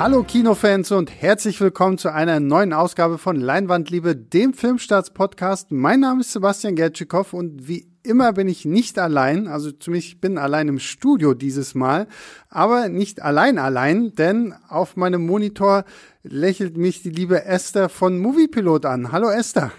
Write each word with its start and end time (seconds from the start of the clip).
Hallo 0.00 0.22
Kinofans 0.22 0.92
und 0.92 1.10
herzlich 1.10 1.60
willkommen 1.60 1.98
zu 1.98 2.10
einer 2.10 2.40
neuen 2.40 2.72
Ausgabe 2.72 3.18
von 3.18 3.36
Leinwandliebe, 3.36 4.16
dem 4.16 4.54
Filmstarts-Podcast. 4.54 5.72
Mein 5.72 6.00
Name 6.00 6.22
ist 6.22 6.32
Sebastian 6.32 6.74
Gertschikow 6.74 7.34
und 7.34 7.68
wie 7.68 7.86
immer 8.02 8.32
bin 8.32 8.48
ich 8.48 8.64
nicht 8.64 8.98
allein, 8.98 9.46
also 9.46 9.70
zumindest 9.70 10.14
ich 10.14 10.20
bin 10.22 10.38
allein 10.38 10.68
im 10.68 10.78
Studio 10.78 11.34
dieses 11.34 11.74
Mal, 11.74 12.08
aber 12.48 12.88
nicht 12.88 13.20
allein 13.20 13.58
allein, 13.58 14.14
denn 14.14 14.54
auf 14.68 14.96
meinem 14.96 15.26
Monitor 15.26 15.84
lächelt 16.22 16.78
mich 16.78 17.02
die 17.02 17.10
liebe 17.10 17.44
Esther 17.44 17.90
von 17.90 18.18
Moviepilot 18.18 18.86
an. 18.86 19.12
Hallo 19.12 19.28
Esther. 19.28 19.70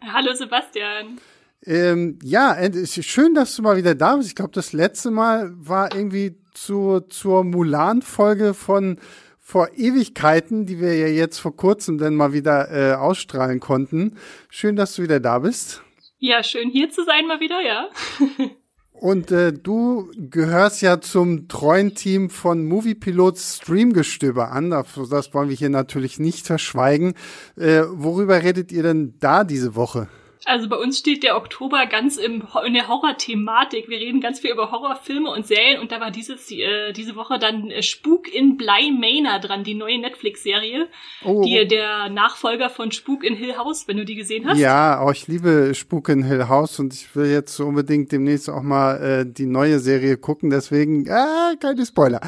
Hallo 0.00 0.32
Sebastian. 0.32 1.18
Ähm, 1.66 2.18
ja, 2.22 2.56
schön, 2.86 3.34
dass 3.34 3.54
du 3.54 3.60
mal 3.60 3.76
wieder 3.76 3.94
da 3.94 4.16
bist. 4.16 4.30
Ich 4.30 4.36
glaube, 4.36 4.52
das 4.52 4.72
letzte 4.72 5.10
Mal 5.10 5.52
war 5.54 5.94
irgendwie 5.94 6.38
zu, 6.54 7.00
zur 7.00 7.44
Mulan-Folge 7.44 8.54
von 8.54 8.98
vor 9.46 9.68
Ewigkeiten, 9.76 10.66
die 10.66 10.80
wir 10.80 10.96
ja 10.96 11.06
jetzt 11.06 11.38
vor 11.38 11.54
kurzem 11.54 11.98
dann 11.98 12.16
mal 12.16 12.32
wieder 12.32 12.68
äh, 12.72 12.94
ausstrahlen 12.94 13.60
konnten. 13.60 14.16
Schön, 14.50 14.74
dass 14.74 14.96
du 14.96 15.04
wieder 15.04 15.20
da 15.20 15.38
bist. 15.38 15.84
Ja, 16.18 16.42
schön 16.42 16.68
hier 16.68 16.90
zu 16.90 17.04
sein 17.04 17.28
mal 17.28 17.38
wieder, 17.38 17.60
ja. 17.60 17.88
Und 18.90 19.30
äh, 19.30 19.52
du 19.52 20.10
gehörst 20.16 20.82
ja 20.82 21.00
zum 21.00 21.46
treuen 21.46 21.94
Team 21.94 22.28
von 22.28 22.66
Moviepilots 22.66 23.58
Streamgestöber 23.58 24.50
an. 24.50 24.70
Das 24.70 25.32
wollen 25.32 25.48
wir 25.48 25.56
hier 25.56 25.70
natürlich 25.70 26.18
nicht 26.18 26.44
verschweigen. 26.44 27.14
Äh, 27.56 27.82
worüber 27.88 28.42
redet 28.42 28.72
ihr 28.72 28.82
denn 28.82 29.14
da 29.20 29.44
diese 29.44 29.76
Woche? 29.76 30.08
Also 30.46 30.68
bei 30.68 30.76
uns 30.76 30.98
steht 30.98 31.24
der 31.24 31.36
Oktober 31.36 31.86
ganz 31.86 32.16
im, 32.16 32.44
in 32.64 32.74
der 32.74 32.86
Horror-Thematik. 32.86 33.88
Wir 33.88 33.98
reden 33.98 34.20
ganz 34.20 34.38
viel 34.38 34.52
über 34.52 34.70
Horrorfilme 34.70 35.28
und 35.28 35.44
Serien 35.44 35.80
und 35.80 35.90
da 35.90 36.00
war 36.00 36.12
dieses, 36.12 36.48
äh, 36.52 36.92
diese 36.92 37.16
Woche 37.16 37.40
dann 37.40 37.68
äh, 37.70 37.82
Spuk 37.82 38.32
in 38.32 38.56
Bly 38.56 38.92
Manor 38.92 39.40
dran, 39.40 39.64
die 39.64 39.74
neue 39.74 40.00
Netflix-Serie. 40.00 40.86
Oh. 41.24 41.42
Die, 41.44 41.66
der 41.66 42.10
Nachfolger 42.10 42.70
von 42.70 42.92
Spuk 42.92 43.24
in 43.24 43.34
Hill 43.34 43.56
House, 43.56 43.88
wenn 43.88 43.96
du 43.96 44.04
die 44.04 44.14
gesehen 44.14 44.46
hast. 44.46 44.58
Ja, 44.58 45.04
oh, 45.04 45.10
ich 45.10 45.26
liebe 45.26 45.74
Spuk 45.74 46.08
in 46.10 46.22
Hill 46.22 46.48
House 46.48 46.78
und 46.78 46.94
ich 46.94 47.16
will 47.16 47.28
jetzt 47.28 47.58
unbedingt 47.58 48.12
demnächst 48.12 48.48
auch 48.48 48.62
mal 48.62 49.02
äh, 49.02 49.26
die 49.26 49.46
neue 49.46 49.80
Serie 49.80 50.16
gucken. 50.16 50.50
Deswegen, 50.50 51.06
äh, 51.06 51.56
keine 51.58 51.84
Spoiler. 51.84 52.20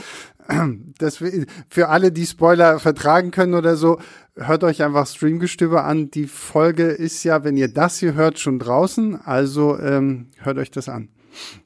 Das, 0.98 1.22
für 1.68 1.88
alle, 1.88 2.10
die 2.10 2.24
Spoiler 2.24 2.78
vertragen 2.78 3.30
können 3.30 3.54
oder 3.54 3.76
so, 3.76 4.00
hört 4.34 4.64
euch 4.64 4.82
einfach 4.82 5.06
Streamgestöber 5.06 5.84
an. 5.84 6.10
Die 6.10 6.26
Folge 6.26 6.84
ist 6.84 7.22
ja, 7.24 7.44
wenn 7.44 7.56
ihr 7.56 7.68
das 7.68 7.98
hier 7.98 8.14
hört, 8.14 8.38
schon 8.38 8.58
draußen. 8.58 9.20
Also 9.20 9.78
ähm, 9.78 10.30
hört 10.38 10.56
euch 10.58 10.70
das 10.70 10.88
an. 10.88 11.10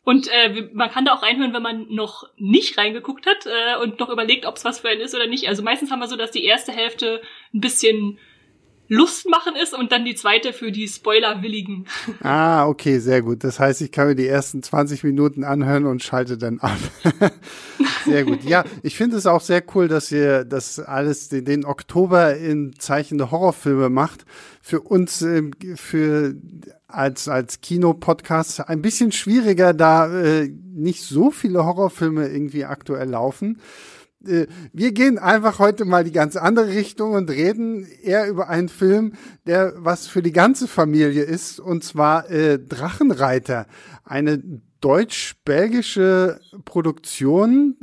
Und 0.05 0.29
äh, 0.29 0.69
man 0.73 0.91
kann 0.91 1.05
da 1.05 1.15
auch 1.15 1.23
reinhören, 1.23 1.55
wenn 1.55 1.63
man 1.63 1.87
noch 1.89 2.29
nicht 2.37 2.77
reingeguckt 2.77 3.27
hat 3.27 3.47
äh, 3.47 3.83
und 3.83 4.01
noch 4.01 4.11
überlegt, 4.11 4.47
ob 4.47 4.57
es 4.57 4.65
was 4.65 4.81
für 4.81 4.89
einen 4.89 5.01
ist 5.01 5.15
oder 5.15 5.27
nicht. 5.27 5.49
Also 5.49 5.63
meistens 5.63 5.91
haben 5.91 6.01
wir 6.01 6.09
so, 6.09 6.17
dass 6.17 6.31
die 6.31 6.45
erste 6.45 6.73
Hälfte 6.73 7.23
ein 7.55 7.61
bisschen 7.61 8.19
Lust 8.93 9.27
machen 9.27 9.55
ist 9.61 9.73
und 9.73 9.91
dann 9.91 10.05
die 10.05 10.15
zweite 10.15 10.53
für 10.53 10.71
die 10.71 10.87
Spoiler-Willigen. 10.87 11.87
Ah, 12.23 12.67
okay, 12.67 12.99
sehr 12.99 13.23
gut. 13.23 13.43
Das 13.43 13.59
heißt, 13.59 13.81
ich 13.81 13.91
kann 13.91 14.07
mir 14.07 14.15
die 14.15 14.27
ersten 14.27 14.63
20 14.63 15.03
Minuten 15.03 15.45
anhören 15.45 15.87
und 15.87 16.03
schalte 16.03 16.39
dann 16.39 16.61
ab. 16.61 16.79
sehr 18.05 18.25
gut. 18.25 18.45
Ja, 18.45 18.65
ich 18.83 18.97
finde 18.97 19.17
es 19.17 19.27
auch 19.27 19.41
sehr 19.41 19.63
cool, 19.75 19.89
dass 19.89 20.13
ihr 20.13 20.45
das 20.45 20.79
alles 20.79 21.29
den, 21.29 21.45
den 21.45 21.65
Oktober 21.65 22.37
in 22.37 22.75
Zeichen 22.79 23.19
der 23.19 23.31
Horrorfilme 23.31 23.89
macht. 23.89 24.25
Für 24.61 24.81
uns, 24.81 25.23
ähm, 25.23 25.53
für 25.75 26.35
als, 26.87 27.29
als 27.29 27.61
Kinopodcast 27.61 28.69
ein 28.69 28.83
bisschen 28.83 29.11
schwieriger, 29.11 29.73
da 29.73 30.13
äh, 30.23 30.49
nicht 30.49 31.03
so 31.03 31.31
viele 31.31 31.65
Horrorfilme 31.65 32.29
irgendwie 32.29 32.65
aktuell 32.65 33.09
laufen. 33.09 33.59
Äh, 34.27 34.47
wir 34.73 34.93
gehen 34.93 35.19
einfach 35.19 35.59
heute 35.59 35.85
mal 35.85 36.05
die 36.05 36.13
ganz 36.13 36.37
andere 36.37 36.69
Richtung 36.69 37.13
und 37.13 37.31
reden 37.31 37.87
eher 38.03 38.29
über 38.29 38.49
einen 38.49 38.69
Film, 38.69 39.15
der 39.47 39.75
was 39.77 40.07
für 40.07 40.23
die 40.23 40.33
ganze 40.33 40.69
Familie 40.69 41.23
ist, 41.23 41.61
und 41.61 41.85
zwar 41.85 42.31
äh, 42.31 42.59
Drachenreiter. 42.59 43.67
Eine 44.05 44.43
deutsch-belgische 44.83 46.41
Produktion, 46.65 47.77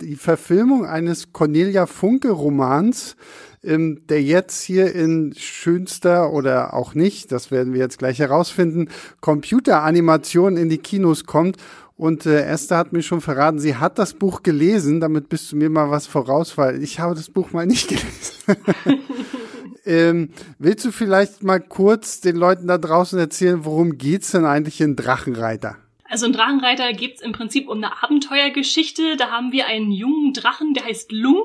die 0.00 0.16
Verfilmung 0.16 0.86
eines 0.86 1.32
Cornelia 1.32 1.86
Funke 1.86 2.30
Romans, 2.30 3.16
ähm, 3.64 4.02
der 4.08 4.22
jetzt 4.22 4.62
hier 4.62 4.94
in 4.94 5.34
schönster 5.36 6.32
oder 6.32 6.74
auch 6.74 6.94
nicht, 6.94 7.32
das 7.32 7.50
werden 7.50 7.72
wir 7.72 7.80
jetzt 7.80 7.98
gleich 7.98 8.20
herausfinden, 8.20 8.88
Computeranimation 9.20 10.56
in 10.56 10.68
die 10.68 10.78
Kinos 10.78 11.24
kommt 11.24 11.56
und 11.96 12.26
äh, 12.26 12.42
Esther 12.42 12.76
hat 12.78 12.92
mir 12.92 13.02
schon 13.02 13.20
verraten, 13.20 13.58
sie 13.58 13.76
hat 13.76 13.98
das 13.98 14.14
Buch 14.14 14.42
gelesen. 14.42 15.00
Damit 15.00 15.28
bist 15.28 15.52
du 15.52 15.56
mir 15.56 15.70
mal 15.70 15.90
was 15.90 16.06
voraus, 16.06 16.58
weil 16.58 16.82
ich 16.82 16.98
habe 16.98 17.14
das 17.14 17.30
Buch 17.30 17.52
mal 17.52 17.66
nicht 17.66 17.88
gelesen. 17.88 18.56
ähm, 19.84 20.30
willst 20.58 20.84
du 20.84 20.90
vielleicht 20.90 21.42
mal 21.44 21.60
kurz 21.60 22.20
den 22.20 22.36
Leuten 22.36 22.66
da 22.66 22.78
draußen 22.78 23.18
erzählen, 23.18 23.64
worum 23.64 23.96
geht's 23.96 24.32
denn 24.32 24.44
eigentlich 24.44 24.80
in 24.80 24.96
Drachenreiter? 24.96 25.76
Also 26.08 26.26
in 26.26 26.32
Drachenreiter 26.32 26.92
geht's 26.92 27.22
im 27.22 27.32
Prinzip 27.32 27.68
um 27.68 27.78
eine 27.78 28.02
Abenteuergeschichte. 28.02 29.16
Da 29.16 29.30
haben 29.30 29.52
wir 29.52 29.66
einen 29.66 29.90
jungen 29.90 30.32
Drachen, 30.32 30.74
der 30.74 30.84
heißt 30.84 31.12
Lung 31.12 31.42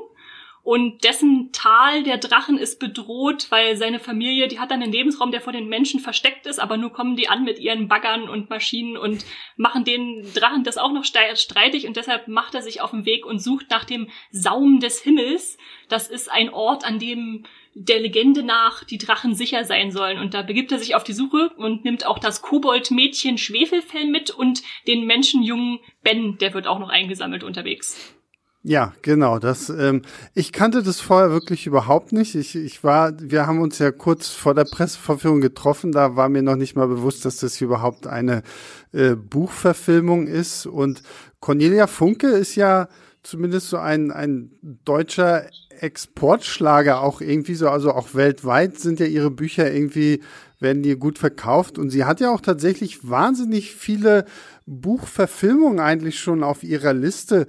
und 0.69 1.03
dessen 1.03 1.49
Tal 1.51 2.03
der 2.03 2.19
Drachen 2.19 2.59
ist 2.59 2.79
bedroht, 2.79 3.47
weil 3.49 3.75
seine 3.75 3.97
Familie, 3.97 4.47
die 4.47 4.59
hat 4.59 4.69
dann 4.69 4.83
einen 4.83 4.91
Lebensraum, 4.91 5.31
der 5.31 5.41
vor 5.41 5.51
den 5.51 5.67
Menschen 5.67 5.99
versteckt 5.99 6.45
ist, 6.45 6.59
aber 6.59 6.77
nur 6.77 6.93
kommen 6.93 7.15
die 7.15 7.27
an 7.27 7.43
mit 7.43 7.57
ihren 7.57 7.87
Baggern 7.87 8.29
und 8.29 8.51
Maschinen 8.51 8.95
und 8.95 9.25
machen 9.57 9.83
den 9.83 10.31
Drachen 10.35 10.63
das 10.63 10.77
auch 10.77 10.91
noch 10.91 11.05
streitig 11.05 11.87
und 11.87 11.97
deshalb 11.97 12.27
macht 12.27 12.53
er 12.53 12.61
sich 12.61 12.81
auf 12.81 12.91
den 12.91 13.07
Weg 13.07 13.25
und 13.25 13.39
sucht 13.39 13.71
nach 13.71 13.83
dem 13.83 14.09
Saum 14.29 14.79
des 14.79 15.01
Himmels. 15.01 15.57
Das 15.87 16.07
ist 16.07 16.31
ein 16.31 16.51
Ort, 16.51 16.85
an 16.85 16.99
dem 16.99 17.47
der 17.73 17.99
Legende 17.99 18.43
nach 18.43 18.83
die 18.83 18.99
Drachen 18.99 19.33
sicher 19.33 19.63
sein 19.63 19.89
sollen. 19.89 20.19
Und 20.19 20.35
da 20.35 20.43
begibt 20.43 20.71
er 20.71 20.77
sich 20.77 20.93
auf 20.93 21.03
die 21.03 21.13
Suche 21.13 21.49
und 21.57 21.83
nimmt 21.83 22.05
auch 22.05 22.19
das 22.19 22.43
Kobold-Mädchen 22.43 23.39
Schwefelfell 23.39 24.05
mit 24.05 24.29
und 24.29 24.61
den 24.85 25.07
Menschenjungen 25.07 25.79
Ben, 26.03 26.37
der 26.37 26.53
wird 26.53 26.67
auch 26.67 26.77
noch 26.77 26.89
eingesammelt 26.89 27.43
unterwegs. 27.43 28.18
Ja, 28.61 28.93
genau. 29.01 29.39
Das, 29.39 29.69
ähm, 29.69 30.01
ich 30.33 30.51
kannte 30.51 30.83
das 30.83 30.99
vorher 30.99 31.31
wirklich 31.31 31.65
überhaupt 31.65 32.11
nicht. 32.11 32.35
Ich, 32.35 32.57
ich 32.57 32.83
war, 32.83 33.13
wir 33.17 33.47
haben 33.47 33.61
uns 33.61 33.79
ja 33.79 33.91
kurz 33.91 34.29
vor 34.29 34.53
der 34.53 34.65
Presseverführung 34.65 35.39
getroffen. 35.39 35.93
Da 35.93 36.17
war 36.17 36.27
mir 36.27 36.41
noch 36.41 36.57
nicht 36.57 36.75
mal 36.75 36.87
bewusst, 36.87 37.23
dass 37.23 37.37
das 37.37 37.61
überhaupt 37.61 38.05
eine 38.05 38.43
äh, 38.91 39.15
Buchverfilmung 39.15 40.27
ist. 40.27 40.65
Und 40.65 41.03
Cornelia 41.39 41.87
Funke 41.87 42.27
ist 42.27 42.55
ja 42.55 42.89
zumindest 43.23 43.69
so 43.69 43.77
ein, 43.77 44.11
ein 44.11 44.51
deutscher 44.61 45.45
Exportschlager 45.79 47.01
auch 47.01 47.21
irgendwie 47.21 47.55
so, 47.55 47.69
also 47.69 47.93
auch 47.93 48.13
weltweit 48.13 48.77
sind 48.77 48.99
ja 48.99 49.05
ihre 49.05 49.31
Bücher 49.31 49.71
irgendwie, 49.71 50.21
werden 50.59 50.83
die 50.83 50.97
gut 50.97 51.17
verkauft. 51.17 51.77
Und 51.77 51.91
sie 51.91 52.03
hat 52.03 52.19
ja 52.19 52.29
auch 52.31 52.41
tatsächlich 52.41 53.09
wahnsinnig 53.09 53.73
viele 53.73 54.25
Buchverfilmungen 54.65 55.79
eigentlich 55.79 56.19
schon 56.19 56.43
auf 56.43 56.63
ihrer 56.63 56.93
Liste. 56.93 57.47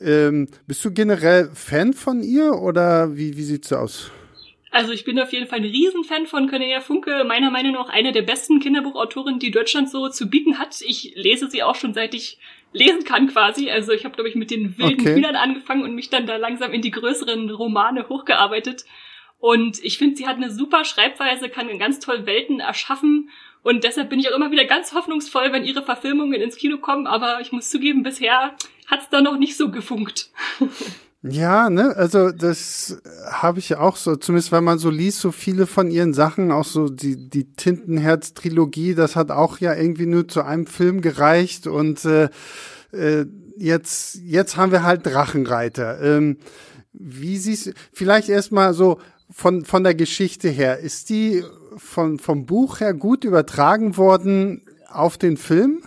Ähm, 0.00 0.48
bist 0.66 0.84
du 0.84 0.92
generell 0.92 1.50
Fan 1.54 1.92
von 1.92 2.22
ihr 2.22 2.54
oder 2.54 3.16
wie, 3.16 3.36
wie 3.36 3.42
sieht's 3.42 3.72
aus? 3.72 4.10
Also 4.70 4.92
ich 4.92 5.04
bin 5.04 5.18
auf 5.18 5.32
jeden 5.32 5.48
Fall 5.48 5.58
ein 5.58 5.64
Riesenfan 5.64 6.26
von 6.26 6.48
Cornelia 6.48 6.80
Funke, 6.80 7.24
meiner 7.24 7.50
Meinung 7.50 7.72
nach 7.72 7.88
eine 7.88 8.12
der 8.12 8.22
besten 8.22 8.60
Kinderbuchautorinnen, 8.60 9.40
die 9.40 9.50
Deutschland 9.50 9.90
so 9.90 10.08
zu 10.08 10.30
bieten 10.30 10.58
hat. 10.58 10.80
Ich 10.82 11.12
lese 11.16 11.50
sie 11.50 11.62
auch 11.62 11.74
schon 11.74 11.92
seit 11.92 12.14
ich 12.14 12.38
lesen 12.72 13.04
kann 13.04 13.26
quasi. 13.26 13.68
Also 13.68 13.92
ich 13.92 14.04
habe, 14.04 14.14
glaube 14.14 14.28
ich, 14.28 14.36
mit 14.36 14.50
den 14.50 14.78
wilden 14.78 15.00
okay. 15.00 15.16
Hühnern 15.16 15.34
angefangen 15.34 15.82
und 15.82 15.96
mich 15.96 16.08
dann 16.08 16.26
da 16.26 16.36
langsam 16.36 16.72
in 16.72 16.82
die 16.82 16.92
größeren 16.92 17.50
Romane 17.50 18.08
hochgearbeitet. 18.08 18.84
Und 19.40 19.82
ich 19.82 19.98
finde, 19.98 20.16
sie 20.16 20.28
hat 20.28 20.36
eine 20.36 20.52
super 20.52 20.84
Schreibweise, 20.84 21.48
kann 21.48 21.78
ganz 21.78 21.98
toll 21.98 22.26
Welten 22.26 22.60
erschaffen 22.60 23.30
und 23.62 23.84
deshalb 23.84 24.10
bin 24.10 24.18
ich 24.18 24.30
auch 24.30 24.36
immer 24.36 24.50
wieder 24.50 24.64
ganz 24.64 24.94
hoffnungsvoll, 24.94 25.52
wenn 25.52 25.64
ihre 25.64 25.82
Verfilmungen 25.82 26.40
ins 26.40 26.56
Kino 26.56 26.78
kommen. 26.78 27.06
Aber 27.06 27.40
ich 27.40 27.52
muss 27.52 27.70
zugeben, 27.70 28.02
bisher 28.02 28.54
hat's 28.86 29.08
da 29.10 29.20
noch 29.20 29.38
nicht 29.38 29.56
so 29.56 29.70
gefunkt. 29.70 30.30
Ja, 31.22 31.68
ne, 31.68 31.94
also 31.96 32.30
das 32.30 33.02
habe 33.30 33.58
ich 33.58 33.76
auch 33.76 33.96
so, 33.96 34.16
zumindest 34.16 34.52
wenn 34.52 34.64
man 34.64 34.78
so 34.78 34.88
liest, 34.88 35.20
so 35.20 35.32
viele 35.32 35.66
von 35.66 35.90
ihren 35.90 36.14
Sachen, 36.14 36.50
auch 36.50 36.64
so 36.64 36.88
die, 36.88 37.28
die 37.28 37.52
Tintenherz-Trilogie, 37.52 38.94
das 38.94 39.16
hat 39.16 39.30
auch 39.30 39.58
ja 39.58 39.74
irgendwie 39.74 40.06
nur 40.06 40.28
zu 40.28 40.40
einem 40.40 40.66
Film 40.66 41.02
gereicht 41.02 41.66
und 41.66 42.06
äh, 42.06 42.30
äh, 42.92 43.26
jetzt, 43.58 44.14
jetzt 44.24 44.56
haben 44.56 44.72
wir 44.72 44.82
halt 44.82 45.04
Drachenreiter. 45.04 46.00
Ähm, 46.00 46.38
wie 46.94 47.36
siehst 47.36 47.74
vielleicht 47.92 48.30
erstmal 48.30 48.72
so 48.72 48.98
von, 49.30 49.66
von 49.66 49.84
der 49.84 49.94
Geschichte 49.94 50.48
her, 50.48 50.78
ist 50.78 51.10
die 51.10 51.44
von, 51.76 52.18
vom 52.18 52.46
Buch 52.46 52.80
her 52.80 52.94
gut 52.94 53.24
übertragen 53.24 53.96
worden 53.96 54.62
auf 54.90 55.18
den 55.18 55.36
Film? 55.36 55.82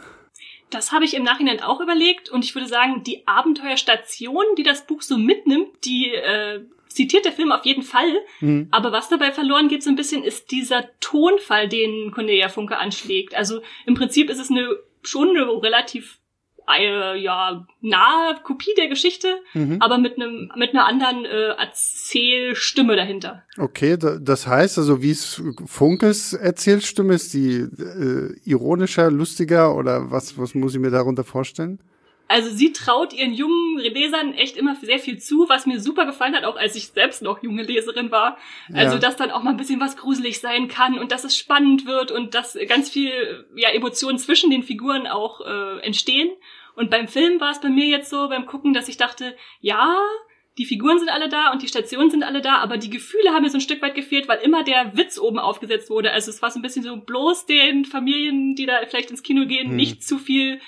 Das 0.70 0.92
habe 0.92 1.06
ich 1.06 1.16
im 1.16 1.24
Nachhinein 1.24 1.62
auch 1.62 1.82
überlegt 1.82 2.30
und 2.30 2.44
ich 2.44 2.56
würde 2.56 2.68
sagen, 2.68 3.04
die 3.04 3.28
Abenteuerstation, 3.28 4.44
die 4.58 4.64
das 4.64 4.88
Buch 4.88 5.02
so 5.02 5.18
mitnimmt, 5.18 5.68
die 5.86 6.12
äh, 6.12 6.62
zitiert 6.88 7.26
der 7.26 7.32
Film 7.32 7.52
auf 7.52 7.66
jeden 7.66 7.84
Fall. 7.84 8.12
Mhm. 8.40 8.68
Aber 8.72 8.92
was 8.92 9.10
dabei 9.10 9.32
verloren 9.32 9.68
geht 9.68 9.84
so 9.84 9.90
ein 9.90 9.96
bisschen, 9.96 10.24
ist 10.24 10.52
dieser 10.52 10.90
Tonfall, 11.00 11.68
den 11.68 12.12
Cornelia 12.12 12.50
Funke 12.50 12.78
anschlägt. 12.78 13.36
Also 13.36 13.62
im 13.86 13.94
Prinzip 13.94 14.30
ist 14.30 14.40
es 14.40 14.50
eine 14.50 14.68
schon 15.04 15.30
eine 15.30 15.46
relativ 15.62 16.20
eine 16.66 17.16
ja 17.18 17.66
nahe 17.82 18.36
Kopie 18.44 18.74
der 18.78 18.88
Geschichte, 18.88 19.28
mhm. 19.54 19.78
aber 19.80 19.98
mit 19.98 20.16
einem 20.16 20.52
mit 20.56 20.72
einer 20.72 20.86
anderen 20.86 21.26
äh, 21.26 21.50
Erzählstimme 21.50 22.96
dahinter. 22.96 23.44
Okay, 23.58 23.98
das 23.98 24.48
heißt 24.48 24.78
also, 24.78 25.02
wie 25.02 25.12
es 25.12 25.42
Funkes 25.66 26.34
Erzählstimme 26.34 27.14
ist, 27.14 27.34
die 27.34 27.58
äh, 27.58 28.36
ironischer, 28.46 29.12
lustiger 29.12 29.76
oder 29.76 30.12
was 30.12 30.38
was 30.38 30.56
muss 30.56 30.74
ich 30.74 30.80
mir 30.80 30.92
darunter 30.92 31.24
vorstellen? 31.24 31.80
Also 32.34 32.50
sie 32.50 32.74
traut 32.74 33.14
ihren 33.14 33.32
jungen 33.32 33.78
Lesern 33.78 34.34
echt 34.34 34.58
immer 34.58 34.76
sehr 34.78 34.98
viel 34.98 35.20
zu, 35.20 35.46
was 35.50 35.68
mir 35.68 35.80
super 35.80 36.08
gefallen 36.08 36.36
hat, 36.36 36.46
auch 36.46 36.56
als 36.56 36.76
ich 36.76 36.88
selbst 36.88 37.22
noch 37.22 37.44
junge 37.44 37.62
Leserin 37.62 38.10
war. 38.10 38.40
Also 38.74 38.96
ja. 38.96 39.00
dass 39.00 39.18
dann 39.18 39.30
auch 39.30 39.44
mal 39.44 39.52
ein 39.52 39.58
bisschen 39.58 39.80
was 39.80 39.98
gruselig 39.98 40.40
sein 40.40 40.68
kann 40.68 40.98
und 40.98 41.12
dass 41.12 41.26
es 41.26 41.38
spannend 41.38 41.86
wird 41.86 42.12
und 42.12 42.34
dass 42.34 42.58
ganz 42.68 42.90
viel 42.90 43.46
ja, 43.54 43.70
Emotionen 43.70 44.18
zwischen 44.18 44.50
den 44.50 44.64
Figuren 44.64 45.06
auch 45.06 45.42
äh, 45.42 45.82
entstehen. 45.82 46.32
Und 46.76 46.90
beim 46.90 47.08
Film 47.08 47.40
war 47.40 47.52
es 47.52 47.62
bei 47.62 47.70
mir 47.70 47.86
jetzt 47.86 48.10
so 48.10 48.28
beim 48.30 48.48
Gucken, 48.48 48.74
dass 48.74 48.88
ich 48.88 48.98
dachte, 48.98 49.38
ja, 49.62 49.96
die 50.58 50.66
Figuren 50.66 50.98
sind 50.98 51.10
alle 51.10 51.30
da 51.30 51.52
und 51.52 51.62
die 51.62 51.68
Stationen 51.68 52.10
sind 52.10 52.24
alle 52.24 52.42
da, 52.42 52.56
aber 52.56 52.78
die 52.78 52.90
Gefühle 52.90 53.30
haben 53.30 53.44
mir 53.44 53.52
so 53.52 53.60
ein 53.60 53.62
Stück 53.62 53.84
weit 53.84 53.94
gefehlt, 53.94 54.28
weil 54.28 54.40
immer 54.40 54.64
der 54.64 54.98
Witz 54.98 55.20
oben 55.20 55.38
aufgesetzt 55.38 55.92
wurde. 55.92 56.12
Also 56.12 56.32
es 56.32 56.42
war 56.42 56.50
so 56.50 56.58
ein 56.58 56.64
bisschen 56.64 56.82
so 56.82 56.98
bloß 56.98 57.46
den 57.46 57.86
Familien, 57.86 58.56
die 58.56 58.66
da 58.66 58.80
vielleicht 58.88 59.12
ins 59.12 59.22
Kino 59.22 59.46
gehen, 59.46 59.70
hm. 59.70 59.76
nicht 59.76 60.04
zu 60.04 60.18
viel 60.18 60.60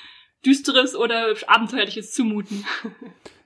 Düsteres 0.46 0.96
oder 0.96 1.34
Abenteuerliches 1.48 2.12
zumuten. 2.12 2.66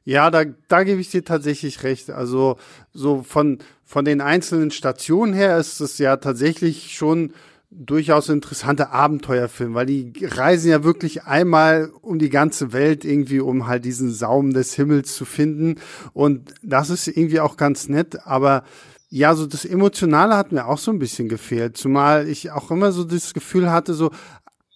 Ja, 0.06 0.32
da, 0.32 0.44
da 0.68 0.84
gebe 0.84 1.02
ich 1.02 1.12
dir 1.12 1.24
tatsächlich 1.24 1.84
recht. 1.84 2.10
Also 2.10 2.58
so 2.94 3.22
von, 3.22 3.60
von 3.86 4.06
den 4.06 4.22
einzelnen 4.22 4.72
Stationen 4.72 5.34
her 5.34 5.58
ist 5.58 5.80
es 5.82 5.98
ja 6.00 6.18
tatsächlich 6.18 6.96
schon 6.96 7.34
durchaus 7.72 8.30
interessante 8.30 8.90
Abenteuerfilm, 8.90 9.76
weil 9.76 9.86
die 9.86 10.14
reisen 10.24 10.72
ja 10.72 10.84
wirklich 10.84 11.24
einmal 11.24 11.92
um 12.02 12.18
die 12.18 12.32
ganze 12.32 12.74
Welt 12.74 13.06
irgendwie, 13.06 13.40
um 13.40 13.68
halt 13.68 13.86
diesen 13.86 14.12
Saum 14.12 14.54
des 14.54 14.74
Himmels 14.74 15.16
zu 15.16 15.26
finden. 15.26 15.76
Und 16.14 16.54
das 16.64 16.90
ist 16.90 17.08
irgendwie 17.08 17.40
auch 17.40 17.58
ganz 17.58 17.88
nett, 17.88 18.26
aber 18.26 18.64
ja, 19.12 19.36
so 19.36 19.46
das 19.46 19.66
Emotionale 19.66 20.36
hat 20.36 20.52
mir 20.52 20.66
auch 20.66 20.78
so 20.78 20.92
ein 20.92 21.00
bisschen 21.00 21.30
gefehlt, 21.30 21.78
zumal 21.78 22.28
ich 22.28 22.52
auch 22.52 22.72
immer 22.72 22.92
so 22.92 23.04
das 23.04 23.34
Gefühl 23.34 23.72
hatte, 23.72 23.94
so 23.94 24.12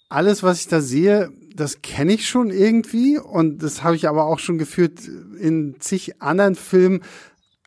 alles, 0.08 0.42
was 0.42 0.60
ich 0.60 0.68
da 0.68 0.80
sehe, 0.80 1.32
das 1.54 1.82
kenne 1.82 2.12
ich 2.14 2.28
schon 2.28 2.50
irgendwie 2.50 3.18
und 3.18 3.62
das 3.62 3.82
habe 3.82 3.96
ich 3.96 4.08
aber 4.08 4.26
auch 4.26 4.38
schon 4.38 4.58
geführt 4.58 5.00
in 5.38 5.76
zig 5.78 6.20
anderen 6.20 6.56
Filmen, 6.56 7.00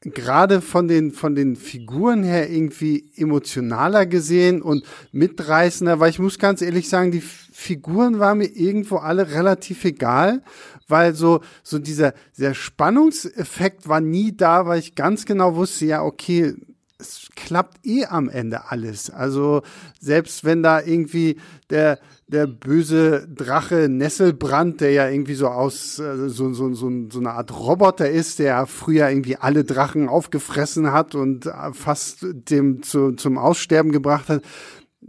gerade 0.02 0.62
von 0.62 0.88
den, 0.88 1.12
von 1.12 1.36
den 1.36 1.56
Figuren 1.56 2.24
her 2.24 2.50
irgendwie 2.50 3.10
emotionaler 3.16 4.06
gesehen 4.06 4.62
und 4.62 4.86
mitreißender, 5.12 6.00
weil 6.00 6.12
ich 6.12 6.20
muss 6.20 6.38
ganz 6.38 6.62
ehrlich 6.62 6.88
sagen, 6.90 7.12
die 7.12 7.22
Figuren 7.22 8.20
waren 8.20 8.38
mir 8.38 8.56
irgendwo 8.56 8.98
alle 8.98 9.32
relativ 9.32 9.84
egal, 9.86 10.44
weil 10.88 11.16
so, 11.16 11.42
so 11.64 11.80
dieser, 11.80 12.14
dieser 12.38 12.54
Spannungseffekt 12.54 13.88
war 13.88 14.02
nie 14.02 14.36
da, 14.36 14.68
weil 14.68 14.80
ich 14.80 14.96
ganz 14.96 15.26
genau 15.26 15.56
wusste, 15.56 15.86
ja, 15.86 16.04
okay, 16.04 16.56
es 17.00 17.30
klappt 17.36 17.86
eh 17.86 18.06
am 18.06 18.30
Ende 18.30 18.72
alles. 18.72 19.10
Also 19.10 19.62
selbst 20.00 20.44
wenn 20.44 20.64
da 20.64 20.82
irgendwie 20.82 21.38
der 21.70 22.00
der 22.30 22.46
böse 22.46 23.26
Drache 23.34 23.88
Nesselbrand, 23.88 24.82
der 24.82 24.92
ja 24.92 25.08
irgendwie 25.08 25.36
so 25.36 25.48
aus 25.48 25.98
äh, 26.00 26.28
so, 26.28 26.54
so, 26.54 26.74
so, 26.74 26.92
so 27.10 27.20
eine 27.20 27.32
Art 27.32 27.58
Roboter 27.58 28.10
ist, 28.10 28.40
der 28.40 28.66
früher 28.66 29.10
irgendwie 29.10 29.38
alle 29.38 29.64
Drachen 29.64 30.10
aufgefressen 30.10 30.92
hat 30.92 31.16
und 31.16 31.46
äh, 31.46 31.72
fast 31.72 32.26
dem 32.50 32.84
zu, 32.84 33.14
zum 33.14 33.38
Aussterben 33.38 33.94
gebracht 33.94 34.28
hat. 34.28 34.44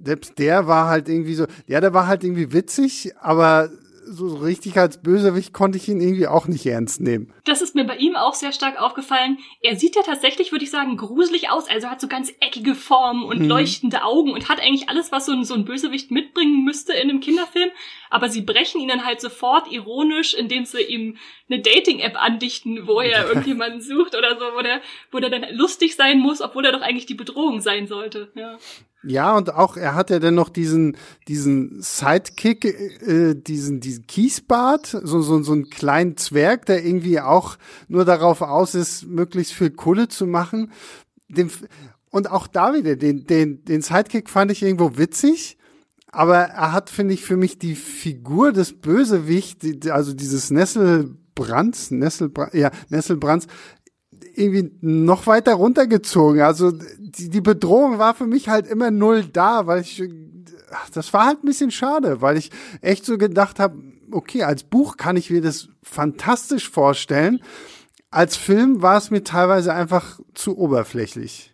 Selbst 0.00 0.38
der 0.38 0.68
war 0.68 0.88
halt 0.88 1.08
irgendwie 1.08 1.34
so, 1.34 1.46
ja, 1.66 1.80
der 1.80 1.92
war 1.92 2.06
halt 2.06 2.22
irgendwie 2.22 2.52
witzig, 2.52 3.12
aber 3.20 3.70
so 4.10 4.36
richtig 4.36 4.76
als 4.78 5.02
Bösewicht 5.02 5.52
konnte 5.52 5.78
ich 5.78 5.88
ihn 5.88 6.00
irgendwie 6.00 6.26
auch 6.26 6.46
nicht 6.46 6.64
ernst 6.66 7.00
nehmen. 7.00 7.32
Das 7.44 7.62
ist 7.62 7.74
mir 7.74 7.84
bei 7.84 7.96
ihm 7.96 8.16
auch 8.16 8.34
sehr 8.34 8.52
stark 8.52 8.80
aufgefallen. 8.80 9.38
Er 9.60 9.76
sieht 9.76 9.96
ja 9.96 10.02
tatsächlich, 10.02 10.50
würde 10.52 10.64
ich 10.64 10.70
sagen, 10.70 10.96
gruselig 10.96 11.50
aus. 11.50 11.68
Also 11.68 11.88
hat 11.88 12.00
so 12.00 12.08
ganz 12.08 12.32
eckige 12.40 12.74
Formen 12.74 13.24
und 13.24 13.40
mhm. 13.40 13.48
leuchtende 13.48 14.02
Augen 14.02 14.32
und 14.32 14.48
hat 14.48 14.60
eigentlich 14.60 14.88
alles, 14.88 15.12
was 15.12 15.26
so 15.26 15.32
ein, 15.32 15.44
so 15.44 15.54
ein 15.54 15.64
Bösewicht 15.64 16.10
mitbringen 16.10 16.64
müsste 16.64 16.92
in 16.92 17.10
einem 17.10 17.20
Kinderfilm. 17.20 17.70
Aber 18.10 18.28
sie 18.28 18.40
brechen 18.40 18.80
ihn 18.80 18.88
dann 18.88 19.04
halt 19.04 19.20
sofort 19.20 19.70
ironisch, 19.70 20.34
indem 20.34 20.64
sie 20.64 20.82
ihm 20.82 21.16
eine 21.50 21.60
Dating-App 21.60 22.20
andichten, 22.20 22.86
wo 22.86 23.00
er 23.00 23.26
irgendjemanden 23.28 23.80
sucht 23.80 24.14
oder 24.16 24.38
so, 24.38 24.44
wo 24.56 24.62
der, 24.62 24.80
wo 25.10 25.18
der 25.18 25.30
dann 25.30 25.54
lustig 25.54 25.96
sein 25.96 26.18
muss, 26.18 26.40
obwohl 26.40 26.64
er 26.64 26.72
doch 26.72 26.82
eigentlich 26.82 27.06
die 27.06 27.14
Bedrohung 27.14 27.60
sein 27.60 27.86
sollte. 27.86 28.30
Ja. 28.34 28.58
Ja, 29.04 29.36
und 29.36 29.54
auch 29.54 29.76
er 29.76 29.94
hat 29.94 30.10
ja 30.10 30.18
dann 30.18 30.34
noch 30.34 30.48
diesen, 30.48 30.96
diesen 31.28 31.80
Sidekick, 31.80 32.64
äh, 32.64 33.34
diesen, 33.34 33.80
diesen 33.80 34.06
Kiesbart, 34.08 34.86
so, 34.86 35.20
so, 35.20 35.40
so 35.42 35.52
einen 35.52 35.70
kleinen 35.70 36.16
Zwerg, 36.16 36.66
der 36.66 36.84
irgendwie 36.84 37.20
auch 37.20 37.58
nur 37.86 38.04
darauf 38.04 38.42
aus 38.42 38.74
ist, 38.74 39.06
möglichst 39.06 39.54
viel 39.54 39.70
Kohle 39.70 40.08
zu 40.08 40.26
machen. 40.26 40.72
Den, 41.28 41.50
und 42.10 42.30
auch 42.30 42.48
da 42.48 42.74
wieder, 42.74 42.96
den, 42.96 43.24
den, 43.24 43.64
den 43.64 43.82
Sidekick 43.82 44.28
fand 44.28 44.50
ich 44.50 44.62
irgendwo 44.62 44.96
witzig, 44.96 45.58
aber 46.10 46.36
er 46.36 46.72
hat, 46.72 46.90
finde 46.90 47.14
ich, 47.14 47.22
für 47.22 47.36
mich 47.36 47.58
die 47.58 47.76
Figur 47.76 48.52
des 48.52 48.80
Bösewicht, 48.80 49.88
also 49.90 50.14
dieses 50.14 50.50
Nesselbrands, 50.50 51.90
Nesselbrands, 51.90 52.56
ja, 52.56 52.70
Nesselbrands, 52.88 53.46
irgendwie 54.34 54.70
noch 54.80 55.26
weiter 55.26 55.54
runtergezogen. 55.54 56.40
Also 56.40 56.72
die, 56.72 57.28
die 57.28 57.40
Bedrohung 57.40 57.98
war 57.98 58.14
für 58.14 58.26
mich 58.26 58.48
halt 58.48 58.66
immer 58.66 58.90
null 58.90 59.24
da, 59.24 59.66
weil 59.66 59.80
ich 59.80 60.02
das 60.92 61.12
war 61.12 61.26
halt 61.26 61.42
ein 61.42 61.46
bisschen 61.46 61.70
schade, 61.70 62.20
weil 62.20 62.36
ich 62.36 62.50
echt 62.82 63.04
so 63.04 63.18
gedacht 63.18 63.58
habe, 63.58 63.82
okay, 64.10 64.42
als 64.42 64.64
Buch 64.64 64.96
kann 64.96 65.16
ich 65.16 65.30
mir 65.30 65.40
das 65.40 65.68
fantastisch 65.82 66.68
vorstellen. 66.68 67.42
Als 68.10 68.36
Film 68.36 68.82
war 68.82 68.96
es 68.96 69.10
mir 69.10 69.24
teilweise 69.24 69.72
einfach 69.72 70.18
zu 70.34 70.58
oberflächlich. 70.58 71.52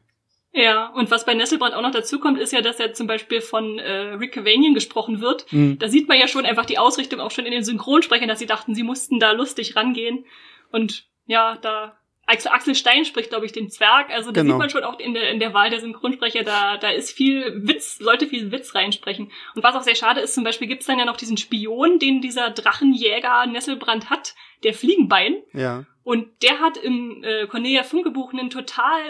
Ja, 0.52 0.90
und 0.90 1.10
was 1.10 1.25
bei 1.25 1.34
Nesselbrand 1.34 1.75
auch 1.75 1.82
noch 1.82 1.90
dazu 1.90 2.20
kommt, 2.20 2.38
ist 2.38 2.52
ja, 2.52 2.60
dass 2.60 2.78
er 2.78 2.94
zum 2.94 3.08
Beispiel 3.08 3.40
von 3.40 3.81
äh, 3.81 4.14
Rick 4.14 4.32
Cavanian 4.32 4.72
gesprochen 4.72 5.20
wird. 5.20 5.52
Mhm. 5.52 5.81
Da 5.81 5.88
sieht 5.88 6.06
man 6.06 6.17
ja 6.17 6.28
schon 6.28 6.46
einfach 6.46 6.64
die 6.64 6.78
Ausrichtung 6.78 7.19
auch 7.19 7.32
schon 7.32 7.44
in 7.44 7.50
den 7.50 7.64
Synchronsprechern, 7.64 8.28
dass 8.28 8.38
sie 8.38 8.46
dachten, 8.46 8.72
sie 8.72 8.84
mussten 8.84 9.19
da 9.19 9.32
lustig 9.32 9.75
rangehen. 9.75 10.25
Und 10.70 11.08
ja, 11.26 11.58
da 11.60 11.96
Axel 12.26 12.74
Stein 12.74 13.04
spricht, 13.04 13.30
glaube 13.30 13.46
ich, 13.46 13.52
den 13.52 13.70
Zwerg. 13.70 14.10
Also 14.10 14.32
da 14.32 14.42
genau. 14.42 14.54
sieht 14.54 14.58
man 14.58 14.70
schon 14.70 14.84
auch 14.84 14.98
in 14.98 15.14
der, 15.14 15.30
in 15.30 15.40
der 15.40 15.52
Wahl 15.52 15.70
der 15.70 15.80
Synchronsprecher, 15.80 16.42
da, 16.42 16.76
da 16.76 16.90
ist 16.90 17.12
viel 17.12 17.66
Witz, 17.66 18.00
Leute 18.00 18.26
viel 18.26 18.50
Witz 18.50 18.74
reinsprechen. 18.74 19.30
Und 19.54 19.62
was 19.62 19.74
auch 19.74 19.82
sehr 19.82 19.94
schade 19.94 20.20
ist, 20.20 20.34
zum 20.34 20.44
Beispiel 20.44 20.68
gibt's 20.68 20.86
dann 20.86 20.98
ja 20.98 21.04
noch 21.04 21.16
diesen 21.16 21.36
Spion, 21.36 21.98
den 21.98 22.20
dieser 22.20 22.50
Drachenjäger 22.50 23.46
Nesselbrand 23.46 24.10
hat, 24.10 24.34
der 24.62 24.74
Fliegenbein. 24.74 25.36
Ja. 25.52 25.84
Und 26.04 26.28
der 26.43 26.60
hat 26.60 26.76
im 26.76 27.24
äh, 27.24 27.46
Cornelia 27.46 27.82
Funke-Buch 27.82 28.34
einen 28.34 28.50
total 28.50 29.00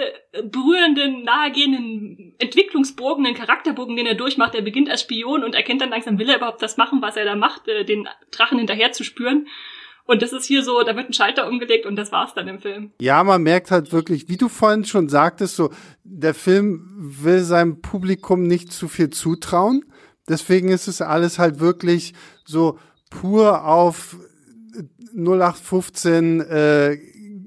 berührenden, 0.45 1.25
nahegehenden 1.25 2.35
Entwicklungsbogen, 2.39 3.27
einen 3.27 3.35
Charakterbogen, 3.35 3.97
den 3.97 4.07
er 4.07 4.15
durchmacht. 4.15 4.55
Er 4.55 4.63
beginnt 4.63 4.89
als 4.89 5.03
Spion 5.03 5.43
und 5.43 5.57
erkennt 5.57 5.81
dann 5.81 5.91
langsam, 5.91 6.21
will 6.21 6.31
er 6.31 6.37
überhaupt 6.37 6.63
das 6.63 6.77
machen, 6.77 7.03
was 7.03 7.17
er 7.17 7.25
da 7.25 7.35
macht, 7.35 7.67
äh, 7.67 7.85
den 7.85 8.09
Drachen 8.31 8.59
hinterher 8.59 8.93
zu 8.93 9.03
spüren. 9.03 9.49
Und 10.07 10.21
das 10.21 10.33
ist 10.33 10.45
hier 10.45 10.63
so, 10.63 10.83
da 10.83 10.95
wird 10.97 11.09
ein 11.09 11.13
Schalter 11.15 11.49
umgelegt 11.49 11.87
und 11.87 11.97
das 11.97 12.13
war's 12.13 12.35
dann 12.35 12.47
im 12.47 12.61
Film. 12.61 12.93
Ja, 13.01 13.25
man 13.25 13.43
merkt 13.43 13.71
halt 13.71 13.93
wirklich, 13.93 14.29
wie 14.29 14.37
du 14.37 14.49
vorhin 14.49 14.85
schon 14.85 15.09
sagtest, 15.09 15.57
so, 15.57 15.71
der 16.03 16.35
Film 16.35 16.91
will 16.97 17.41
seinem 17.41 17.81
Publikum 17.81 18.47
nicht 18.47 18.73
zu 18.73 18.89
viel 18.89 19.11
zutrauen. 19.11 19.85
Deswegen 20.29 20.69
ist 20.69 20.89
es 20.89 21.01
alles 21.01 21.39
halt 21.39 21.61
wirklich 21.61 22.13
so 22.45 22.79
pur 23.11 23.65
auf 23.65 24.17
0815 25.15 26.41
äh, 26.41 26.99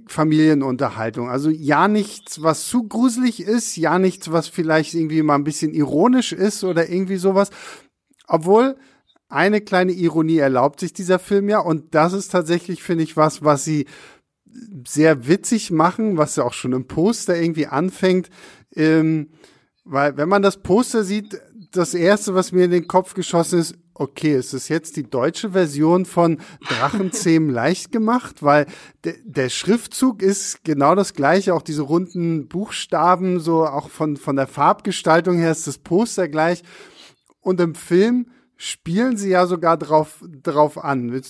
Familienunterhaltung. 0.08 1.30
Also 1.30 1.50
ja 1.50 1.88
nichts, 1.88 2.42
was 2.42 2.68
zu 2.68 2.88
gruselig 2.88 3.42
ist, 3.42 3.76
ja 3.76 4.00
nichts, 4.00 4.32
was 4.32 4.48
vielleicht 4.48 4.94
irgendwie 4.94 5.22
mal 5.22 5.36
ein 5.36 5.44
bisschen 5.44 5.74
ironisch 5.74 6.32
ist 6.32 6.64
oder 6.64 6.90
irgendwie 6.90 7.18
sowas. 7.18 7.50
Obwohl 8.28 8.78
eine 9.30 9.62
kleine 9.62 9.92
Ironie 9.92 10.38
erlaubt 10.38 10.80
sich 10.80 10.94
dieser 10.94 11.20
Film 11.20 11.50
ja 11.50 11.60
und 11.60 11.94
das 11.94 12.14
ist 12.14 12.32
tatsächlich, 12.32 12.84
finde 12.84 13.04
ich, 13.04 13.18
was, 13.18 13.44
was 13.44 13.64
sie 13.64 13.86
sehr 14.88 15.28
witzig 15.28 15.72
machen, 15.72 16.18
was 16.18 16.36
ja 16.36 16.44
auch 16.44 16.54
schon 16.54 16.74
im 16.74 16.88
Poster 16.88 17.40
irgendwie 17.40 17.68
anfängt. 17.68 18.30
Ähm, 18.76 19.30
weil 19.84 20.18
wenn 20.18 20.30
man 20.30 20.42
das 20.42 20.62
Poster 20.62 21.04
sieht, 21.04 21.40
das 21.72 21.94
erste, 21.94 22.34
was 22.34 22.52
mir 22.52 22.66
in 22.66 22.72
den 22.72 22.88
Kopf 22.88 23.14
geschossen 23.14 23.60
ist, 23.60 23.76
okay, 23.94 24.36
ist 24.36 24.54
es 24.54 24.70
jetzt 24.70 24.96
die 24.96 25.10
deutsche 25.10 25.52
Version 25.52 26.06
von 26.06 26.40
Drachenzähmen 26.70 27.50
leicht 27.54 27.92
gemacht? 27.92 28.44
Weil 28.44 28.68
de 29.04 29.16
der 29.26 29.50
Schriftzug 29.50 30.22
ist 30.22 30.64
genau 30.64 30.96
das 30.96 31.14
gleiche, 31.14 31.54
auch 31.54 31.62
diese 31.62 31.82
runden 31.82 32.48
Buchstaben, 32.48 33.40
so 33.40 33.66
auch 33.66 33.90
von, 33.90 34.18
von 34.18 34.36
der 34.36 34.48
Farbgestaltung 34.48 35.38
her 35.38 35.52
ist 35.52 35.68
das 35.68 35.78
Poster 35.78 36.28
gleich. 36.28 36.64
Und 37.40 37.60
im 37.60 37.76
Film 37.76 38.28
spielen 38.58 39.18
sie 39.18 39.30
ja 39.30 39.46
sogar 39.46 39.78
drauf, 39.78 40.24
drauf 40.44 40.84
an. 40.84 41.22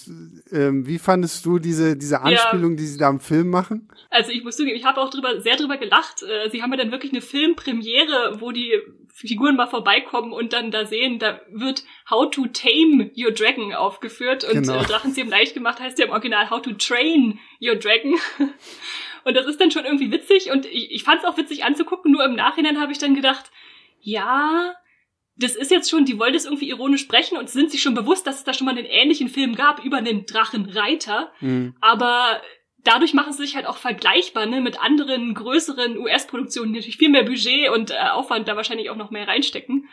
Ähm, 0.51 0.87
wie 0.87 0.97
fandest 0.97 1.45
du 1.45 1.59
diese, 1.59 1.97
diese 1.97 2.21
Anspielung, 2.21 2.71
ja. 2.71 2.77
die 2.77 2.85
sie 2.85 2.97
da 2.97 3.09
im 3.09 3.19
Film 3.19 3.49
machen? 3.49 3.89
Also 4.09 4.31
ich 4.31 4.43
muss 4.43 4.55
zugeben, 4.55 4.77
ich 4.77 4.85
habe 4.85 5.01
auch 5.01 5.09
drüber, 5.09 5.41
sehr 5.41 5.57
drüber 5.57 5.77
gelacht. 5.77 6.23
Äh, 6.23 6.49
sie 6.49 6.63
haben 6.63 6.71
ja 6.71 6.77
dann 6.77 6.91
wirklich 6.91 7.11
eine 7.11 7.21
Filmpremiere, 7.21 8.37
wo 8.39 8.51
die 8.51 8.79
Figuren 9.13 9.57
mal 9.57 9.67
vorbeikommen 9.67 10.31
und 10.31 10.53
dann 10.53 10.71
da 10.71 10.85
sehen, 10.85 11.19
da 11.19 11.41
wird 11.51 11.83
How 12.09 12.29
to 12.29 12.45
Tame 12.47 13.11
Your 13.17 13.31
Dragon 13.31 13.73
aufgeführt 13.73 14.45
und 14.45 14.61
genau. 14.61 14.79
äh, 14.79 14.85
Drachenzähmen 14.85 15.29
leicht 15.29 15.53
gemacht 15.53 15.81
heißt 15.81 15.99
ja 15.99 16.05
im 16.05 16.11
Original 16.11 16.49
How 16.49 16.61
to 16.61 16.71
Train 16.73 17.39
Your 17.61 17.75
Dragon. 17.75 18.15
und 19.25 19.35
das 19.35 19.47
ist 19.47 19.59
dann 19.59 19.71
schon 19.71 19.83
irgendwie 19.83 20.11
witzig 20.11 20.49
und 20.51 20.65
ich, 20.65 20.91
ich 20.91 21.03
fand 21.03 21.21
es 21.21 21.25
auch 21.27 21.35
witzig 21.35 21.65
anzugucken, 21.65 22.11
nur 22.11 22.23
im 22.23 22.35
Nachhinein 22.35 22.79
habe 22.79 22.93
ich 22.93 22.99
dann 22.99 23.15
gedacht, 23.15 23.51
ja, 23.99 24.75
das 25.37 25.55
ist 25.55 25.71
jetzt 25.71 25.89
schon, 25.89 26.05
die 26.05 26.19
wollen 26.19 26.33
das 26.33 26.45
irgendwie 26.45 26.69
ironisch 26.69 27.01
sprechen 27.01 27.37
und 27.37 27.49
sind 27.49 27.71
sich 27.71 27.81
schon 27.81 27.93
bewusst, 27.93 28.25
dass 28.25 28.37
es 28.37 28.43
da 28.43 28.53
schon 28.53 28.65
mal 28.65 28.77
einen 28.77 28.87
ähnlichen 28.87 29.29
Film 29.29 29.55
gab 29.55 29.83
über 29.83 29.97
einen 29.97 30.25
Drachenreiter. 30.25 31.31
Mhm. 31.39 31.75
Aber 31.79 32.41
dadurch 32.83 33.13
machen 33.13 33.33
sie 33.33 33.43
sich 33.43 33.55
halt 33.55 33.67
auch 33.67 33.77
vergleichbar 33.77 34.45
ne, 34.45 34.61
mit 34.61 34.81
anderen 34.81 35.33
größeren 35.33 35.97
US-Produktionen, 35.97 36.73
die 36.73 36.79
natürlich 36.79 36.97
viel 36.97 37.09
mehr 37.09 37.23
Budget 37.23 37.69
und 37.69 37.91
äh, 37.91 37.95
Aufwand 38.11 38.47
da 38.47 38.55
wahrscheinlich 38.55 38.89
auch 38.89 38.95
noch 38.95 39.11
mehr 39.11 39.27
reinstecken 39.27 39.87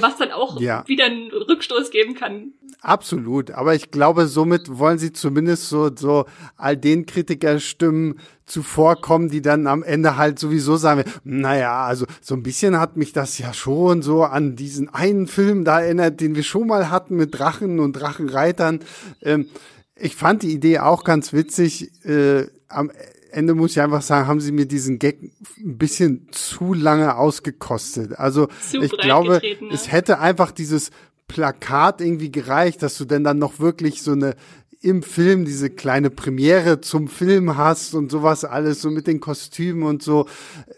was 0.00 0.16
dann 0.16 0.30
auch 0.30 0.60
ja. 0.60 0.84
wieder 0.86 1.06
einen 1.06 1.30
Rückstoß 1.30 1.90
geben 1.90 2.14
kann. 2.14 2.52
Absolut, 2.80 3.50
aber 3.50 3.74
ich 3.74 3.90
glaube, 3.90 4.26
somit 4.26 4.78
wollen 4.78 4.98
sie 4.98 5.12
zumindest 5.12 5.68
so, 5.68 5.90
so 5.94 6.26
all 6.56 6.76
den 6.76 7.06
Kritikerstimmen 7.06 8.18
zuvorkommen, 8.44 9.30
die 9.30 9.42
dann 9.42 9.66
am 9.66 9.82
Ende 9.82 10.16
halt 10.16 10.38
sowieso 10.38 10.76
sagen, 10.76 11.04
naja, 11.24 11.84
also 11.84 12.06
so 12.20 12.34
ein 12.34 12.42
bisschen 12.42 12.78
hat 12.78 12.96
mich 12.96 13.12
das 13.12 13.38
ja 13.38 13.54
schon 13.54 14.02
so 14.02 14.24
an 14.24 14.54
diesen 14.56 14.88
einen 14.92 15.26
Film 15.26 15.64
da 15.64 15.80
erinnert, 15.80 16.20
den 16.20 16.34
wir 16.34 16.42
schon 16.42 16.66
mal 16.66 16.90
hatten 16.90 17.16
mit 17.16 17.38
Drachen 17.38 17.80
und 17.80 17.94
Drachenreitern. 17.94 18.80
Ähm, 19.22 19.48
ich 19.96 20.16
fand 20.16 20.42
die 20.42 20.52
Idee 20.52 20.80
auch 20.80 21.04
ganz 21.04 21.32
witzig. 21.32 22.04
Äh, 22.04 22.48
am 22.68 22.90
Ende 23.34 23.54
muss 23.54 23.72
ich 23.72 23.80
einfach 23.80 24.02
sagen, 24.02 24.26
haben 24.26 24.40
sie 24.40 24.52
mir 24.52 24.66
diesen 24.66 24.98
Gag 24.98 25.20
ein 25.58 25.78
bisschen 25.78 26.28
zu 26.30 26.74
lange 26.74 27.16
ausgekostet. 27.16 28.18
Also 28.18 28.48
zu 28.70 28.80
ich 28.80 28.92
glaube, 28.92 29.40
ne? 29.42 29.68
es 29.72 29.90
hätte 29.90 30.18
einfach 30.20 30.50
dieses 30.52 30.90
Plakat 31.28 32.00
irgendwie 32.00 32.30
gereicht, 32.30 32.82
dass 32.82 32.96
du 32.98 33.04
denn 33.04 33.24
dann 33.24 33.38
noch 33.38 33.58
wirklich 33.58 34.02
so 34.02 34.12
eine 34.12 34.34
im 34.80 35.02
Film 35.02 35.46
diese 35.46 35.70
kleine 35.70 36.10
Premiere 36.10 36.82
zum 36.82 37.08
Film 37.08 37.56
hast 37.56 37.94
und 37.94 38.10
sowas 38.10 38.44
alles 38.44 38.82
so 38.82 38.90
mit 38.90 39.06
den 39.06 39.18
Kostümen 39.18 39.84
und 39.84 40.02
so. 40.02 40.26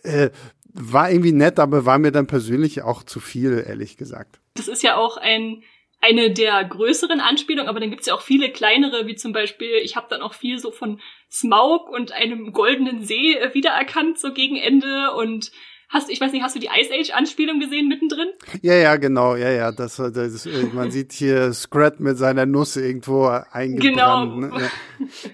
Äh, 0.02 0.30
war 0.72 1.10
irgendwie 1.10 1.32
nett, 1.32 1.58
aber 1.58 1.86
war 1.86 1.98
mir 1.98 2.12
dann 2.12 2.26
persönlich 2.26 2.82
auch 2.82 3.02
zu 3.02 3.18
viel, 3.18 3.64
ehrlich 3.66 3.96
gesagt. 3.96 4.40
Das 4.54 4.68
ist 4.68 4.82
ja 4.82 4.96
auch 4.96 5.16
ein 5.16 5.62
eine 6.00 6.30
der 6.32 6.64
größeren 6.64 7.20
Anspielungen, 7.20 7.68
aber 7.68 7.80
dann 7.80 7.90
gibt's 7.90 8.06
ja 8.06 8.14
auch 8.14 8.20
viele 8.20 8.50
kleinere, 8.50 9.06
wie 9.06 9.16
zum 9.16 9.32
Beispiel, 9.32 9.80
ich 9.82 9.96
habe 9.96 10.06
dann 10.10 10.22
auch 10.22 10.34
viel 10.34 10.58
so 10.58 10.70
von 10.70 11.00
Smaug 11.30 11.88
und 11.88 12.12
einem 12.12 12.52
goldenen 12.52 13.02
See 13.02 13.34
äh, 13.34 13.54
wiedererkannt, 13.54 14.18
so 14.18 14.32
gegen 14.32 14.56
Ende 14.56 15.12
und 15.12 15.50
Hast, 15.88 16.10
ich 16.10 16.20
weiß 16.20 16.32
nicht, 16.32 16.42
hast 16.42 16.56
du 16.56 16.60
die 16.60 16.66
Ice 16.66 16.92
Age 16.92 17.10
Anspielung 17.12 17.60
gesehen 17.60 17.86
mittendrin? 17.86 18.28
Ja, 18.60 18.74
ja, 18.74 18.96
genau, 18.96 19.36
ja, 19.36 19.50
ja. 19.50 19.70
Das, 19.70 19.96
das, 19.96 20.44
äh, 20.44 20.64
man 20.72 20.90
sieht 20.90 21.12
hier 21.12 21.52
Scrat 21.52 22.00
mit 22.00 22.18
seiner 22.18 22.44
Nuss 22.44 22.76
irgendwo 22.76 23.26
eingebrannt. 23.26 23.82
Genau. 23.82 24.24
Ne? 24.24 24.50
Ja. 24.60 25.30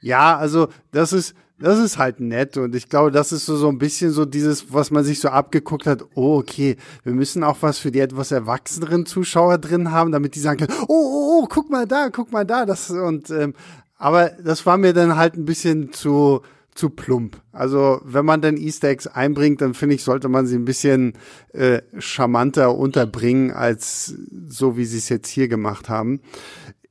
ja, 0.00 0.36
also 0.38 0.68
das 0.90 1.12
ist, 1.12 1.36
das 1.58 1.78
ist 1.78 1.98
halt 1.98 2.20
nett 2.20 2.56
und 2.56 2.74
ich 2.74 2.88
glaube, 2.88 3.10
das 3.10 3.32
ist 3.32 3.46
so, 3.46 3.56
so 3.56 3.68
ein 3.68 3.78
bisschen 3.78 4.10
so 4.10 4.24
dieses, 4.24 4.72
was 4.72 4.90
man 4.90 5.04
sich 5.04 5.20
so 5.20 5.28
abgeguckt 5.28 5.86
hat, 5.86 6.04
oh, 6.14 6.38
okay, 6.38 6.76
wir 7.02 7.12
müssen 7.12 7.42
auch 7.42 7.58
was 7.60 7.78
für 7.78 7.90
die 7.90 8.00
etwas 8.00 8.30
erwachseneren 8.30 9.06
Zuschauer 9.06 9.58
drin 9.58 9.90
haben, 9.90 10.12
damit 10.12 10.34
die 10.34 10.40
sagen 10.40 10.58
können, 10.58 10.78
oh, 10.82 10.94
oh, 10.94 11.40
oh, 11.42 11.46
guck 11.48 11.70
mal 11.70 11.86
da, 11.86 12.10
guck 12.10 12.30
mal 12.32 12.44
da, 12.44 12.66
das 12.66 12.90
und 12.90 13.30
ähm, 13.30 13.54
aber 13.98 14.30
das 14.44 14.66
war 14.66 14.76
mir 14.76 14.92
dann 14.92 15.16
halt 15.16 15.34
ein 15.34 15.46
bisschen 15.46 15.92
zu 15.92 16.42
zu 16.76 16.90
plump. 16.90 17.40
Also 17.52 18.00
wenn 18.04 18.24
man 18.24 18.42
dann 18.42 18.56
Easter 18.56 18.88
Eggs 18.88 19.06
einbringt, 19.06 19.62
dann 19.62 19.74
finde 19.74 19.94
ich, 19.94 20.04
sollte 20.04 20.28
man 20.28 20.46
sie 20.46 20.56
ein 20.56 20.66
bisschen 20.66 21.14
äh, 21.52 21.80
charmanter 21.98 22.76
unterbringen, 22.76 23.50
als 23.50 24.14
so 24.46 24.76
wie 24.76 24.84
sie 24.84 24.98
es 24.98 25.08
jetzt 25.08 25.28
hier 25.28 25.48
gemacht 25.48 25.88
haben. 25.88 26.20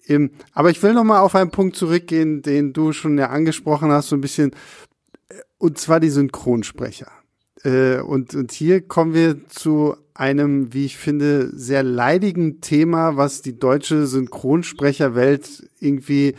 Im, 0.07 0.31
aber 0.53 0.69
ich 0.69 0.81
will 0.83 0.93
noch 0.93 1.03
mal 1.03 1.19
auf 1.19 1.35
einen 1.35 1.51
Punkt 1.51 1.75
zurückgehen, 1.75 2.41
den 2.41 2.73
du 2.73 2.93
schon 2.93 3.17
ja 3.17 3.29
angesprochen 3.29 3.91
hast, 3.91 4.09
so 4.09 4.15
ein 4.15 4.21
bisschen, 4.21 4.51
äh, 5.29 5.35
und 5.57 5.77
zwar 5.77 5.99
die 5.99 6.09
Synchronsprecher. 6.09 7.11
Äh, 7.63 7.99
und, 8.01 8.35
und 8.35 8.51
hier 8.51 8.81
kommen 8.81 9.13
wir 9.13 9.47
zu 9.47 9.95
einem, 10.13 10.73
wie 10.73 10.85
ich 10.85 10.97
finde, 10.97 11.49
sehr 11.53 11.83
leidigen 11.83 12.61
Thema, 12.61 13.17
was 13.17 13.41
die 13.41 13.59
deutsche 13.59 14.07
Synchronsprecherwelt 14.07 15.67
irgendwie 15.79 16.35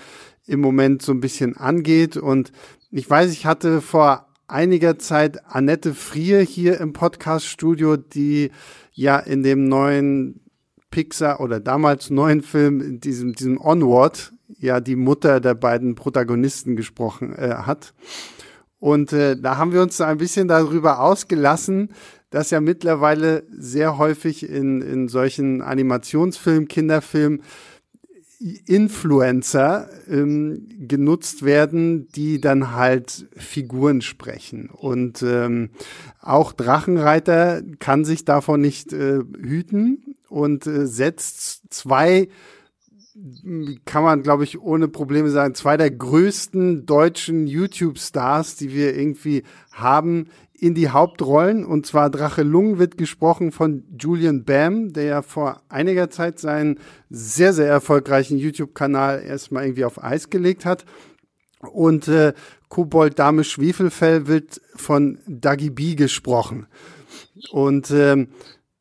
im 0.47 0.61
Moment 0.61 1.03
so 1.03 1.13
ein 1.13 1.21
bisschen 1.21 1.57
angeht. 1.57 2.17
Und 2.17 2.53
ich 2.91 3.09
weiß, 3.09 3.33
ich 3.33 3.45
hatte 3.45 3.81
vor 3.81 4.29
einiger 4.49 4.99
Zeit 4.99 5.45
Annette 5.47 5.93
Frier 5.93 6.41
hier 6.41 6.81
im 6.81 6.93
Podcast-Studio, 6.93 7.97
die 7.97 8.51
ja 8.93 9.19
in 9.19 9.43
dem 9.43 9.69
neuen 9.69 10.41
Pixar 10.97 11.41
oder 11.41 11.61
damals 11.61 12.09
neuen 12.09 12.41
Film, 12.41 12.81
in 12.81 13.01
diesem, 13.01 13.35
diesem 13.35 13.61
Onward, 13.61 14.33
ja 14.59 14.81
die 14.81 14.97
Mutter 14.97 15.41
der 15.41 15.53
beiden 15.53 15.95
Protagonisten 15.95 16.75
gesprochen 16.75 17.35
äh, 17.35 17.51
hat. 17.51 17.93
Und 18.79 19.13
äh, 19.13 19.39
da 19.39 19.59
haben 19.59 19.75
wir 19.75 19.83
uns 19.83 20.01
ein 20.01 20.17
bisschen 20.17 20.49
darüber 20.49 21.01
ausgelassen, 21.01 21.91
dass 22.31 22.51
ja 22.51 22.63
mittlerweile 22.63 23.43
sehr 23.51 23.99
häufig 23.99 24.49
in, 24.49 24.81
in 24.81 25.09
solchen 25.09 25.61
Animationsfilmen, 25.61 26.67
Kinderfilmen, 26.67 27.43
Influencer 28.65 29.91
ähm, 30.09 30.67
genutzt 30.79 31.45
werden, 31.45 32.09
die 32.09 32.41
dann 32.41 32.73
halt 32.73 33.27
Figuren 33.37 34.01
sprechen. 34.01 34.71
Und 34.71 35.23
ähm, 35.23 35.69
auch 36.23 36.55
Drachenreiter 36.55 37.61
kann 37.81 38.07
sich 38.07 38.25
davon 38.25 38.63
nicht 38.63 38.95
äh, 38.95 39.19
hüten 39.39 40.16
und 40.29 40.67
äh, 40.67 40.87
setzt 40.87 41.73
zwei 41.73 42.29
kann 43.87 44.03
man, 44.03 44.23
glaube 44.23 44.45
ich, 44.45 44.61
ohne 44.61 44.89
Probleme 44.89 45.31
sagen, 45.31 45.55
zwei 45.55 45.79
der 45.79 45.91
größten 45.91 46.85
deutschen 46.85 47.47
YouTube-Stars, 47.47 48.57
die 48.57 48.75
wir 48.75 48.95
irgendwie 48.95 49.43
haben, 49.73 50.29
in 50.53 50.75
die 50.75 50.91
Hauptrollen. 50.91 51.65
Und 51.65 51.87
zwar 51.87 52.11
Drache 52.11 52.43
Lung 52.43 52.79
wird 52.79 52.99
gesprochen 52.99 53.53
von 53.53 53.85
Julian 53.99 54.45
Bam, 54.45 54.93
der 54.93 55.05
ja 55.05 55.23
vor 55.23 55.63
einiger 55.69 56.11
Zeit 56.11 56.39
seinen 56.39 56.79
sehr, 57.09 57.53
sehr 57.53 57.69
erfolgreichen 57.69 58.39
YouTube-Kanal 58.39 59.23
erstmal 59.23 59.65
irgendwie 59.65 59.85
auf 59.85 60.03
Eis 60.03 60.29
gelegt 60.29 60.65
hat. 60.65 60.85
Und 61.61 62.09
äh, 62.09 62.35
Kobold 62.69 63.19
Dame 63.19 63.45
Schwefelfell 63.45 64.27
wird 64.27 64.61
von 64.75 65.19
Dagi 65.27 65.71
B 65.71 65.95
gesprochen. 65.95 66.67
Und 67.51 67.91
ähm, 67.91 68.29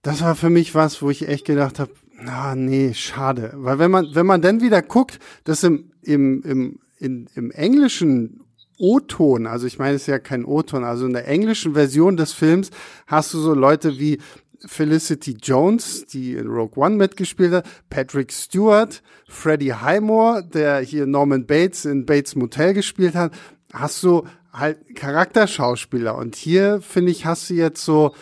das 0.05 0.21
war 0.21 0.35
für 0.35 0.51
mich 0.51 0.75
was, 0.75 1.01
wo 1.01 1.09
ich 1.09 1.27
echt 1.27 1.45
gedacht 1.45 1.79
habe, 1.79 1.91
na 2.21 2.53
nee, 2.53 2.93
schade. 2.93 3.53
Weil 3.55 3.79
wenn 3.79 3.89
man, 3.89 4.13
wenn 4.13 4.27
man 4.27 4.39
dann 4.39 4.61
wieder 4.61 4.83
guckt, 4.83 5.17
dass 5.45 5.63
im, 5.63 5.91
im, 6.03 6.43
im, 6.43 6.79
in, 6.99 7.27
im 7.33 7.49
englischen 7.49 8.41
O-Ton, 8.77 9.47
also 9.47 9.65
ich 9.65 9.79
meine, 9.79 9.95
es 9.95 10.03
ist 10.03 10.07
ja 10.07 10.19
kein 10.19 10.45
O-Ton, 10.45 10.83
also 10.83 11.07
in 11.07 11.13
der 11.13 11.27
englischen 11.27 11.73
Version 11.73 12.17
des 12.17 12.33
Films 12.33 12.69
hast 13.07 13.33
du 13.33 13.39
so 13.39 13.55
Leute 13.55 13.97
wie 13.97 14.19
Felicity 14.67 15.37
Jones, 15.41 16.05
die 16.05 16.35
in 16.35 16.49
Rogue 16.49 16.83
One 16.83 16.97
mitgespielt 16.97 17.51
hat, 17.51 17.67
Patrick 17.89 18.31
Stewart, 18.31 19.01
Freddie 19.27 19.73
Highmore, 19.73 20.47
der 20.47 20.81
hier 20.81 21.07
Norman 21.07 21.47
Bates 21.47 21.83
in 21.83 22.05
Bates 22.05 22.35
Motel 22.35 22.75
gespielt 22.75 23.15
hat, 23.15 23.33
hast 23.73 24.03
du 24.03 24.23
halt 24.53 24.95
Charakterschauspieler. 24.95 26.15
Und 26.15 26.35
hier, 26.35 26.79
finde 26.81 27.11
ich, 27.11 27.25
hast 27.25 27.49
du 27.49 27.55
jetzt 27.55 27.83
so 27.83 28.13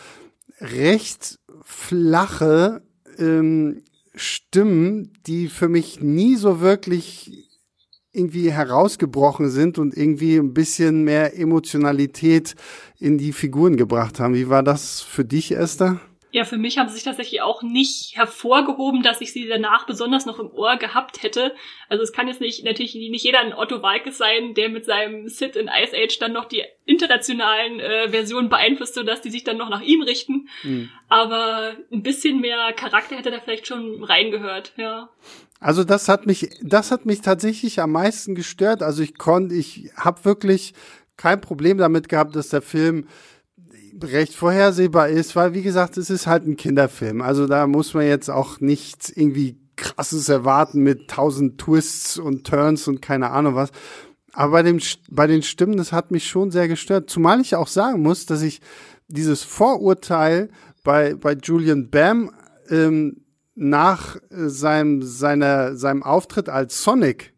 recht 0.63 1.39
flache 1.63 2.81
ähm, 3.17 3.83
Stimmen, 4.15 5.13
die 5.25 5.47
für 5.47 5.69
mich 5.69 6.01
nie 6.01 6.35
so 6.35 6.61
wirklich 6.61 7.49
irgendwie 8.11 8.51
herausgebrochen 8.51 9.49
sind 9.49 9.79
und 9.79 9.97
irgendwie 9.97 10.37
ein 10.37 10.53
bisschen 10.53 11.03
mehr 11.03 11.37
Emotionalität 11.37 12.55
in 12.99 13.17
die 13.17 13.33
Figuren 13.33 13.75
gebracht 13.75 14.19
haben. 14.19 14.35
Wie 14.35 14.49
war 14.49 14.61
das 14.61 15.01
für 15.01 15.25
dich, 15.25 15.55
Esther? 15.55 15.99
Ja, 16.33 16.45
für 16.45 16.57
mich 16.57 16.79
haben 16.79 16.89
sie 16.89 16.95
sich 16.95 17.03
tatsächlich 17.03 17.43
auch 17.43 17.61
nicht 17.61 18.15
hervorgehoben, 18.15 19.03
dass 19.03 19.21
ich 19.21 19.31
sie 19.31 19.47
danach 19.47 19.85
besonders 19.85 20.25
noch 20.25 20.39
im 20.39 20.49
Ohr 20.49 20.77
gehabt 20.77 21.21
hätte. 21.21 21.53
Also 21.89 22.03
es 22.03 22.11
kann 22.11 22.27
jetzt 22.27 22.41
nicht, 22.41 22.65
natürlich 22.65 22.95
nicht 22.95 23.23
jeder 23.23 23.39
ein 23.39 23.53
Otto 23.53 23.83
Walkes 23.83 24.17
sein, 24.17 24.55
der 24.55 24.69
mit 24.69 24.83
seinem 24.83 25.29
Sit 25.29 25.55
in 25.55 25.67
Ice 25.67 25.95
Age 25.95 26.17
dann 26.17 26.33
noch 26.33 26.45
die 26.45 26.63
internationalen 26.85 27.79
äh, 27.79 28.09
Versionen 28.09 28.49
beeinflusst, 28.49 28.95
sodass 28.95 29.21
die 29.21 29.29
sich 29.29 29.43
dann 29.43 29.57
noch 29.57 29.69
nach 29.69 29.81
ihm 29.81 30.01
richten. 30.01 30.49
Mhm. 30.63 30.89
Aber 31.07 31.73
ein 31.91 32.01
bisschen 32.01 32.41
mehr 32.41 32.73
Charakter 32.73 33.15
hätte 33.15 33.29
da 33.29 33.39
vielleicht 33.39 33.67
schon 33.67 34.03
reingehört, 34.03 34.73
ja. 34.75 35.09
Also 35.59 35.83
das 35.83 36.09
hat 36.09 36.25
mich, 36.25 36.49
das 36.63 36.89
hat 36.89 37.05
mich 37.05 37.21
tatsächlich 37.21 37.79
am 37.79 37.91
meisten 37.91 38.33
gestört. 38.33 38.81
Also 38.81 39.03
ich 39.03 39.19
konnte, 39.19 39.53
ich 39.53 39.91
habe 39.95 40.25
wirklich 40.25 40.73
kein 41.15 41.41
Problem 41.41 41.77
damit 41.77 42.09
gehabt, 42.09 42.35
dass 42.35 42.49
der 42.49 42.63
Film 42.63 43.07
recht 44.01 44.33
vorhersehbar 44.33 45.09
ist, 45.09 45.35
weil 45.35 45.53
wie 45.53 45.61
gesagt, 45.61 45.97
es 45.97 46.09
ist 46.09 46.27
halt 46.27 46.45
ein 46.45 46.57
Kinderfilm. 46.57 47.21
Also 47.21 47.47
da 47.47 47.67
muss 47.67 47.93
man 47.93 48.05
jetzt 48.05 48.29
auch 48.29 48.59
nichts 48.59 49.09
irgendwie 49.09 49.59
krasses 49.75 50.29
erwarten 50.29 50.81
mit 50.81 51.09
tausend 51.09 51.59
Twists 51.59 52.17
und 52.17 52.45
Turns 52.45 52.87
und 52.87 53.01
keine 53.01 53.31
Ahnung 53.31 53.55
was. 53.55 53.71
Aber 54.33 54.53
bei, 54.53 54.63
dem, 54.63 54.79
bei 55.09 55.27
den 55.27 55.43
Stimmen, 55.43 55.77
das 55.77 55.91
hat 55.91 56.11
mich 56.11 56.27
schon 56.27 56.51
sehr 56.51 56.67
gestört. 56.67 57.09
Zumal 57.09 57.39
ich 57.39 57.55
auch 57.55 57.67
sagen 57.67 58.01
muss, 58.01 58.25
dass 58.25 58.41
ich 58.41 58.61
dieses 59.07 59.43
Vorurteil 59.43 60.49
bei, 60.83 61.13
bei 61.13 61.33
Julian 61.33 61.89
Bam 61.89 62.31
ähm, 62.69 63.23
nach 63.55 64.17
seinem, 64.29 65.03
seiner, 65.03 65.75
seinem 65.75 66.01
Auftritt 66.01 66.49
als 66.49 66.83
Sonic 66.83 67.33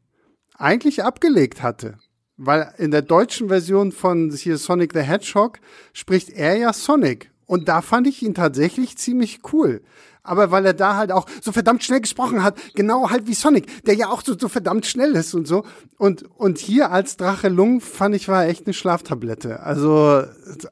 eigentlich 0.57 1.03
abgelegt 1.03 1.61
hatte. 1.61 1.97
Weil 2.37 2.73
in 2.77 2.91
der 2.91 3.01
deutschen 3.01 3.47
Version 3.47 3.91
von 3.91 4.31
hier 4.31 4.57
Sonic 4.57 4.93
the 4.93 4.99
Hedgehog 4.99 5.59
spricht 5.93 6.29
er 6.29 6.57
ja 6.57 6.73
Sonic. 6.73 7.31
Und 7.45 7.67
da 7.67 7.81
fand 7.81 8.07
ich 8.07 8.23
ihn 8.23 8.33
tatsächlich 8.33 8.97
ziemlich 8.97 9.39
cool. 9.53 9.81
Aber 10.25 10.49
weil 10.49 10.65
er 10.65 10.73
da 10.73 10.95
halt 10.95 11.11
auch 11.11 11.27
so 11.41 11.51
verdammt 11.51 11.83
schnell 11.83 12.01
gesprochen 12.01 12.43
hat, 12.43 12.57
genau 12.73 13.11
halt 13.11 13.27
wie 13.27 13.35
Sonic, 13.35 13.83
der 13.85 13.93
ja 13.93 14.09
auch 14.09 14.23
so, 14.23 14.37
so 14.37 14.49
verdammt 14.49 14.87
schnell 14.87 15.11
ist 15.11 15.35
und 15.35 15.47
so. 15.47 15.63
Und, 15.97 16.23
und 16.37 16.57
hier 16.57 16.91
als 16.91 17.15
Drache 17.17 17.47
Lung 17.47 17.79
fand 17.79 18.15
ich 18.15 18.27
war 18.27 18.45
echt 18.45 18.65
eine 18.65 18.73
Schlaftablette. 18.73 19.61
Also 19.61 20.23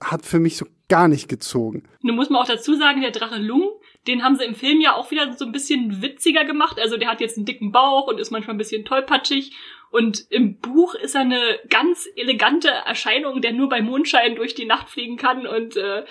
hat 0.02 0.26
für 0.26 0.40
mich 0.40 0.58
so 0.58 0.66
gar 0.90 1.08
nicht 1.08 1.30
gezogen. 1.30 1.84
Nun 2.02 2.16
muss 2.16 2.30
man 2.30 2.42
auch 2.42 2.48
dazu 2.48 2.76
sagen, 2.76 3.02
der 3.02 3.12
Drache 3.12 3.38
Lung, 3.38 3.70
den 4.08 4.24
haben 4.24 4.36
sie 4.36 4.46
im 4.46 4.56
Film 4.56 4.82
ja 4.82 4.96
auch 4.96 5.12
wieder 5.12 5.34
so 5.34 5.46
ein 5.46 5.52
bisschen 5.52 6.02
witziger 6.02 6.44
gemacht. 6.46 6.80
Also 6.80 6.98
der 6.98 7.10
hat 7.10 7.22
jetzt 7.22 7.38
einen 7.38 7.46
dicken 7.46 7.72
Bauch 7.72 8.08
und 8.08 8.20
ist 8.20 8.32
manchmal 8.32 8.56
ein 8.56 8.60
bisschen 8.60 8.86
tollpatschig. 8.86 9.56
Und 9.92 10.26
im 10.30 10.58
Buch 10.58 10.96
ist 10.96 11.16
er 11.16 11.22
eine 11.22 11.60
ganz 11.70 12.08
elegante 12.16 12.70
Erscheinung, 12.70 13.42
der 13.42 13.54
nur 13.54 13.70
bei 13.70 13.82
Mondschein 13.82 14.36
durch 14.36 14.56
die 14.56 14.66
Nacht 14.66 14.90
fliegen 14.90 15.18
kann. 15.18 15.46
Und 15.46 15.78
äh, 15.78 16.04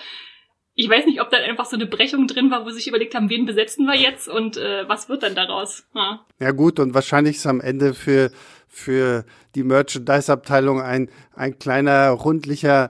ich 0.75 0.89
weiß 0.89 1.05
nicht, 1.05 1.21
ob 1.21 1.29
da 1.29 1.37
einfach 1.37 1.65
so 1.65 1.75
eine 1.75 1.85
Brechung 1.85 2.27
drin 2.27 2.49
war, 2.49 2.65
wo 2.65 2.69
sie 2.69 2.77
sich 2.77 2.87
überlegt 2.87 3.13
haben, 3.13 3.29
wen 3.29 3.45
besetzen 3.45 3.85
wir 3.85 3.95
jetzt 3.95 4.27
und 4.27 4.57
äh, 4.57 4.87
was 4.87 5.07
wird 5.07 5.21
dann 5.21 5.35
daraus? 5.35 5.85
Ja. 5.93 6.25
ja 6.39 6.51
gut, 6.51 6.79
und 6.79 6.93
wahrscheinlich 6.93 7.35
ist 7.35 7.45
am 7.45 7.61
Ende 7.61 7.93
für, 7.93 8.31
für 8.67 9.25
die 9.53 9.63
Merchandise-Abteilung 9.63 10.81
ein, 10.81 11.09
ein 11.35 11.59
kleiner, 11.59 12.09
rundlicher 12.09 12.89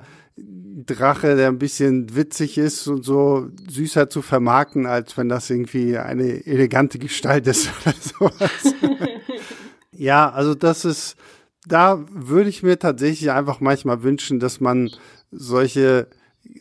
Drache, 0.75 1.35
der 1.35 1.49
ein 1.49 1.59
bisschen 1.59 2.15
witzig 2.15 2.57
ist 2.57 2.87
und 2.87 3.03
so 3.03 3.49
süßer 3.69 4.09
zu 4.09 4.21
vermarkten, 4.21 4.87
als 4.87 5.17
wenn 5.17 5.29
das 5.29 5.49
irgendwie 5.49 5.97
eine 5.97 6.45
elegante 6.45 6.97
Gestalt 6.97 7.45
ist 7.47 7.69
oder 7.85 7.95
sowas. 7.99 8.75
Ja, 9.95 10.31
also 10.31 10.55
das 10.55 10.85
ist, 10.85 11.15
da 11.67 12.03
würde 12.09 12.49
ich 12.49 12.63
mir 12.63 12.79
tatsächlich 12.79 13.29
einfach 13.29 13.59
manchmal 13.59 14.01
wünschen, 14.01 14.39
dass 14.39 14.59
man 14.59 14.89
solche 15.31 16.07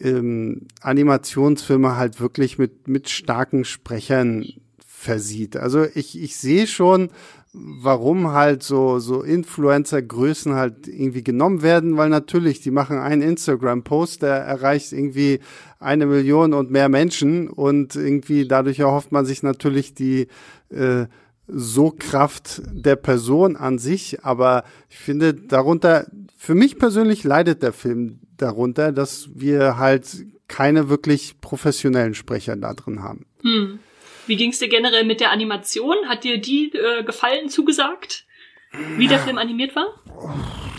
ähm, 0.00 0.69
Animationsfilme 0.83 1.97
halt 1.97 2.21
wirklich 2.21 2.59
mit, 2.59 2.88
mit 2.88 3.09
starken 3.09 3.64
Sprechern 3.64 4.45
versieht. 4.87 5.57
Also 5.57 5.87
ich, 5.95 6.21
ich 6.21 6.37
sehe 6.37 6.66
schon, 6.66 7.11
warum 7.52 8.32
halt 8.32 8.62
so, 8.62 8.99
so 8.99 9.23
Influencer-Größen 9.23 10.54
halt 10.54 10.88
irgendwie 10.88 11.23
genommen 11.23 11.62
werden, 11.62 11.97
weil 11.97 12.09
natürlich, 12.09 12.61
die 12.61 12.71
machen 12.71 12.99
einen 12.99 13.21
Instagram-Post, 13.21 14.23
der 14.23 14.37
erreicht 14.37 14.92
irgendwie 14.92 15.40
eine 15.78 16.06
Million 16.06 16.54
und 16.54 16.71
mehr 16.71 16.88
Menschen 16.88 17.49
und 17.49 17.94
irgendwie 17.94 18.49
dadurch 18.49 18.78
erhofft 18.78 19.12
man 19.12 19.26
sich 19.26 19.42
natürlich 19.42 19.94
die 19.94 20.28
äh, 20.71 21.06
so 21.47 21.94
Kraft 21.97 22.62
der 22.73 22.97
Person 22.97 23.56
an 23.56 23.78
sich, 23.78 24.25
aber 24.25 24.64
ich 24.88 24.97
finde 24.97 25.35
darunter, 25.35 26.06
für 26.38 26.54
mich 26.54 26.78
persönlich 26.78 27.25
leidet 27.25 27.62
der 27.62 27.73
Film 27.75 28.21
darunter, 28.38 28.92
dass 28.92 29.28
wir 29.35 29.76
halt 29.76 30.25
keine 30.49 30.88
wirklich 30.88 31.40
professionellen 31.40 32.14
Sprecher 32.14 32.56
da 32.56 32.73
drin 32.73 33.02
haben. 33.02 33.26
Hm. 33.42 33.78
Wie 34.26 34.36
ging 34.36 34.50
es 34.50 34.58
dir 34.58 34.68
generell 34.68 35.04
mit 35.04 35.20
der 35.20 35.30
Animation? 35.30 35.96
Hat 36.08 36.24
dir 36.24 36.38
die 36.40 36.72
äh, 36.74 37.02
gefallen 37.02 37.48
zugesagt? 37.48 38.26
Wie 38.96 39.06
der 39.06 39.18
Film 39.18 39.38
animiert 39.38 39.76
war? 39.76 39.86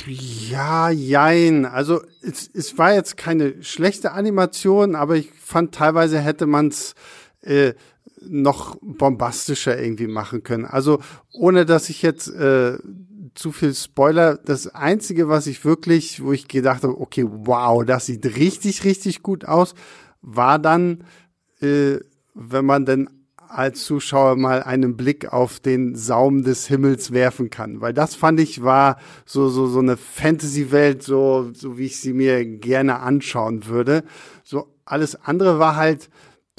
Ja, 0.08 0.90
jein. 0.90 1.66
Also 1.66 2.02
es, 2.22 2.50
es 2.54 2.78
war 2.78 2.94
jetzt 2.94 3.18
keine 3.18 3.62
schlechte 3.64 4.12
Animation, 4.12 4.96
aber 4.96 5.16
ich 5.16 5.30
fand 5.32 5.76
teilweise 5.76 6.20
hätte 6.20 6.46
man 6.46 6.68
es 6.70 6.96
äh, 7.42 7.74
noch 8.22 8.78
bombastischer 8.82 9.80
irgendwie 9.80 10.08
machen 10.08 10.44
können. 10.44 10.66
Also 10.66 11.00
ohne 11.32 11.66
dass 11.66 11.90
ich 11.90 12.02
jetzt 12.02 12.28
äh, 12.30 12.78
zu 13.36 13.52
viel 13.52 13.74
Spoiler, 13.74 14.38
das 14.38 14.68
einzige, 14.68 15.30
was 15.30 15.48
ich 15.48 15.66
wirklich, 15.66 16.24
wo 16.24 16.32
ich 16.32 16.48
gedacht 16.48 16.84
habe, 16.84 17.00
okay, 17.00 17.26
wow, 17.28 17.84
das 17.86 18.06
sieht 18.06 18.26
richtig, 18.38 18.84
richtig 18.84 19.24
gut 19.24 19.46
aus, 19.46 19.76
war 20.22 20.60
dann, 20.60 21.04
äh, 21.62 21.98
wenn 22.34 22.66
man 22.66 22.86
denn 22.86 23.10
als 23.54 23.84
Zuschauer 23.84 24.36
mal 24.36 24.64
einen 24.64 24.98
Blick 24.98 25.32
auf 25.32 25.60
den 25.60 25.96
Saum 25.96 26.44
des 26.44 26.68
Himmels 26.68 27.12
werfen 27.12 27.50
kann, 27.50 27.82
weil 27.82 27.94
das 27.94 28.16
fand 28.16 28.40
ich 28.40 28.64
war 28.64 28.98
so 29.26 29.50
so 29.50 29.68
so 29.68 29.80
eine 29.80 29.98
Fantasy-Welt, 29.98 31.04
so 31.04 31.52
so 31.54 31.78
wie 31.78 31.86
ich 31.86 32.00
sie 32.00 32.14
mir 32.14 32.46
gerne 32.46 33.00
anschauen 33.00 33.68
würde. 33.68 34.04
So 34.44 34.68
alles 34.86 35.16
andere 35.16 35.60
war 35.60 35.76
halt 35.76 36.10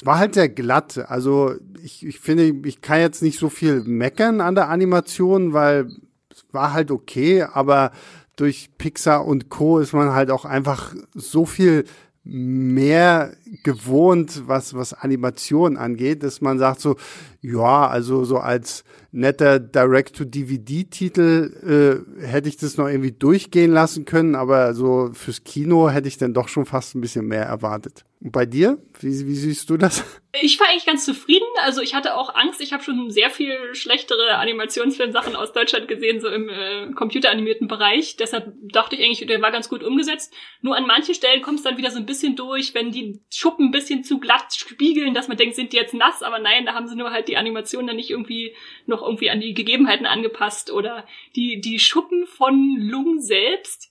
war 0.02 0.18
halt 0.18 0.34
sehr 0.34 0.48
glatt. 0.48 0.98
Also 1.08 1.54
ich, 1.82 2.04
ich 2.04 2.18
finde, 2.18 2.52
ich 2.66 2.80
kann 2.80 3.00
jetzt 3.00 3.22
nicht 3.22 3.38
so 3.38 3.48
viel 3.48 3.82
meckern 3.84 4.40
an 4.40 4.54
der 4.54 4.68
Animation, 4.68 5.52
weil 5.52 5.88
es 6.30 6.44
war 6.52 6.72
halt 6.72 6.90
okay, 6.90 7.42
aber 7.42 7.92
durch 8.36 8.70
Pixar 8.78 9.24
und 9.24 9.48
Co. 9.48 9.78
ist 9.78 9.92
man 9.92 10.12
halt 10.12 10.30
auch 10.30 10.44
einfach 10.44 10.94
so 11.14 11.46
viel 11.46 11.84
mehr 12.24 13.36
gewohnt, 13.62 14.42
was, 14.46 14.74
was 14.74 14.94
Animation 14.94 15.76
angeht, 15.76 16.22
dass 16.22 16.40
man 16.40 16.58
sagt 16.58 16.80
so, 16.80 16.96
ja, 17.44 17.86
also 17.86 18.24
so 18.24 18.38
als 18.38 18.84
netter 19.12 19.60
Direct-to-DVD-Titel 19.60 22.02
äh, 22.18 22.26
hätte 22.26 22.48
ich 22.48 22.56
das 22.56 22.78
noch 22.78 22.88
irgendwie 22.88 23.12
durchgehen 23.12 23.70
lassen 23.70 24.06
können, 24.06 24.34
aber 24.34 24.72
so 24.72 25.10
fürs 25.12 25.44
Kino 25.44 25.90
hätte 25.90 26.08
ich 26.08 26.16
dann 26.16 26.32
doch 26.32 26.48
schon 26.48 26.64
fast 26.64 26.94
ein 26.94 27.02
bisschen 27.02 27.26
mehr 27.26 27.44
erwartet. 27.44 28.06
Und 28.24 28.32
bei 28.32 28.46
dir? 28.46 28.78
Wie, 29.00 29.26
wie 29.26 29.34
siehst 29.34 29.68
du 29.68 29.76
das? 29.76 30.02
Ich 30.40 30.58
war 30.58 30.68
eigentlich 30.68 30.86
ganz 30.86 31.04
zufrieden. 31.04 31.46
Also 31.62 31.80
ich 31.80 31.94
hatte 31.94 32.16
auch 32.16 32.34
Angst. 32.34 32.60
Ich 32.60 32.72
habe 32.72 32.82
schon 32.82 33.10
sehr 33.10 33.30
viel 33.30 33.56
schlechtere 33.74 34.36
Animationsfilmsachen 34.36 35.36
aus 35.36 35.52
Deutschland 35.52 35.86
gesehen, 35.86 36.20
so 36.20 36.28
im 36.28 36.48
äh, 36.48 36.90
computeranimierten 36.92 37.68
Bereich. 37.68 38.16
Deshalb 38.16 38.52
dachte 38.72 38.96
ich 38.96 39.04
eigentlich, 39.04 39.26
der 39.26 39.42
war 39.42 39.52
ganz 39.52 39.68
gut 39.68 39.84
umgesetzt. 39.84 40.32
Nur 40.60 40.74
an 40.74 40.86
manchen 40.86 41.14
Stellen 41.14 41.42
kommt 41.42 41.58
es 41.58 41.64
dann 41.64 41.76
wieder 41.76 41.90
so 41.90 41.98
ein 41.98 42.06
bisschen 42.06 42.34
durch, 42.34 42.74
wenn 42.74 42.90
die 42.90 43.20
Schuppen 43.30 43.66
ein 43.66 43.70
bisschen 43.70 44.02
zu 44.02 44.18
glatt 44.18 44.54
spiegeln, 44.54 45.14
dass 45.14 45.28
man 45.28 45.36
denkt, 45.36 45.54
sind 45.54 45.72
die 45.72 45.76
jetzt 45.76 45.94
nass? 45.94 46.22
Aber 46.22 46.38
nein, 46.38 46.66
da 46.66 46.74
haben 46.74 46.88
sie 46.88 46.96
nur 46.96 47.10
halt 47.10 47.28
die 47.28 47.33
Animation 47.36 47.86
dann 47.86 47.96
nicht 47.96 48.10
irgendwie 48.10 48.54
noch 48.86 49.02
irgendwie 49.02 49.30
an 49.30 49.40
die 49.40 49.54
Gegebenheiten 49.54 50.06
angepasst. 50.06 50.70
Oder 50.70 51.06
die, 51.36 51.60
die 51.60 51.78
Schuppen 51.78 52.26
von 52.26 52.76
Lung 52.78 53.20
selbst 53.20 53.90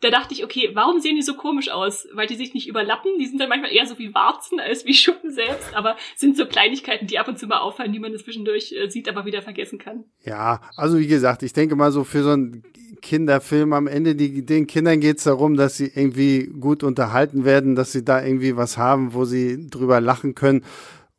da 0.00 0.10
dachte 0.10 0.32
ich, 0.32 0.44
okay, 0.44 0.70
warum 0.72 1.00
sehen 1.00 1.16
die 1.16 1.22
so 1.22 1.34
komisch 1.34 1.70
aus? 1.70 2.08
Weil 2.14 2.26
die 2.26 2.36
sich 2.36 2.54
nicht 2.54 2.66
überlappen. 2.66 3.18
Die 3.18 3.26
sind 3.26 3.38
dann 3.38 3.50
manchmal 3.50 3.70
eher 3.70 3.86
so 3.86 3.98
wie 3.98 4.14
Warzen 4.14 4.58
als 4.58 4.86
wie 4.86 4.94
Schuppen 4.94 5.30
selbst, 5.30 5.74
aber 5.74 5.96
sind 6.16 6.36
so 6.36 6.46
Kleinigkeiten, 6.46 7.06
die 7.06 7.18
ab 7.18 7.28
und 7.28 7.38
zu 7.38 7.46
mal 7.46 7.58
auffallen, 7.58 7.92
die 7.92 7.98
man 7.98 8.16
zwischendurch 8.16 8.72
äh, 8.72 8.88
sieht, 8.88 9.08
aber 9.08 9.26
wieder 9.26 9.42
vergessen 9.42 9.78
kann. 9.78 10.04
Ja, 10.24 10.62
also 10.76 10.98
wie 10.98 11.06
gesagt, 11.06 11.42
ich 11.42 11.52
denke 11.52 11.76
mal 11.76 11.92
so 11.92 12.04
für 12.04 12.22
so 12.22 12.30
einen 12.30 12.62
Kinderfilm 13.02 13.72
am 13.72 13.86
Ende, 13.86 14.14
die, 14.14 14.44
den 14.44 14.66
Kindern 14.66 15.00
geht's 15.00 15.24
darum, 15.24 15.56
dass 15.56 15.76
sie 15.76 15.90
irgendwie 15.94 16.46
gut 16.46 16.82
unterhalten 16.82 17.44
werden, 17.44 17.74
dass 17.74 17.92
sie 17.92 18.04
da 18.04 18.24
irgendwie 18.24 18.56
was 18.56 18.78
haben, 18.78 19.12
wo 19.12 19.24
sie 19.26 19.68
drüber 19.68 20.00
lachen 20.00 20.34
können. 20.34 20.64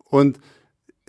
Und 0.06 0.40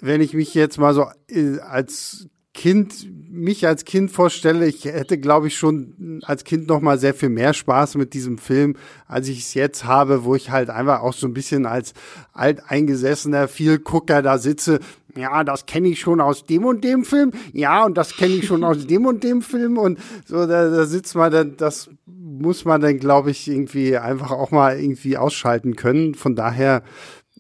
wenn 0.02 0.20
ich 0.20 0.34
mich 0.34 0.52
jetzt 0.52 0.78
mal 0.78 0.92
so 0.92 1.06
äh, 1.28 1.60
als 1.60 2.26
Kind, 2.54 3.06
mich 3.30 3.66
als 3.66 3.86
Kind 3.86 4.10
vorstelle, 4.10 4.66
ich 4.66 4.84
hätte, 4.84 5.16
glaube 5.16 5.46
ich, 5.46 5.56
schon 5.56 6.20
als 6.24 6.44
Kind 6.44 6.68
noch 6.68 6.82
mal 6.82 6.98
sehr 6.98 7.14
viel 7.14 7.30
mehr 7.30 7.54
Spaß 7.54 7.94
mit 7.94 8.12
diesem 8.12 8.36
Film, 8.36 8.74
als 9.06 9.28
ich 9.28 9.38
es 9.38 9.54
jetzt 9.54 9.86
habe, 9.86 10.24
wo 10.24 10.34
ich 10.34 10.50
halt 10.50 10.68
einfach 10.68 11.00
auch 11.00 11.14
so 11.14 11.26
ein 11.26 11.32
bisschen 11.32 11.64
als 11.64 11.94
alteingesessener 12.34 13.48
Vielgucker 13.48 14.20
da 14.20 14.36
sitze. 14.36 14.80
Ja, 15.16 15.44
das 15.44 15.64
kenne 15.66 15.88
ich 15.88 16.00
schon 16.00 16.20
aus 16.20 16.44
dem 16.44 16.66
und 16.66 16.84
dem 16.84 17.04
Film. 17.04 17.30
Ja, 17.52 17.84
und 17.84 17.96
das 17.96 18.16
kenne 18.16 18.34
ich 18.34 18.46
schon 18.46 18.64
aus 18.64 18.86
dem 18.88 19.06
und 19.06 19.24
dem 19.24 19.40
Film. 19.40 19.78
Und 19.78 19.98
so, 20.26 20.46
da, 20.46 20.68
da 20.68 20.84
sitzt 20.84 21.14
man 21.14 21.32
dann, 21.32 21.56
das 21.56 21.88
muss 22.06 22.64
man 22.64 22.80
dann, 22.80 22.98
glaube 22.98 23.30
ich, 23.30 23.48
irgendwie 23.48 23.96
einfach 23.96 24.32
auch 24.32 24.50
mal 24.50 24.78
irgendwie 24.78 25.16
ausschalten 25.16 25.76
können. 25.76 26.14
Von 26.14 26.34
daher 26.34 26.82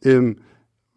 ähm, 0.02 0.36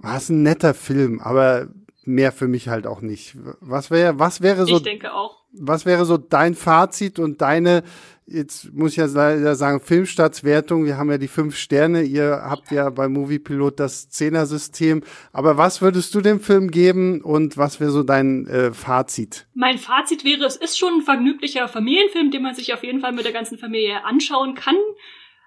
war 0.06 0.18
es 0.18 0.30
ein 0.30 0.44
netter 0.44 0.76
Film, 0.76 1.20
aber 1.20 1.68
mehr 2.04 2.32
für 2.32 2.48
mich 2.48 2.70
halt 2.70 2.86
auch 2.86 3.02
nicht. 3.02 3.36
Was 3.60 3.90
wäre, 3.90 4.20
was 4.20 4.42
wäre 4.42 4.68
so? 4.68 4.78
Ich 4.78 4.84
denke 4.84 5.12
auch. 5.12 5.44
Was 5.52 5.86
wäre 5.86 6.06
so 6.06 6.18
dein 6.18 6.54
Fazit 6.54 7.18
und 7.18 7.42
deine, 7.42 7.82
jetzt 8.28 8.72
muss 8.74 8.92
ich 8.92 8.98
ja 8.98 9.06
leider 9.06 9.56
sagen, 9.56 9.80
Filmstaatswertung. 9.80 10.86
Wir 10.86 10.98
haben 10.98 11.10
ja 11.10 11.18
die 11.18 11.28
fünf 11.28 11.56
Sterne. 11.56 12.04
Ihr 12.04 12.42
habt 12.44 12.70
ja 12.70 12.90
bei 12.92 13.08
Moviepilot 13.08 13.80
das 13.80 14.10
Zehner-System. 14.10 15.02
Aber 15.34 15.58
was 15.58 15.82
würdest 15.82 16.14
du 16.14 16.22
dem 16.22 16.40
Film 16.40 16.70
geben 16.70 17.22
und 17.22 17.58
was 17.58 17.80
wäre 17.80 17.90
so 17.90 18.04
dein 18.04 18.46
äh, 18.46 18.74
Fazit? 18.74 19.48
Mein 19.56 19.80
Fazit 19.80 20.24
wäre, 20.24 20.46
es 20.46 20.58
ist 20.58 20.78
schon 20.78 21.00
ein 21.00 21.02
vergnüglicher 21.02 21.68
Familienfilm, 21.68 22.30
den 22.30 22.44
man 22.44 22.54
sich 22.54 22.74
auf 22.74 22.84
jeden 22.84 23.00
Fall 23.00 23.14
mit 23.14 23.26
der 23.26 23.34
ganzen 23.34 23.58
Familie 23.58 24.04
anschauen 24.04 24.54
kann. 24.54 24.76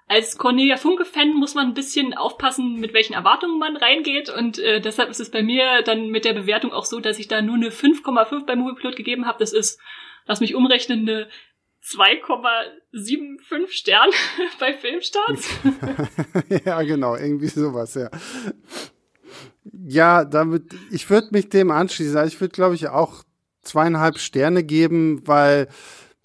Als 0.09 0.37
Cornelia 0.37 0.75
Funke-Fan 0.75 1.35
muss 1.35 1.53
man 1.53 1.67
ein 1.67 1.73
bisschen 1.75 2.15
aufpassen, 2.15 2.79
mit 2.79 2.93
welchen 2.95 3.13
Erwartungen 3.13 3.59
man 3.59 3.77
reingeht. 3.77 4.29
Und 4.29 4.57
äh, 4.57 4.81
deshalb 4.81 5.11
ist 5.11 5.19
es 5.19 5.29
bei 5.29 5.43
mir 5.43 5.83
dann 5.83 6.09
mit 6.09 6.25
der 6.25 6.33
Bewertung 6.33 6.73
auch 6.73 6.85
so, 6.85 6.99
dass 6.99 7.19
ich 7.19 7.27
da 7.27 7.43
nur 7.43 7.55
eine 7.55 7.69
5,5 7.69 8.45
bei 8.45 8.55
Movieplot 8.55 8.95
gegeben 8.95 9.27
habe. 9.27 9.37
Das 9.37 9.53
ist, 9.53 9.79
lass 10.25 10.41
mich 10.41 10.55
umrechnen, 10.55 11.07
eine 11.07 11.27
2,75 11.83 13.67
Sterne 13.69 14.11
bei 14.59 14.73
Filmstarts. 14.73 15.47
ja, 16.65 16.81
genau, 16.81 17.15
irgendwie 17.15 17.47
sowas, 17.47 17.93
ja. 17.93 18.09
Ja, 19.71 20.25
damit, 20.25 20.73
ich 20.89 21.07
würde 21.11 21.27
mich 21.31 21.49
dem 21.49 21.69
anschließen. 21.69 22.17
Also 22.17 22.33
ich 22.33 22.41
würde, 22.41 22.53
glaube 22.53 22.73
ich, 22.73 22.89
auch 22.89 23.23
zweieinhalb 23.61 24.17
Sterne 24.17 24.63
geben, 24.63 25.21
weil, 25.27 25.67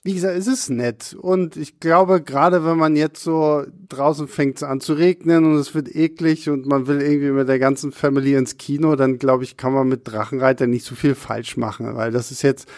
wie 0.05 0.13
gesagt, 0.13 0.37
es 0.37 0.47
ist 0.47 0.69
nett. 0.69 1.17
Und 1.19 1.57
ich 1.57 1.81
glaube, 1.81 2.23
gerade 2.23 2.65
wenn 2.65 2.77
man 2.77 2.95
jetzt 2.95 3.23
so 3.23 3.65
draußen 3.89 4.29
fängt 4.29 4.63
an 4.63 4.81
zu 4.81 4.93
regnen 4.93 5.47
und 5.47 5.57
es 5.57 5.75
wird 5.75 5.95
eklig 5.95 6.51
und 6.51 6.67
man 6.67 6.87
will 6.87 7.01
irgendwie 7.01 7.31
mit 7.31 7.49
der 7.49 7.59
ganzen 7.59 7.91
Family 7.91 8.35
ins 8.35 8.59
Kino, 8.59 8.97
dann 8.97 9.19
glaube 9.19 9.45
ich, 9.45 9.57
kann 9.57 9.73
man 9.73 9.89
mit 9.89 10.03
Drachenreiter 10.05 10.67
nicht 10.67 10.85
so 10.85 10.95
viel 10.95 11.15
falsch 11.15 11.57
machen, 11.57 11.97
weil 11.97 12.13
das 12.13 12.31
ist 12.31 12.43
jetzt 12.43 12.69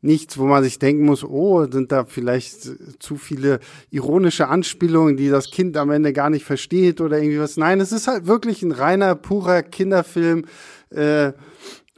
nichts, 0.00 0.38
wo 0.38 0.44
man 0.44 0.62
sich 0.62 0.78
denken 0.78 1.04
muss, 1.04 1.24
oh, 1.24 1.66
sind 1.68 1.90
da 1.90 2.04
vielleicht 2.04 2.70
zu 3.02 3.16
viele 3.16 3.58
ironische 3.90 4.46
Anspielungen, 4.46 5.16
die 5.16 5.28
das 5.28 5.50
Kind 5.50 5.76
am 5.76 5.90
Ende 5.90 6.12
gar 6.12 6.30
nicht 6.30 6.44
versteht 6.44 7.00
oder 7.00 7.18
irgendwie 7.18 7.40
was. 7.40 7.56
Nein, 7.56 7.80
es 7.80 7.90
ist 7.90 8.06
halt 8.06 8.28
wirklich 8.28 8.62
ein 8.62 8.70
reiner, 8.70 9.16
purer 9.16 9.64
Kinderfilm. 9.64 10.44
Äh, 10.90 11.32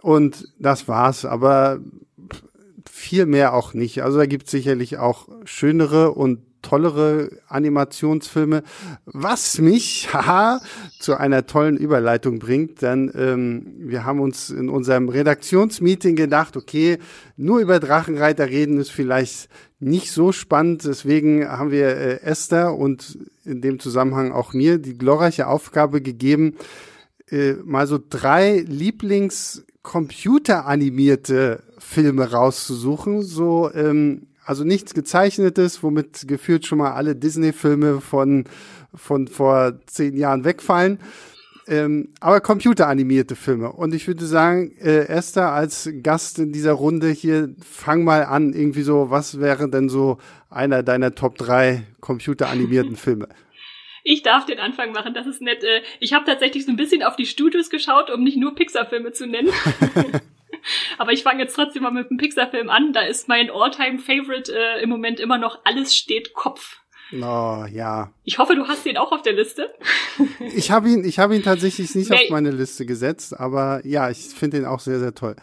und 0.01 0.49
das 0.59 0.89
war's. 0.89 1.27
Aber 1.27 1.81
viel 2.99 3.27
mehr 3.27 3.55
auch 3.55 3.75
nicht. 3.75 4.03
Also 4.03 4.19
da 4.19 4.27
gibt 4.27 4.51
sicherlich 4.51 4.99
auch 4.99 5.29
schönere 5.45 6.13
und 6.13 6.41
tollere 6.63 7.31
Animationsfilme, 7.47 8.65
was 9.07 9.59
mich 9.59 10.09
haha, 10.13 10.61
zu 10.99 11.17
einer 11.17 11.47
tollen 11.47 11.77
Überleitung 11.77 12.41
bringt, 12.41 12.83
denn 12.83 13.13
ähm, 13.15 13.75
wir 13.79 14.05
haben 14.05 14.19
uns 14.21 14.51
in 14.51 14.69
unserem 14.69 15.09
Redaktionsmeeting 15.09 16.17
gedacht, 16.17 16.57
okay, 16.57 16.99
nur 17.37 17.61
über 17.61 17.79
Drachenreiter 17.79 18.49
reden 18.49 18.79
ist 18.79 18.91
vielleicht 18.91 19.49
nicht 19.79 20.11
so 20.11 20.33
spannend, 20.33 20.85
deswegen 20.85 21.49
haben 21.49 21.71
wir 21.71 21.87
äh, 21.87 22.21
Esther 22.23 22.75
und 22.75 23.17
in 23.45 23.61
dem 23.61 23.79
Zusammenhang 23.79 24.33
auch 24.33 24.53
mir 24.53 24.79
die 24.79 24.99
glorreiche 24.99 25.47
Aufgabe 25.47 26.03
gegeben, 26.03 26.57
äh, 27.31 27.53
mal 27.65 27.87
so 27.87 28.01
drei 28.11 28.59
Lieblings 28.67 29.65
computeranimierte 29.83 31.63
Filme 31.79 32.31
rauszusuchen, 32.31 33.23
so 33.23 33.71
ähm, 33.75 34.29
also 34.45 34.65
nichts 34.65 34.95
gezeichnetes, 34.95 35.83
womit 35.83 36.27
gefühlt 36.27 36.67
schon 36.67 36.79
mal 36.79 36.93
alle 36.93 37.15
Disney-Filme 37.15 38.01
von 38.01 38.45
von 38.95 39.29
vor 39.29 39.79
zehn 39.87 40.17
Jahren 40.17 40.45
wegfallen. 40.45 40.99
Ähm, 41.69 42.15
aber 42.21 42.41
computeranimierte 42.41 43.37
Filme. 43.37 43.71
Und 43.73 43.95
ich 43.95 44.07
würde 44.09 44.25
sagen, 44.25 44.75
äh, 44.81 45.07
Esther 45.07 45.53
als 45.53 45.91
Gast 46.03 46.39
in 46.39 46.51
dieser 46.51 46.73
Runde 46.73 47.11
hier, 47.11 47.55
fang 47.63 48.05
mal 48.05 48.25
an, 48.25 48.55
irgendwie 48.55 48.81
so, 48.81 49.11
was 49.11 49.39
wäre 49.39 49.69
denn 49.69 49.91
so 49.91 50.17
einer 50.49 50.83
deiner 50.83 51.15
Top 51.15 51.37
drei 51.37 51.83
computeranimierten 52.01 52.97
Filme? 52.97 53.29
Ich 54.03 54.23
darf 54.23 54.47
den 54.47 54.59
Anfang 54.59 54.93
machen, 54.93 55.13
das 55.13 55.27
ist 55.27 55.43
nett. 55.43 55.63
Äh, 55.63 55.83
ich 56.01 56.15
habe 56.15 56.25
tatsächlich 56.25 56.65
so 56.65 56.71
ein 56.71 56.77
bisschen 56.77 57.03
auf 57.03 57.17
die 57.17 57.27
Studios 57.27 57.69
geschaut, 57.69 58.09
um 58.09 58.25
nicht 58.25 58.39
nur 58.39 58.55
Pixar-Filme 58.55 59.13
zu 59.13 59.27
nennen. 59.27 59.51
Aber 60.99 61.13
ich 61.13 61.23
fange 61.23 61.43
jetzt 61.43 61.55
trotzdem 61.55 61.85
mal 61.85 61.93
mit 61.93 62.11
einem 62.11 62.19
Pixar-Film 62.19 62.69
an. 62.69 62.93
Da 62.93 63.03
ist 63.03 63.29
mein 63.29 63.51
All-Time-Favorite 63.51 64.53
äh, 64.53 64.83
im 64.83 64.91
Moment 64.91 65.21
immer 65.21 65.39
noch 65.39 65.61
Alles 65.65 65.97
steht 65.97 66.35
Kopf. 66.35 66.81
Oh, 67.13 67.65
ja. 67.73 68.13
Ich 68.25 68.39
hoffe, 68.39 68.55
du 68.55 68.69
hast 68.69 68.85
ihn 68.85 68.99
auch 68.99 69.13
auf 69.13 69.23
der 69.23 69.33
Liste. 69.33 69.73
ich 70.55 70.71
habe 70.71 70.91
ihn, 70.91 71.05
ich 71.05 71.19
habe 71.19 71.35
ihn 71.35 71.43
tatsächlich 71.43 71.95
nicht 71.95 72.11
nee. 72.11 72.25
auf 72.25 72.31
meine 72.31 72.51
Liste 72.51 72.85
gesetzt, 72.85 73.39
aber 73.39 73.81
ja, 73.85 74.11
ich 74.11 74.19
finde 74.19 74.59
ihn 74.59 74.67
auch 74.67 74.81
sehr, 74.81 74.99
sehr 74.99 75.15
toll. 75.15 75.37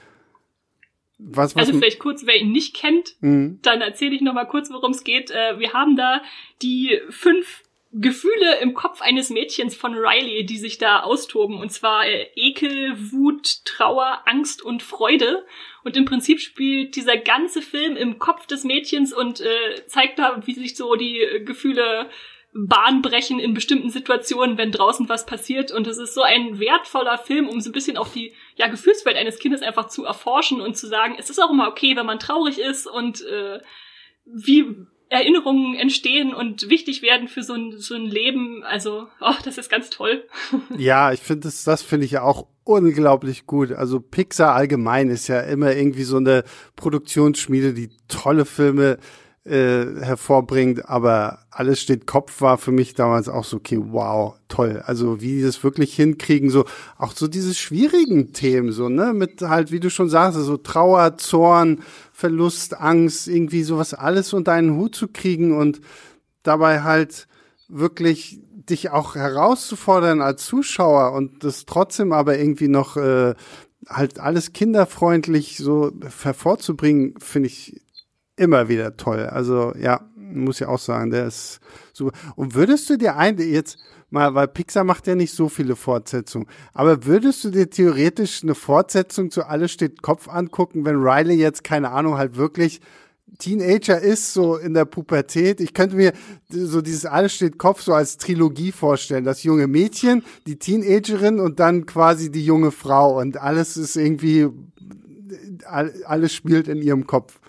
Was, 1.17 1.55
was 1.55 1.67
also 1.67 1.79
vielleicht 1.79 1.99
kurz, 1.99 2.25
wer 2.25 2.35
ihn 2.35 2.51
nicht 2.51 2.75
kennt, 2.75 3.15
mhm. 3.21 3.59
dann 3.61 3.81
erzähle 3.81 4.15
ich 4.15 4.21
noch 4.21 4.33
mal 4.33 4.45
kurz, 4.45 4.69
worum 4.69 4.91
es 4.91 5.03
geht. 5.03 5.31
Äh, 5.31 5.59
wir 5.59 5.73
haben 5.73 5.95
da 5.95 6.21
die 6.61 6.99
fünf 7.09 7.63
Gefühle 7.97 8.59
im 8.59 8.73
Kopf 8.73 9.01
eines 9.01 9.29
Mädchens 9.29 9.73
von 9.73 9.93
Riley, 9.93 10.45
die 10.45 10.57
sich 10.57 10.77
da 10.77 11.01
austoben. 11.01 11.59
Und 11.59 11.71
zwar 11.71 12.05
äh, 12.05 12.27
Ekel, 12.35 12.93
Wut, 13.11 13.63
Trauer, 13.63 14.21
Angst 14.25 14.61
und 14.61 14.83
Freude. 14.83 15.45
Und 15.85 15.95
im 15.95 16.03
Prinzip 16.03 16.41
spielt 16.41 16.97
dieser 16.97 17.15
ganze 17.15 17.61
Film 17.61 17.95
im 17.95 18.19
Kopf 18.19 18.47
des 18.47 18.65
Mädchens 18.65 19.13
und 19.13 19.39
äh, 19.39 19.85
zeigt 19.87 20.19
da, 20.19 20.41
wie 20.45 20.53
sich 20.53 20.75
so 20.75 20.95
die 20.95 21.21
äh, 21.21 21.43
Gefühle 21.43 22.09
Bahn 22.53 23.01
brechen 23.01 23.39
in 23.39 23.53
bestimmten 23.53 23.89
Situationen, 23.89 24.57
wenn 24.57 24.71
draußen 24.71 25.07
was 25.07 25.25
passiert. 25.25 25.71
Und 25.71 25.87
es 25.87 25.97
ist 25.97 26.15
so 26.15 26.21
ein 26.21 26.59
wertvoller 26.59 27.17
Film, 27.17 27.47
um 27.47 27.61
so 27.61 27.69
ein 27.69 27.73
bisschen 27.73 27.97
auch 27.97 28.09
die 28.09 28.33
ja, 28.55 28.67
Gefühlswelt 28.67 29.15
eines 29.15 29.39
Kindes 29.39 29.61
einfach 29.61 29.87
zu 29.87 30.03
erforschen 30.03 30.59
und 30.59 30.75
zu 30.75 30.87
sagen, 30.87 31.15
es 31.17 31.29
ist 31.29 31.39
auch 31.39 31.51
immer 31.51 31.69
okay, 31.69 31.95
wenn 31.95 32.05
man 32.05 32.19
traurig 32.19 32.59
ist 32.59 32.87
und 32.87 33.25
äh, 33.25 33.59
wie 34.25 34.85
Erinnerungen 35.15 35.75
entstehen 35.75 36.33
und 36.33 36.69
wichtig 36.69 37.01
werden 37.01 37.27
für 37.27 37.43
so 37.43 37.53
ein, 37.53 37.73
so 37.77 37.95
ein 37.95 38.05
Leben. 38.05 38.63
Also, 38.63 39.07
oh, 39.21 39.33
das 39.43 39.57
ist 39.57 39.69
ganz 39.69 39.89
toll. 39.89 40.25
ja, 40.77 41.11
ich 41.11 41.21
finde 41.21 41.47
das, 41.47 41.63
das 41.63 41.81
finde 41.81 42.05
ich 42.05 42.11
ja 42.11 42.21
auch 42.21 42.47
unglaublich 42.63 43.45
gut. 43.45 43.71
Also 43.71 43.99
Pixar 43.99 44.55
allgemein 44.55 45.09
ist 45.09 45.27
ja 45.27 45.39
immer 45.41 45.75
irgendwie 45.75 46.03
so 46.03 46.17
eine 46.17 46.43
Produktionsschmiede, 46.75 47.73
die 47.73 47.89
tolle 48.07 48.45
Filme 48.45 48.97
äh, 49.45 50.01
hervorbringt, 50.01 50.89
aber 50.89 51.39
alles 51.51 51.79
steht 51.79 52.07
Kopf 52.07 52.41
war 52.41 52.57
für 52.57 52.71
mich 52.71 52.95
damals 52.95 53.29
auch 53.29 53.43
so, 53.43 53.57
okay, 53.57 53.79
wow, 53.79 54.35
toll. 54.47 54.81
Also 54.83 55.21
wie 55.21 55.35
die 55.35 55.43
das 55.43 55.63
wirklich 55.63 55.95
hinkriegen, 55.95 56.49
so 56.49 56.65
auch 56.97 57.11
so 57.11 57.27
diese 57.27 57.53
schwierigen 57.53 58.33
Themen, 58.33 58.71
so, 58.71 58.89
ne, 58.89 59.13
mit 59.13 59.43
halt, 59.43 59.71
wie 59.71 59.79
du 59.79 59.91
schon 59.91 60.09
sagst, 60.09 60.39
so 60.39 60.57
Trauer, 60.57 61.17
Zorn, 61.17 61.83
Verlust, 62.11 62.79
Angst, 62.79 63.27
irgendwie 63.27 63.61
sowas 63.61 63.93
alles 63.93 64.33
unter 64.33 64.53
einen 64.53 64.77
Hut 64.77 64.95
zu 64.95 65.07
kriegen 65.07 65.55
und 65.55 65.79
dabei 66.41 66.81
halt 66.81 67.27
wirklich 67.67 68.41
dich 68.51 68.89
auch 68.89 69.13
herauszufordern 69.13 70.21
als 70.21 70.45
Zuschauer 70.45 71.11
und 71.11 71.43
das 71.43 71.65
trotzdem 71.67 72.13
aber 72.13 72.39
irgendwie 72.39 72.67
noch 72.67 72.97
äh, 72.97 73.35
halt 73.87 74.19
alles 74.19 74.53
kinderfreundlich 74.53 75.57
so 75.57 75.91
hervorzubringen, 76.23 77.13
finde 77.19 77.47
ich 77.47 77.84
immer 78.35 78.69
wieder 78.69 78.97
toll. 78.97 79.25
Also 79.25 79.73
ja, 79.79 80.01
muss 80.15 80.61
ich 80.61 80.67
auch 80.67 80.79
sagen, 80.79 81.11
der 81.11 81.27
ist 81.27 81.59
super. 81.93 82.17
Und 82.35 82.55
würdest 82.55 82.89
du 82.89 82.97
dir 82.97 83.15
ein, 83.15 83.37
jetzt 83.37 83.77
mal, 84.09 84.35
weil 84.35 84.47
Pixar 84.47 84.83
macht 84.83 85.07
ja 85.07 85.15
nicht 85.15 85.33
so 85.33 85.49
viele 85.49 85.75
Fortsetzungen, 85.75 86.47
aber 86.73 87.05
würdest 87.05 87.43
du 87.43 87.49
dir 87.49 87.69
theoretisch 87.69 88.43
eine 88.43 88.55
Fortsetzung 88.55 89.31
zu 89.31 89.45
Alles 89.45 89.71
steht 89.71 90.01
Kopf 90.01 90.27
angucken, 90.27 90.85
wenn 90.85 90.95
Riley 90.95 91.35
jetzt, 91.35 91.63
keine 91.63 91.91
Ahnung, 91.91 92.17
halt 92.17 92.37
wirklich 92.37 92.81
Teenager 93.37 93.99
ist, 93.99 94.33
so 94.33 94.55
in 94.55 94.73
der 94.73 94.85
Pubertät. 94.85 95.59
Ich 95.59 95.73
könnte 95.73 95.95
mir 95.95 96.13
so 96.49 96.81
dieses 96.81 97.05
Alles 97.05 97.33
steht 97.33 97.57
Kopf 97.57 97.81
so 97.81 97.93
als 97.93 98.17
Trilogie 98.17 98.71
vorstellen. 98.71 99.23
Das 99.23 99.43
junge 99.43 99.67
Mädchen, 99.67 100.23
die 100.47 100.57
Teenagerin 100.57 101.39
und 101.39 101.59
dann 101.59 101.85
quasi 101.85 102.31
die 102.31 102.45
junge 102.45 102.71
Frau 102.71 103.19
und 103.19 103.37
alles 103.37 103.77
ist 103.77 103.95
irgendwie, 103.97 104.47
alles 105.65 106.33
spielt 106.33 106.67
in 106.67 106.81
ihrem 106.81 107.07
Kopf. 107.07 107.39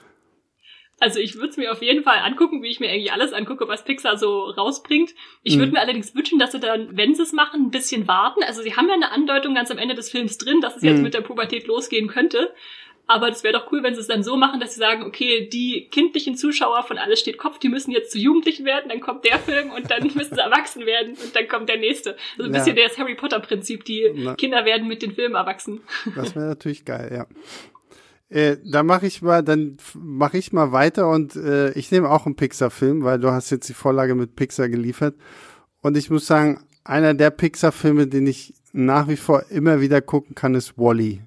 Also 0.99 1.21
ich 1.21 1.35
würde 1.35 1.49
es 1.51 1.57
mir 1.59 1.73
auf 1.73 1.83
jeden 1.83 2.03
Fall 2.03 2.19
angucken, 2.19 2.63
wie 2.63 2.69
ich 2.69 2.81
mir 2.81 2.91
irgendwie 2.91 3.11
alles 3.11 3.35
angucke, 3.35 3.69
was 3.69 3.85
Pixar 3.85 4.17
so 4.17 4.45
rausbringt. 4.45 5.15
Ich 5.43 5.57
würde 5.57 5.67
mhm. 5.67 5.73
mir 5.75 5.81
allerdings 5.81 6.15
wünschen, 6.15 6.39
dass 6.39 6.53
sie 6.53 6.61
dann, 6.61 6.97
wenn 6.97 7.15
sie 7.15 7.23
es 7.23 7.33
machen, 7.33 7.67
ein 7.67 7.71
bisschen 7.71 8.09
warten. 8.09 8.43
Also 8.43 8.63
sie 8.63 8.77
haben 8.77 8.89
ja 8.89 8.95
eine 8.95 9.13
Andeutung 9.13 9.55
ganz 9.55 9.71
am 9.71 9.79
Ende 9.79 9.95
des 9.95 10.11
Films 10.11 10.39
drin, 10.39 10.61
dass 10.63 10.77
es 10.77 10.83
mhm. 10.83 10.89
jetzt 10.89 11.03
mit 11.03 11.15
der 11.15 11.21
Pubertät 11.21 11.67
losgehen 11.67 12.09
könnte. 12.09 12.53
Aber 13.09 13.29
das 13.29 13.45
wäre 13.45 13.53
doch 13.53 13.71
cool, 13.71 13.83
wenn 13.85 13.95
sie 13.95 14.01
es 14.01 14.09
dann 14.09 14.25
so 14.25 14.37
machen, 14.37 14.59
dass 14.59 14.75
sie 14.75 14.81
sagen, 14.81 15.05
okay, 15.05 15.49
die 15.49 15.89
kindlichen 15.91 16.37
Zuschauer 16.37 16.83
von 16.83 16.99
Alles 16.99 17.21
steht 17.21 17.39
Kopf, 17.39 17.59
die 17.59 17.69
müssen 17.69 17.93
jetzt 17.93 18.11
zu 18.11 18.19
Jugendlichen 18.19 18.65
werden, 18.65 18.89
dann 18.89 19.01
kommt 19.01 19.25
der 19.25 19.39
Film 19.39 19.71
und 19.71 19.91
dann 19.91 20.03
müssen 20.15 20.35
sie 20.35 20.41
erwachsen 20.41 20.87
werden 20.87 21.11
und 21.11 21.37
dann 21.37 21.47
kommt 21.47 21.69
der 21.69 21.79
nächste. 21.79 22.17
Also 22.37 22.51
ein 22.51 22.55
ja. 22.55 22.59
bisschen 22.59 22.77
das 22.77 22.99
Harry 22.99 23.15
Potter 23.15 23.39
Prinzip, 23.39 23.85
die 23.85 24.11
Na. 24.13 24.35
Kinder 24.35 24.65
werden 24.65 24.89
mit 24.89 25.03
den 25.03 25.13
Filmen 25.13 25.37
erwachsen. 25.37 25.83
Das 26.17 26.35
wäre 26.35 26.47
natürlich 26.47 26.85
geil, 26.85 27.11
ja. 27.15 27.27
Äh, 28.29 28.57
da 28.65 28.83
mache 28.83 29.07
ich 29.07 29.23
mal, 29.23 29.43
dann 29.43 29.77
mache 29.95 30.39
ich 30.39 30.53
mal 30.53 30.73
weiter 30.73 31.09
und 31.09 31.37
äh, 31.37 31.71
ich 31.73 31.93
nehme 31.93 32.11
auch 32.11 32.27
einen 32.27 32.35
Pixar-Film, 32.35 33.05
weil 33.05 33.21
du 33.21 33.31
hast 33.31 33.51
jetzt 33.51 33.69
die 33.69 33.75
Vorlage 33.75 34.15
mit 34.15 34.35
Pixar 34.35 34.69
geliefert. 34.69 35.15
Und 35.81 35.97
ich 35.97 36.11
muss 36.11 36.27
sagen, 36.27 36.61
einer 36.83 37.15
der 37.15 37.31
Pixar-Filme, 37.31 38.09
den 38.09 38.27
ich 38.27 38.55
nach 38.73 39.09
wie 39.09 39.17
vor 39.17 39.45
immer 39.51 39.81
wieder 39.81 40.01
gucken 40.01 40.35
kann, 40.35 40.55
ist 40.55 40.77
Wally. 40.77 41.23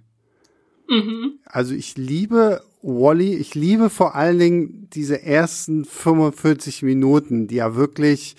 Mhm. 0.89 1.39
Also 1.45 1.73
ich 1.73 1.97
liebe 1.97 2.62
Wally, 2.81 3.35
ich 3.35 3.55
liebe 3.55 3.89
vor 3.89 4.15
allen 4.15 4.39
Dingen 4.39 4.88
diese 4.93 5.21
ersten 5.23 5.85
45 5.85 6.83
Minuten, 6.83 7.47
die 7.47 7.55
ja 7.55 7.75
wirklich 7.75 8.35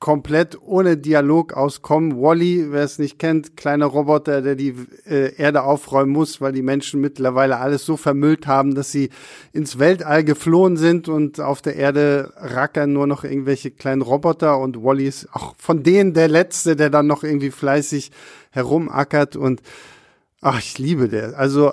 komplett 0.00 0.56
ohne 0.62 0.96
Dialog 0.96 1.54
auskommen. 1.54 2.20
Wally, 2.20 2.70
wer 2.70 2.84
es 2.84 2.98
nicht 2.98 3.18
kennt, 3.18 3.56
kleiner 3.56 3.86
Roboter, 3.86 4.42
der 4.42 4.54
die 4.54 4.74
äh, 5.06 5.34
Erde 5.36 5.64
aufräumen 5.64 6.12
muss, 6.12 6.40
weil 6.40 6.52
die 6.52 6.62
Menschen 6.62 7.00
mittlerweile 7.00 7.58
alles 7.58 7.84
so 7.84 7.96
vermüllt 7.96 8.46
haben, 8.46 8.74
dass 8.74 8.92
sie 8.92 9.10
ins 9.52 9.78
Weltall 9.78 10.22
geflohen 10.22 10.76
sind 10.76 11.08
und 11.08 11.40
auf 11.40 11.62
der 11.62 11.76
Erde 11.76 12.32
rackern 12.36 12.92
nur 12.92 13.08
noch 13.08 13.24
irgendwelche 13.24 13.72
kleinen 13.72 14.02
Roboter 14.02 14.58
und 14.58 14.82
Wally 14.82 15.06
ist 15.06 15.28
auch 15.32 15.56
von 15.58 15.82
denen 15.82 16.14
der 16.14 16.28
letzte, 16.28 16.76
der 16.76 16.90
dann 16.90 17.08
noch 17.08 17.24
irgendwie 17.24 17.50
fleißig 17.50 18.12
herumackert 18.50 19.34
und 19.34 19.62
ach, 20.40 20.60
ich 20.60 20.78
liebe 20.78 21.08
der. 21.08 21.36
Also 21.36 21.72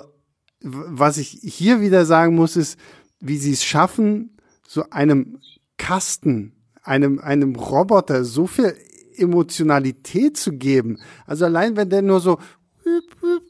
was 0.60 1.18
ich 1.18 1.38
hier 1.42 1.80
wieder 1.80 2.04
sagen 2.04 2.34
muss, 2.34 2.56
ist, 2.56 2.78
wie 3.20 3.38
sie 3.38 3.52
es 3.52 3.64
schaffen, 3.64 4.36
so 4.66 4.90
einem 4.90 5.38
Kasten 5.78 6.55
einem, 6.86 7.18
einem 7.18 7.56
Roboter 7.56 8.24
so 8.24 8.46
viel 8.46 8.74
Emotionalität 9.16 10.36
zu 10.36 10.52
geben. 10.52 10.98
Also 11.26 11.44
allein 11.46 11.76
wenn 11.76 11.90
der 11.90 12.02
nur 12.02 12.20
so 12.20 12.38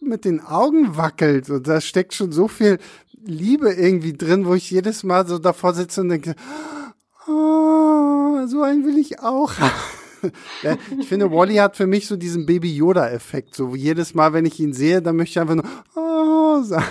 mit 0.00 0.24
den 0.24 0.40
Augen 0.40 0.96
wackelt 0.96 1.50
und 1.50 1.66
da 1.66 1.80
steckt 1.80 2.14
schon 2.14 2.32
so 2.32 2.48
viel 2.48 2.78
Liebe 3.24 3.72
irgendwie 3.72 4.12
drin, 4.12 4.46
wo 4.46 4.54
ich 4.54 4.70
jedes 4.70 5.02
Mal 5.02 5.26
so 5.26 5.38
davor 5.38 5.74
sitze 5.74 6.00
und 6.00 6.08
denke, 6.08 6.34
oh, 7.26 8.46
so 8.46 8.62
einen 8.62 8.84
will 8.84 8.98
ich 8.98 9.20
auch. 9.20 9.52
ich 10.98 11.08
finde, 11.08 11.30
Wally 11.30 11.56
hat 11.56 11.76
für 11.76 11.86
mich 11.86 12.06
so 12.06 12.16
diesen 12.16 12.46
Baby 12.46 12.74
Yoda-Effekt. 12.74 13.54
So 13.54 13.74
jedes 13.74 14.14
Mal, 14.14 14.32
wenn 14.32 14.46
ich 14.46 14.60
ihn 14.60 14.72
sehe, 14.72 15.02
dann 15.02 15.16
möchte 15.16 15.32
ich 15.32 15.40
einfach 15.40 15.56
nur 15.56 15.64
oh 15.96 16.62
sagen. 16.62 16.84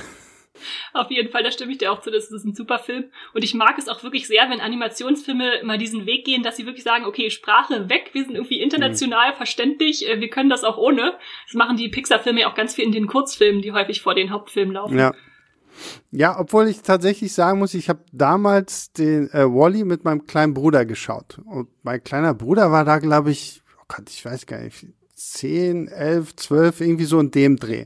Auf 0.93 1.11
jeden 1.11 1.29
Fall, 1.29 1.43
da 1.43 1.51
stimme 1.51 1.71
ich 1.71 1.77
dir 1.77 1.91
auch 1.91 2.01
zu, 2.01 2.11
das 2.11 2.31
ist 2.31 2.45
ein 2.45 2.55
super 2.55 2.79
Film. 2.79 3.05
Und 3.33 3.43
ich 3.43 3.53
mag 3.53 3.77
es 3.77 3.87
auch 3.87 4.03
wirklich 4.03 4.27
sehr, 4.27 4.49
wenn 4.49 4.61
Animationsfilme 4.61 5.63
mal 5.63 5.77
diesen 5.77 6.05
Weg 6.05 6.25
gehen, 6.25 6.43
dass 6.43 6.57
sie 6.57 6.65
wirklich 6.65 6.83
sagen, 6.83 7.05
okay, 7.05 7.29
Sprache 7.29 7.89
weg, 7.89 8.11
wir 8.13 8.23
sind 8.23 8.35
irgendwie 8.35 8.61
international 8.61 9.31
mhm. 9.31 9.35
verständlich, 9.35 10.07
äh, 10.09 10.19
wir 10.19 10.29
können 10.29 10.49
das 10.49 10.63
auch 10.63 10.77
ohne. 10.77 11.13
Das 11.45 11.53
machen 11.55 11.77
die 11.77 11.89
Pixar-Filme 11.89 12.41
ja 12.41 12.49
auch 12.49 12.55
ganz 12.55 12.75
viel 12.75 12.85
in 12.85 12.91
den 12.91 13.07
Kurzfilmen, 13.07 13.61
die 13.61 13.71
häufig 13.71 14.01
vor 14.01 14.15
den 14.15 14.31
Hauptfilmen 14.31 14.73
laufen. 14.73 14.97
Ja. 14.97 15.13
Ja, 16.11 16.39
obwohl 16.39 16.69
ich 16.69 16.81
tatsächlich 16.81 17.33
sagen 17.33 17.59
muss, 17.59 17.73
ich 17.73 17.89
habe 17.89 17.99
damals 18.13 18.93
den 18.93 19.29
äh, 19.31 19.43
Wally 19.43 19.83
mit 19.83 20.05
meinem 20.05 20.25
kleinen 20.25 20.53
Bruder 20.53 20.85
geschaut. 20.85 21.39
Und 21.45 21.67
mein 21.83 22.01
kleiner 22.01 22.33
Bruder 22.33 22.71
war 22.71 22.85
da, 22.85 22.99
glaube 22.99 23.31
ich, 23.31 23.61
oh 23.77 23.83
Gott, 23.89 24.09
ich 24.09 24.23
weiß 24.23 24.45
gar 24.45 24.61
nicht, 24.61 24.87
zehn, 25.15 25.87
elf, 25.87 26.35
zwölf, 26.35 26.81
irgendwie 26.81 27.05
so 27.05 27.19
in 27.19 27.31
dem 27.31 27.57
Dreh. 27.57 27.85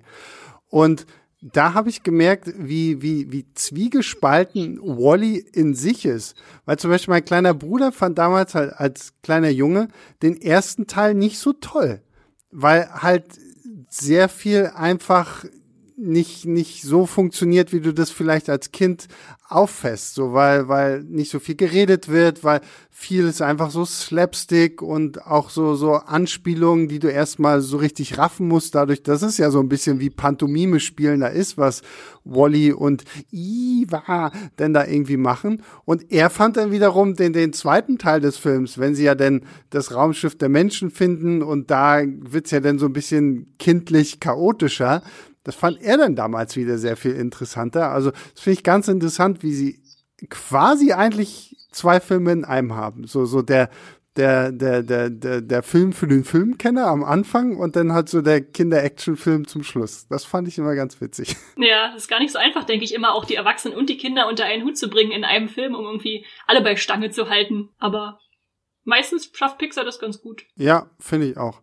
Und 0.70 1.06
da 1.42 1.74
habe 1.74 1.90
ich 1.90 2.04
gemerkt, 2.04 2.52
wie, 2.58 3.02
wie, 3.02 3.32
wie 3.32 3.46
zwiegespalten 3.54 4.80
Wally 4.82 5.38
in 5.54 5.74
sich 5.74 6.06
ist. 6.06 6.36
Weil 6.66 6.78
zum 6.78 6.92
Beispiel 6.92 7.14
mein 7.14 7.26
kleiner 7.26 7.54
Bruder 7.54 7.92
fand 7.92 8.18
damals 8.18 8.56
halt 8.56 8.74
als 8.74 9.14
kleiner 9.24 9.50
Junge 9.50 9.88
den 10.22 10.42
ersten 10.42 10.88
Teil 10.88 11.14
nicht 11.14 11.40
so 11.40 11.54
toll. 11.54 12.02
Weil 12.52 12.90
halt 12.92 13.26
sehr 13.88 14.28
viel 14.28 14.72
einfach 14.76 15.46
nicht, 16.02 16.46
nicht 16.46 16.84
so 16.84 17.06
funktioniert, 17.06 17.74
wie 17.74 17.82
du 17.82 17.94
das 17.94 18.10
vielleicht 18.10 18.50
als 18.50 18.72
Kind 18.72 19.08
auffasst, 19.50 20.14
so 20.14 20.34
weil, 20.34 20.68
weil 20.68 21.04
nicht 21.04 21.32
so 21.32 21.40
viel 21.40 21.56
geredet 21.56 22.08
wird, 22.08 22.44
weil 22.44 22.62
viel 22.90 23.28
ist 23.28 23.42
einfach 23.42 23.72
so 23.72 23.84
Slapstick 23.84 24.82
und 24.82 25.26
auch 25.26 25.50
so, 25.50 25.76
so 25.76 25.94
Anspielungen, 25.94 26.88
die 26.88 27.00
du 27.00 27.08
erstmal 27.08 27.62
so 27.62 27.78
richtig 27.78 28.18
raffen 28.18 28.48
musst, 28.48 28.76
dadurch, 28.76 29.04
dass 29.04 29.24
es 29.24 29.38
ja 29.38 29.50
so 29.52 29.60
ein 29.60 29.70
bisschen 29.70 30.00
wie 30.00 30.10
Pantomime 30.10 30.80
spielen 30.80 31.22
da 31.22 31.28
ist, 31.28 31.58
was 31.58 31.82
Wally 32.24 32.72
und 32.74 33.04
Iva 33.32 34.32
denn 34.60 34.74
da 34.74 34.86
irgendwie 34.86 35.18
machen. 35.18 35.64
Und 35.86 36.12
er 36.12 36.30
fand 36.30 36.58
dann 36.58 36.72
wiederum 36.72 37.16
den, 37.16 37.34
den 37.34 37.54
zweiten 37.54 37.98
Teil 37.98 38.22
des 38.22 38.38
Films, 38.38 38.78
wenn 38.78 38.96
sie 38.96 39.06
ja 39.06 39.16
denn 39.16 39.42
das 39.72 39.96
Raumschiff 39.96 40.38
der 40.38 40.50
Menschen 40.50 40.92
finden 40.92 41.42
und 41.42 41.72
da 41.72 42.02
wird's 42.06 42.52
ja 42.52 42.60
dann 42.60 42.78
so 42.78 42.86
ein 42.86 42.94
bisschen 42.94 43.56
kindlich 43.58 44.20
chaotischer, 44.20 45.02
das 45.44 45.56
fand 45.56 45.82
er 45.82 45.98
dann 45.98 46.16
damals 46.16 46.56
wieder 46.56 46.78
sehr 46.78 46.98
viel 46.98 47.14
interessanter. 47.14 47.92
Also 47.92 48.12
das 48.12 48.42
finde 48.42 48.60
ich 48.60 48.64
ganz 48.64 48.88
interessant, 48.88 49.44
wie 49.44 49.54
sie 49.54 49.84
quasi 50.30 50.92
eigentlich 50.92 51.56
zwei 51.72 52.00
Filme 52.00 52.32
in 52.32 52.46
einem 52.46 52.76
haben. 52.76 53.08
So, 53.08 53.26
so 53.26 53.42
der, 53.42 53.70
der, 54.18 54.52
der, 54.52 54.84
der, 54.84 55.10
der, 55.10 55.42
der 55.42 55.64
Film 55.64 55.94
für 55.94 56.08
den 56.08 56.24
Filmkenner 56.24 56.88
am 56.88 57.04
Anfang 57.04 57.56
und 57.58 57.76
dann 57.76 57.94
halt 57.94 58.10
so 58.10 58.22
der 58.22 58.42
Kinder-Action-Film 58.42 59.48
zum 59.48 59.64
Schluss. 59.64 60.08
Das 60.10 60.26
fand 60.26 60.48
ich 60.48 60.58
immer 60.58 60.76
ganz 60.76 61.00
witzig. 61.00 61.36
Ja, 61.58 61.92
das 61.92 62.04
ist 62.04 62.08
gar 62.08 62.20
nicht 62.20 62.32
so 62.32 62.40
einfach, 62.40 62.64
denke 62.64 62.86
ich, 62.86 62.94
immer 62.94 63.14
auch 63.14 63.26
die 63.26 63.36
Erwachsenen 63.36 63.78
und 63.78 63.90
die 63.90 63.98
Kinder 63.98 64.28
unter 64.28 64.46
einen 64.46 64.64
Hut 64.64 64.78
zu 64.78 64.90
bringen 64.90 65.12
in 65.12 65.26
einem 65.26 65.50
Film, 65.50 65.76
um 65.76 65.86
irgendwie 65.86 66.26
alle 66.48 66.62
bei 66.62 66.76
Stange 66.78 67.12
zu 67.12 67.30
halten. 67.30 67.70
Aber 67.80 68.20
meistens 68.86 69.30
schafft 69.34 69.58
Pixar 69.58 69.84
das 69.84 70.00
ganz 70.00 70.22
gut. 70.22 70.46
Ja, 70.56 70.90
finde 71.00 71.28
ich 71.28 71.38
auch. 71.38 71.62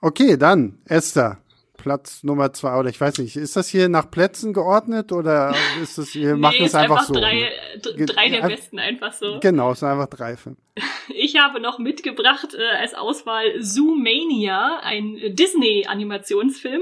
Okay, 0.00 0.36
dann 0.36 0.80
Esther. 0.84 1.43
Platz 1.84 2.24
Nummer 2.24 2.50
zwei 2.54 2.78
oder 2.78 2.88
ich 2.88 2.98
weiß 2.98 3.18
nicht, 3.18 3.36
ist 3.36 3.56
das 3.56 3.68
hier 3.68 3.90
nach 3.90 4.10
Plätzen 4.10 4.54
geordnet 4.54 5.12
oder 5.12 5.54
ist 5.82 5.98
das 5.98 6.08
hier, 6.08 6.32
nee, 6.32 6.40
macht 6.40 6.58
es 6.58 6.74
einfach, 6.74 6.96
einfach 6.96 7.08
so? 7.08 7.12
Drei, 7.12 7.52
drei 7.82 8.30
der 8.30 8.48
besten 8.48 8.78
einfach 8.78 9.12
so. 9.12 9.38
Genau, 9.40 9.72
es 9.72 9.80
sind 9.80 9.90
einfach 9.90 10.08
drei 10.08 10.38
Filme. 10.38 10.56
Ich 11.08 11.38
habe 11.38 11.60
noch 11.60 11.78
mitgebracht 11.78 12.54
äh, 12.54 12.76
als 12.78 12.94
Auswahl 12.94 13.60
Zoomania, 13.60 14.80
ein 14.82 15.20
Disney-Animationsfilm, 15.34 16.80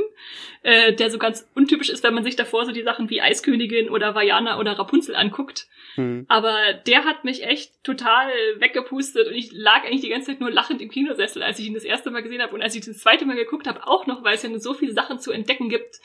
äh, 0.62 0.94
der 0.94 1.10
so 1.10 1.18
ganz 1.18 1.48
untypisch 1.54 1.90
ist, 1.90 2.04
wenn 2.04 2.14
man 2.14 2.22
sich 2.22 2.36
davor 2.36 2.64
so 2.64 2.72
die 2.72 2.82
Sachen 2.82 3.10
wie 3.10 3.20
Eiskönigin 3.20 3.90
oder 3.90 4.14
Vajana 4.14 4.58
oder 4.58 4.78
Rapunzel 4.78 5.16
anguckt. 5.16 5.66
Hm. 5.96 6.24
Aber 6.28 6.56
der 6.86 7.04
hat 7.04 7.24
mich 7.24 7.44
echt 7.44 7.72
total 7.84 8.30
weggepustet 8.58 9.28
und 9.28 9.34
ich 9.34 9.52
lag 9.52 9.84
eigentlich 9.84 10.00
die 10.00 10.08
ganze 10.08 10.28
Zeit 10.30 10.40
nur 10.40 10.50
lachend 10.50 10.80
im 10.80 10.90
Kinosessel, 10.90 11.42
als 11.42 11.58
ich 11.58 11.66
ihn 11.66 11.74
das 11.74 11.84
erste 11.84 12.10
Mal 12.10 12.22
gesehen 12.22 12.40
habe 12.40 12.54
und 12.54 12.62
als 12.62 12.74
ich 12.74 12.84
das 12.84 12.98
zweite 12.98 13.26
Mal 13.26 13.36
geguckt 13.36 13.66
habe, 13.66 13.86
auch 13.86 14.06
noch, 14.06 14.24
weil 14.24 14.34
es 14.34 14.42
ja 14.42 14.58
so 14.58 14.72
viele 14.92 14.94
Sachen 14.94 15.18
zu 15.18 15.32
entdecken 15.32 15.68
gibt. 15.68 16.00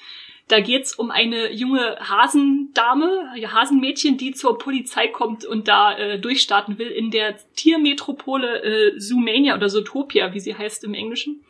Da 0.47 0.61
geht's 0.61 0.95
um 0.95 1.11
eine 1.11 1.51
junge 1.51 1.97
Hasendame, 1.99 3.33
Hasenmädchen, 3.51 4.17
die 4.17 4.31
zur 4.31 4.57
Polizei 4.57 5.09
kommt 5.09 5.43
und 5.43 5.67
da 5.67 5.97
äh, 5.97 6.19
durchstarten 6.19 6.77
will 6.77 6.87
in 6.87 7.11
der 7.11 7.35
Tiermetropole 7.55 8.63
äh, 8.63 8.97
Zoomania 8.97 9.55
oder 9.55 9.67
Zootopia, 9.67 10.33
wie 10.33 10.39
sie 10.39 10.55
heißt 10.55 10.85
im 10.85 10.93
Englischen 10.93 11.43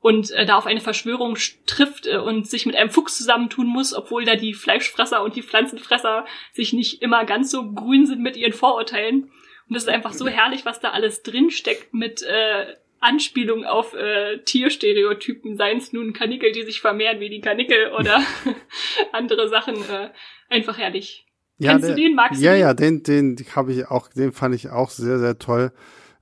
und 0.00 0.30
äh, 0.30 0.46
da 0.46 0.56
auf 0.56 0.66
eine 0.66 0.80
Verschwörung 0.80 1.36
trifft 1.66 2.06
äh, 2.06 2.18
und 2.18 2.48
sich 2.48 2.66
mit 2.66 2.76
einem 2.76 2.90
Fuchs 2.90 3.18
zusammentun 3.18 3.66
muss, 3.66 3.94
obwohl 3.94 4.24
da 4.24 4.36
die 4.36 4.54
Fleischfresser 4.54 5.22
und 5.22 5.34
die 5.34 5.42
Pflanzenfresser 5.42 6.24
sich 6.52 6.72
nicht 6.72 7.02
immer 7.02 7.24
ganz 7.24 7.50
so 7.50 7.72
grün 7.72 8.06
sind 8.06 8.22
mit 8.22 8.36
ihren 8.36 8.52
Vorurteilen. 8.52 9.24
Und 9.24 9.74
das 9.74 9.82
ist 9.82 9.88
einfach 9.88 10.12
so 10.12 10.28
herrlich, 10.28 10.64
was 10.64 10.80
da 10.80 10.90
alles 10.90 11.22
drinsteckt 11.22 11.92
mit 11.92 12.22
äh, 12.22 12.76
Anspielung 13.00 13.64
auf 13.64 13.94
äh, 13.94 14.38
Tierstereotypen, 14.44 15.56
seien 15.56 15.78
es 15.78 15.92
nun 15.92 16.12
Kanickel, 16.12 16.52
die 16.52 16.62
sich 16.62 16.80
vermehren 16.80 17.20
wie 17.20 17.30
die 17.30 17.40
Kanickel 17.40 17.92
oder 17.92 18.20
andere 19.12 19.48
Sachen. 19.48 19.76
Äh, 19.76 20.10
einfach 20.48 20.78
herrlich. 20.78 21.26
Ja, 21.58 21.72
Kennst 21.72 21.88
der, 21.88 21.96
du 21.96 22.02
den? 22.02 22.14
Magst 22.14 22.40
ja, 22.40 22.52
den? 22.52 22.60
Ja, 22.60 22.74
den, 22.74 23.02
den 23.02 23.36
habe 23.54 23.72
ich 23.72 23.86
auch, 23.86 24.08
den 24.08 24.32
fand 24.32 24.54
ich 24.54 24.70
auch 24.70 24.90
sehr, 24.90 25.18
sehr 25.18 25.38
toll. 25.38 25.72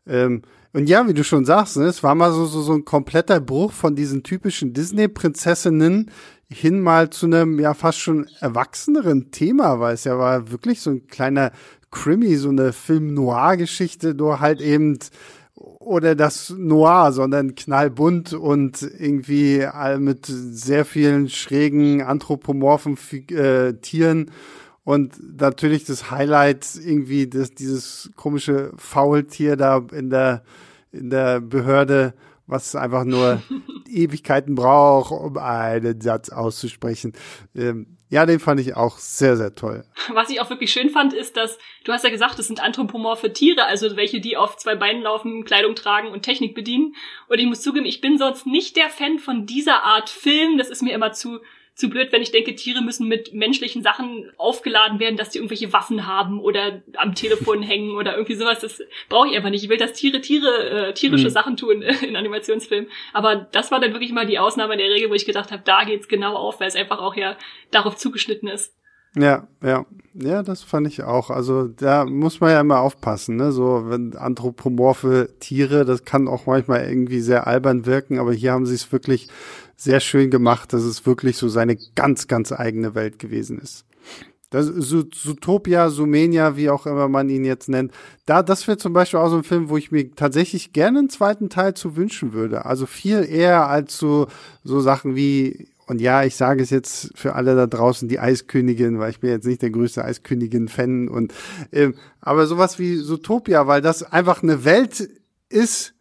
Ähm, 0.06 0.42
und 0.72 0.88
ja, 0.88 1.08
wie 1.08 1.14
du 1.14 1.24
schon 1.24 1.44
sagst, 1.44 1.78
ne, 1.78 1.84
es 1.84 2.02
war 2.02 2.14
mal 2.14 2.32
so, 2.32 2.44
so, 2.44 2.60
so 2.60 2.74
ein 2.74 2.84
kompletter 2.84 3.40
Bruch 3.40 3.72
von 3.72 3.96
diesen 3.96 4.22
typischen 4.22 4.74
Disney-Prinzessinnen 4.74 6.10
hin 6.48 6.80
mal 6.80 7.10
zu 7.10 7.26
einem 7.26 7.58
ja 7.58 7.74
fast 7.74 7.98
schon 7.98 8.28
erwachseneren 8.40 9.30
Thema, 9.30 9.80
weil 9.80 9.94
es 9.94 10.04
ja 10.04 10.18
war 10.18 10.50
wirklich 10.50 10.80
so 10.80 10.90
ein 10.90 11.06
kleiner 11.06 11.50
Krimi, 11.90 12.36
so 12.36 12.50
eine 12.50 12.72
Film-Noir-Geschichte, 12.72 14.14
nur 14.14 14.40
halt 14.40 14.60
eben 14.60 14.98
oder 15.56 16.14
das 16.14 16.50
Noir, 16.50 17.12
sondern 17.12 17.54
knallbunt 17.54 18.34
und 18.34 18.82
irgendwie 18.82 19.66
mit 19.98 20.26
sehr 20.26 20.84
vielen 20.84 21.28
schrägen 21.30 22.02
anthropomorphen 22.02 22.98
äh, 23.30 23.72
Tieren 23.74 24.30
und 24.84 25.40
natürlich 25.40 25.84
das 25.84 26.10
Highlight 26.10 26.66
irgendwie 26.76 27.26
das, 27.26 27.52
dieses 27.52 28.10
komische 28.16 28.70
Faultier 28.76 29.56
da 29.56 29.82
in 29.92 30.10
der 30.10 30.42
in 30.92 31.10
der 31.10 31.40
Behörde, 31.40 32.14
was 32.46 32.74
einfach 32.74 33.04
nur 33.04 33.42
Ewigkeiten 33.88 34.54
braucht, 34.54 35.12
um 35.12 35.36
einen 35.38 36.00
Satz 36.00 36.30
auszusprechen. 36.30 37.12
Ähm, 37.54 37.95
ja, 38.08 38.24
den 38.24 38.38
fand 38.38 38.60
ich 38.60 38.76
auch 38.76 38.98
sehr, 38.98 39.36
sehr 39.36 39.54
toll. 39.54 39.84
Was 40.12 40.30
ich 40.30 40.40
auch 40.40 40.48
wirklich 40.48 40.72
schön 40.72 40.90
fand, 40.90 41.12
ist, 41.12 41.36
dass, 41.36 41.58
du 41.84 41.92
hast 41.92 42.04
ja 42.04 42.10
gesagt, 42.10 42.38
es 42.38 42.46
sind 42.46 42.62
anthropomorphe 42.62 43.32
Tiere, 43.32 43.64
also 43.64 43.96
welche, 43.96 44.20
die 44.20 44.36
auf 44.36 44.56
zwei 44.56 44.76
Beinen 44.76 45.02
laufen, 45.02 45.44
Kleidung 45.44 45.74
tragen 45.74 46.08
und 46.08 46.22
Technik 46.22 46.54
bedienen. 46.54 46.94
Und 47.28 47.38
ich 47.38 47.46
muss 47.46 47.62
zugeben, 47.62 47.86
ich 47.86 48.00
bin 48.00 48.16
sonst 48.16 48.46
nicht 48.46 48.76
der 48.76 48.90
Fan 48.90 49.18
von 49.18 49.46
dieser 49.46 49.82
Art 49.82 50.08
Film. 50.08 50.56
Das 50.56 50.68
ist 50.68 50.82
mir 50.82 50.94
immer 50.94 51.12
zu 51.12 51.40
zu 51.76 51.90
blöd, 51.90 52.10
wenn 52.10 52.22
ich 52.22 52.30
denke, 52.30 52.54
Tiere 52.54 52.82
müssen 52.82 53.06
mit 53.06 53.34
menschlichen 53.34 53.82
Sachen 53.82 54.30
aufgeladen 54.38 54.98
werden, 54.98 55.18
dass 55.18 55.28
die 55.28 55.38
irgendwelche 55.38 55.74
Waffen 55.74 56.06
haben 56.06 56.40
oder 56.40 56.82
am 56.96 57.14
Telefon 57.14 57.62
hängen 57.62 57.94
oder 57.94 58.14
irgendwie 58.14 58.34
sowas. 58.34 58.60
Das 58.60 58.80
brauche 59.10 59.28
ich 59.28 59.36
einfach 59.36 59.50
nicht. 59.50 59.62
Ich 59.62 59.68
will, 59.68 59.76
dass 59.76 59.92
Tiere 59.92 60.22
Tiere 60.22 60.88
äh, 60.88 60.94
tierische 60.94 61.26
mhm. 61.28 61.32
Sachen 61.32 61.56
tun 61.58 61.82
in 62.02 62.16
Animationsfilmen. 62.16 62.90
Aber 63.12 63.36
das 63.36 63.70
war 63.70 63.78
dann 63.78 63.92
wirklich 63.92 64.12
mal 64.12 64.26
die 64.26 64.38
Ausnahme 64.38 64.78
der 64.78 64.88
Regel, 64.88 65.10
wo 65.10 65.14
ich 65.14 65.26
gedacht 65.26 65.52
habe, 65.52 65.62
da 65.66 65.84
geht's 65.84 66.08
genau 66.08 66.34
auf, 66.34 66.60
weil 66.60 66.68
es 66.68 66.76
einfach 66.76 66.98
auch 66.98 67.14
ja 67.14 67.36
darauf 67.70 67.96
zugeschnitten 67.96 68.48
ist. 68.48 68.74
Ja, 69.14 69.46
ja. 69.62 69.86
Ja, 70.14 70.42
das 70.42 70.62
fand 70.62 70.86
ich 70.86 71.02
auch. 71.02 71.28
Also 71.28 71.68
da 71.68 72.06
muss 72.06 72.40
man 72.40 72.50
ja 72.50 72.60
immer 72.60 72.80
aufpassen, 72.80 73.36
ne? 73.36 73.52
So, 73.52 73.84
wenn 73.86 74.16
anthropomorphe 74.16 75.28
Tiere, 75.40 75.84
das 75.84 76.04
kann 76.04 76.26
auch 76.26 76.46
manchmal 76.46 76.88
irgendwie 76.88 77.20
sehr 77.20 77.46
albern 77.46 77.84
wirken, 77.84 78.18
aber 78.18 78.32
hier 78.32 78.52
haben 78.52 78.64
sie 78.64 78.74
es 78.74 78.90
wirklich 78.92 79.28
sehr 79.76 80.00
schön 80.00 80.30
gemacht, 80.30 80.72
dass 80.72 80.82
es 80.82 81.06
wirklich 81.06 81.36
so 81.36 81.48
seine 81.48 81.76
ganz, 81.94 82.26
ganz 82.28 82.52
eigene 82.52 82.94
Welt 82.94 83.18
gewesen 83.18 83.58
ist. 83.58 83.84
Das 84.50 84.66
Zootopia, 84.66 85.90
Sumenia, 85.90 86.56
wie 86.56 86.70
auch 86.70 86.86
immer 86.86 87.08
man 87.08 87.28
ihn 87.28 87.44
jetzt 87.44 87.68
nennt. 87.68 87.92
Da, 88.26 88.42
das 88.42 88.66
wäre 88.68 88.78
zum 88.78 88.92
Beispiel 88.92 89.18
auch 89.18 89.28
so 89.28 89.36
ein 89.36 89.44
Film, 89.44 89.68
wo 89.68 89.76
ich 89.76 89.90
mir 89.90 90.14
tatsächlich 90.14 90.72
gerne 90.72 91.00
einen 91.00 91.10
zweiten 91.10 91.50
Teil 91.50 91.74
zu 91.74 91.96
wünschen 91.96 92.32
würde. 92.32 92.64
Also 92.64 92.86
viel 92.86 93.24
eher 93.28 93.68
als 93.68 93.98
so, 93.98 94.28
so 94.62 94.80
Sachen 94.80 95.16
wie, 95.16 95.68
und 95.88 96.00
ja, 96.00 96.22
ich 96.22 96.36
sage 96.36 96.62
es 96.62 96.70
jetzt 96.70 97.10
für 97.16 97.34
alle 97.34 97.56
da 97.56 97.66
draußen, 97.66 98.08
die 98.08 98.20
Eiskönigin, 98.20 99.00
weil 99.00 99.10
ich 99.10 99.20
bin 99.20 99.30
jetzt 99.30 99.46
nicht 99.46 99.62
der 99.62 99.70
größte 99.70 100.04
Eiskönigin-Fan 100.04 101.08
und, 101.08 101.34
ähm, 101.72 101.94
aber 102.20 102.46
sowas 102.46 102.78
wie 102.78 102.96
Zootopia, 102.98 103.66
weil 103.66 103.82
das 103.82 104.04
einfach 104.04 104.44
eine 104.44 104.64
Welt 104.64 105.08
ist, 105.48 105.95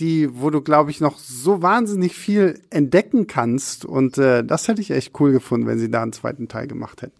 die, 0.00 0.40
wo 0.40 0.50
du, 0.50 0.60
glaube 0.60 0.90
ich, 0.90 1.00
noch 1.00 1.18
so 1.18 1.62
wahnsinnig 1.62 2.14
viel 2.14 2.60
entdecken 2.70 3.26
kannst. 3.26 3.84
Und 3.84 4.18
äh, 4.18 4.44
das 4.44 4.68
hätte 4.68 4.80
ich 4.80 4.90
echt 4.90 5.18
cool 5.20 5.32
gefunden, 5.32 5.66
wenn 5.66 5.78
sie 5.78 5.90
da 5.90 6.02
einen 6.02 6.12
zweiten 6.12 6.48
Teil 6.48 6.66
gemacht 6.66 7.02
hätten. 7.02 7.16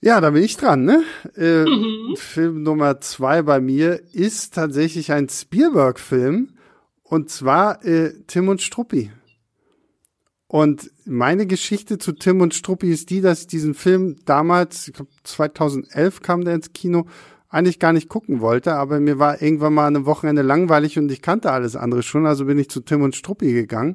Ja, 0.00 0.20
da 0.20 0.30
bin 0.30 0.42
ich 0.42 0.56
dran, 0.56 0.84
ne? 0.84 1.02
Äh, 1.34 1.64
mhm. 1.64 2.16
Film 2.16 2.62
Nummer 2.62 3.00
zwei 3.00 3.42
bei 3.42 3.60
mir 3.60 4.02
ist 4.12 4.54
tatsächlich 4.54 5.12
ein 5.12 5.28
Spielberg-Film. 5.28 6.50
Und 7.02 7.30
zwar 7.30 7.84
äh, 7.84 8.12
Tim 8.26 8.48
und 8.48 8.60
Struppi. 8.60 9.10
Und 10.46 10.90
meine 11.04 11.46
Geschichte 11.46 11.98
zu 11.98 12.12
Tim 12.12 12.40
und 12.40 12.54
Struppi 12.54 12.90
ist 12.90 13.10
die, 13.10 13.20
dass 13.20 13.40
ich 13.40 13.46
diesen 13.46 13.74
Film 13.74 14.16
damals, 14.24 14.88
ich 14.88 14.94
glaube 14.94 15.10
2011 15.24 16.20
kam 16.20 16.44
der 16.44 16.54
ins 16.54 16.72
Kino, 16.72 17.06
eigentlich 17.54 17.78
gar 17.78 17.92
nicht 17.92 18.08
gucken 18.08 18.40
wollte, 18.40 18.74
aber 18.74 18.98
mir 19.00 19.18
war 19.18 19.40
irgendwann 19.40 19.74
mal 19.74 19.86
eine 19.86 20.06
Wochenende 20.06 20.42
langweilig 20.42 20.98
und 20.98 21.10
ich 21.10 21.22
kannte 21.22 21.52
alles 21.52 21.76
andere 21.76 22.02
schon, 22.02 22.26
also 22.26 22.46
bin 22.46 22.58
ich 22.58 22.68
zu 22.68 22.80
Tim 22.80 23.02
und 23.02 23.14
Struppi 23.14 23.52
gegangen. 23.52 23.94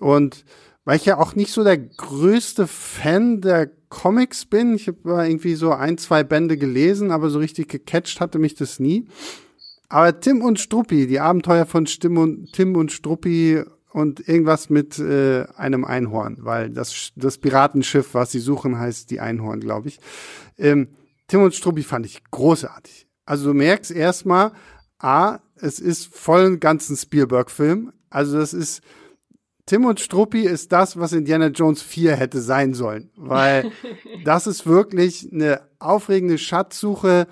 Und 0.00 0.44
weil 0.84 0.96
ich 0.96 1.06
ja 1.06 1.18
auch 1.18 1.34
nicht 1.34 1.52
so 1.52 1.64
der 1.64 1.78
größte 1.78 2.66
Fan 2.66 3.40
der 3.40 3.70
Comics 3.88 4.44
bin. 4.44 4.74
Ich 4.74 4.88
habe 4.88 5.26
irgendwie 5.26 5.54
so 5.54 5.72
ein, 5.72 5.96
zwei 5.98 6.24
Bände 6.24 6.58
gelesen, 6.58 7.10
aber 7.10 7.30
so 7.30 7.38
richtig 7.38 7.68
gecatcht 7.68 8.20
hatte 8.20 8.38
mich 8.38 8.54
das 8.54 8.80
nie. 8.80 9.06
Aber 9.88 10.20
Tim 10.20 10.42
und 10.42 10.60
Struppi, 10.60 11.06
die 11.06 11.20
Abenteuer 11.20 11.66
von 11.66 11.86
Tim 11.86 12.18
und, 12.18 12.52
Tim 12.52 12.76
und 12.76 12.92
Struppi 12.92 13.62
und 13.92 14.28
irgendwas 14.28 14.68
mit 14.68 14.98
äh, 14.98 15.44
einem 15.56 15.84
Einhorn, 15.84 16.38
weil 16.40 16.68
das, 16.70 17.12
das 17.14 17.38
Piratenschiff, 17.38 18.12
was 18.12 18.32
sie 18.32 18.40
suchen, 18.40 18.78
heißt 18.78 19.10
die 19.10 19.20
Einhorn, 19.20 19.60
glaube 19.60 19.88
ich. 19.88 20.00
Ähm, 20.58 20.88
Tim 21.28 21.42
und 21.42 21.54
Struppi 21.54 21.82
fand 21.82 22.06
ich 22.06 22.22
großartig. 22.30 23.06
Also 23.24 23.46
du 23.46 23.54
merkst 23.54 23.90
erstmal, 23.90 24.52
A, 24.98 25.38
es 25.56 25.80
ist 25.80 26.14
voll 26.14 26.46
ein 26.46 26.60
ganzen 26.60 26.96
Spielberg-Film. 26.96 27.92
Also 28.10 28.38
das 28.38 28.52
ist 28.52 28.82
Tim 29.66 29.86
und 29.86 29.98
Struppi 29.98 30.42
ist 30.42 30.72
das, 30.72 30.98
was 30.98 31.12
Indiana 31.12 31.46
Jones 31.46 31.80
4 31.80 32.16
hätte 32.16 32.42
sein 32.42 32.74
sollen, 32.74 33.10
weil 33.16 33.70
das 34.24 34.46
ist 34.46 34.66
wirklich 34.66 35.28
eine 35.32 35.62
aufregende 35.78 36.36
Schatzsuche 36.36 37.26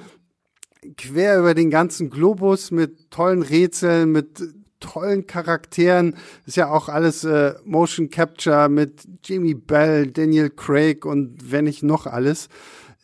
quer 0.96 1.38
über 1.38 1.54
den 1.54 1.70
ganzen 1.70 2.08
Globus 2.08 2.70
mit 2.70 3.10
tollen 3.10 3.42
Rätseln, 3.42 4.12
mit 4.12 4.42
tollen 4.80 5.26
Charakteren. 5.26 6.16
Ist 6.46 6.56
ja 6.56 6.70
auch 6.70 6.88
alles 6.88 7.24
äh, 7.24 7.54
Motion 7.64 8.10
Capture 8.10 8.68
mit 8.68 9.06
Jamie 9.24 9.54
Bell, 9.54 10.06
Daniel 10.08 10.50
Craig 10.50 11.04
und 11.04 11.52
wenn 11.52 11.66
nicht 11.66 11.82
noch 11.82 12.06
alles. 12.06 12.48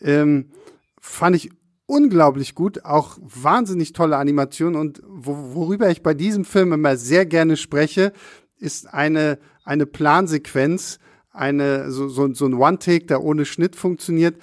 Ähm, 0.00 0.50
fand 1.00 1.36
ich 1.36 1.50
unglaublich 1.86 2.54
gut, 2.54 2.84
auch 2.84 3.18
wahnsinnig 3.20 3.94
tolle 3.94 4.18
Animation 4.18 4.76
und 4.76 5.02
wo, 5.06 5.54
worüber 5.54 5.90
ich 5.90 6.02
bei 6.02 6.14
diesem 6.14 6.44
Film 6.44 6.72
immer 6.72 6.96
sehr 6.96 7.24
gerne 7.24 7.56
spreche, 7.56 8.12
ist 8.58 8.92
eine, 8.92 9.38
eine 9.64 9.86
Plansequenz, 9.86 10.98
eine, 11.30 11.90
so, 11.90 12.08
so, 12.08 12.32
so 12.34 12.46
ein 12.46 12.54
One-Take, 12.54 13.06
der 13.06 13.22
ohne 13.22 13.46
Schnitt 13.46 13.74
funktioniert, 13.74 14.36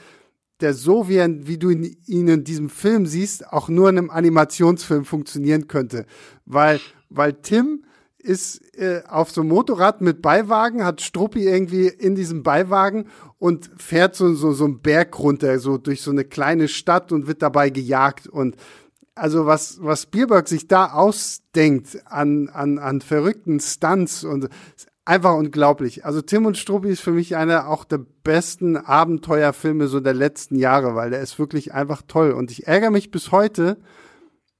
der 0.61 0.73
so 0.73 1.09
wie, 1.09 1.19
wie 1.47 1.57
du 1.57 1.69
ihn, 1.69 1.97
ihn 2.05 2.27
in 2.27 2.43
diesem 2.43 2.69
Film 2.69 3.05
siehst, 3.05 3.51
auch 3.51 3.69
nur 3.69 3.89
in 3.89 3.97
einem 3.97 4.09
Animationsfilm 4.09 5.05
funktionieren 5.05 5.67
könnte. 5.67 6.05
Weil, 6.45 6.79
weil 7.09 7.33
Tim 7.33 7.83
ist 8.25 8.75
äh, 8.77 9.03
auf 9.07 9.31
so 9.31 9.41
einem 9.41 9.51
Motorrad 9.51 10.01
mit 10.01 10.21
Beiwagen, 10.21 10.83
hat 10.83 11.01
Struppi 11.01 11.47
irgendwie 11.47 11.87
in 11.87 12.15
diesem 12.15 12.43
Beiwagen 12.43 13.07
und 13.37 13.69
fährt 13.77 14.15
so, 14.15 14.33
so, 14.33 14.51
so 14.51 14.65
einen 14.65 14.81
Berg 14.81 15.17
runter, 15.19 15.59
so 15.59 15.77
durch 15.77 16.01
so 16.01 16.11
eine 16.11 16.25
kleine 16.25 16.67
Stadt 16.67 17.11
und 17.11 17.27
wird 17.27 17.41
dabei 17.41 17.69
gejagt. 17.69 18.27
Und 18.27 18.55
also 19.13 19.45
was, 19.45 19.77
was 19.81 20.03
Spielberg 20.03 20.47
sich 20.47 20.67
da 20.67 20.91
ausdenkt 20.91 21.99
an, 22.05 22.49
an, 22.49 22.79
an 22.79 23.01
verrückten 23.01 23.59
Stunts 23.59 24.23
und 24.23 24.49
einfach 25.05 25.35
unglaublich. 25.35 26.03
Also 26.03 26.21
Tim 26.21 26.45
und 26.45 26.57
Struppi 26.57 26.89
ist 26.89 27.01
für 27.01 27.11
mich 27.11 27.35
einer 27.35 27.69
auch 27.69 27.85
der 27.85 27.99
besten 27.99 28.75
Abenteuerfilme 28.75 29.87
so 29.87 29.99
der 29.99 30.15
letzten 30.15 30.55
Jahre, 30.55 30.95
weil 30.95 31.11
der 31.11 31.21
ist 31.21 31.37
wirklich 31.37 31.73
einfach 31.73 32.01
toll. 32.07 32.31
Und 32.31 32.51
ich 32.51 32.67
ärgere 32.67 32.89
mich 32.89 33.11
bis 33.11 33.31
heute, 33.31 33.77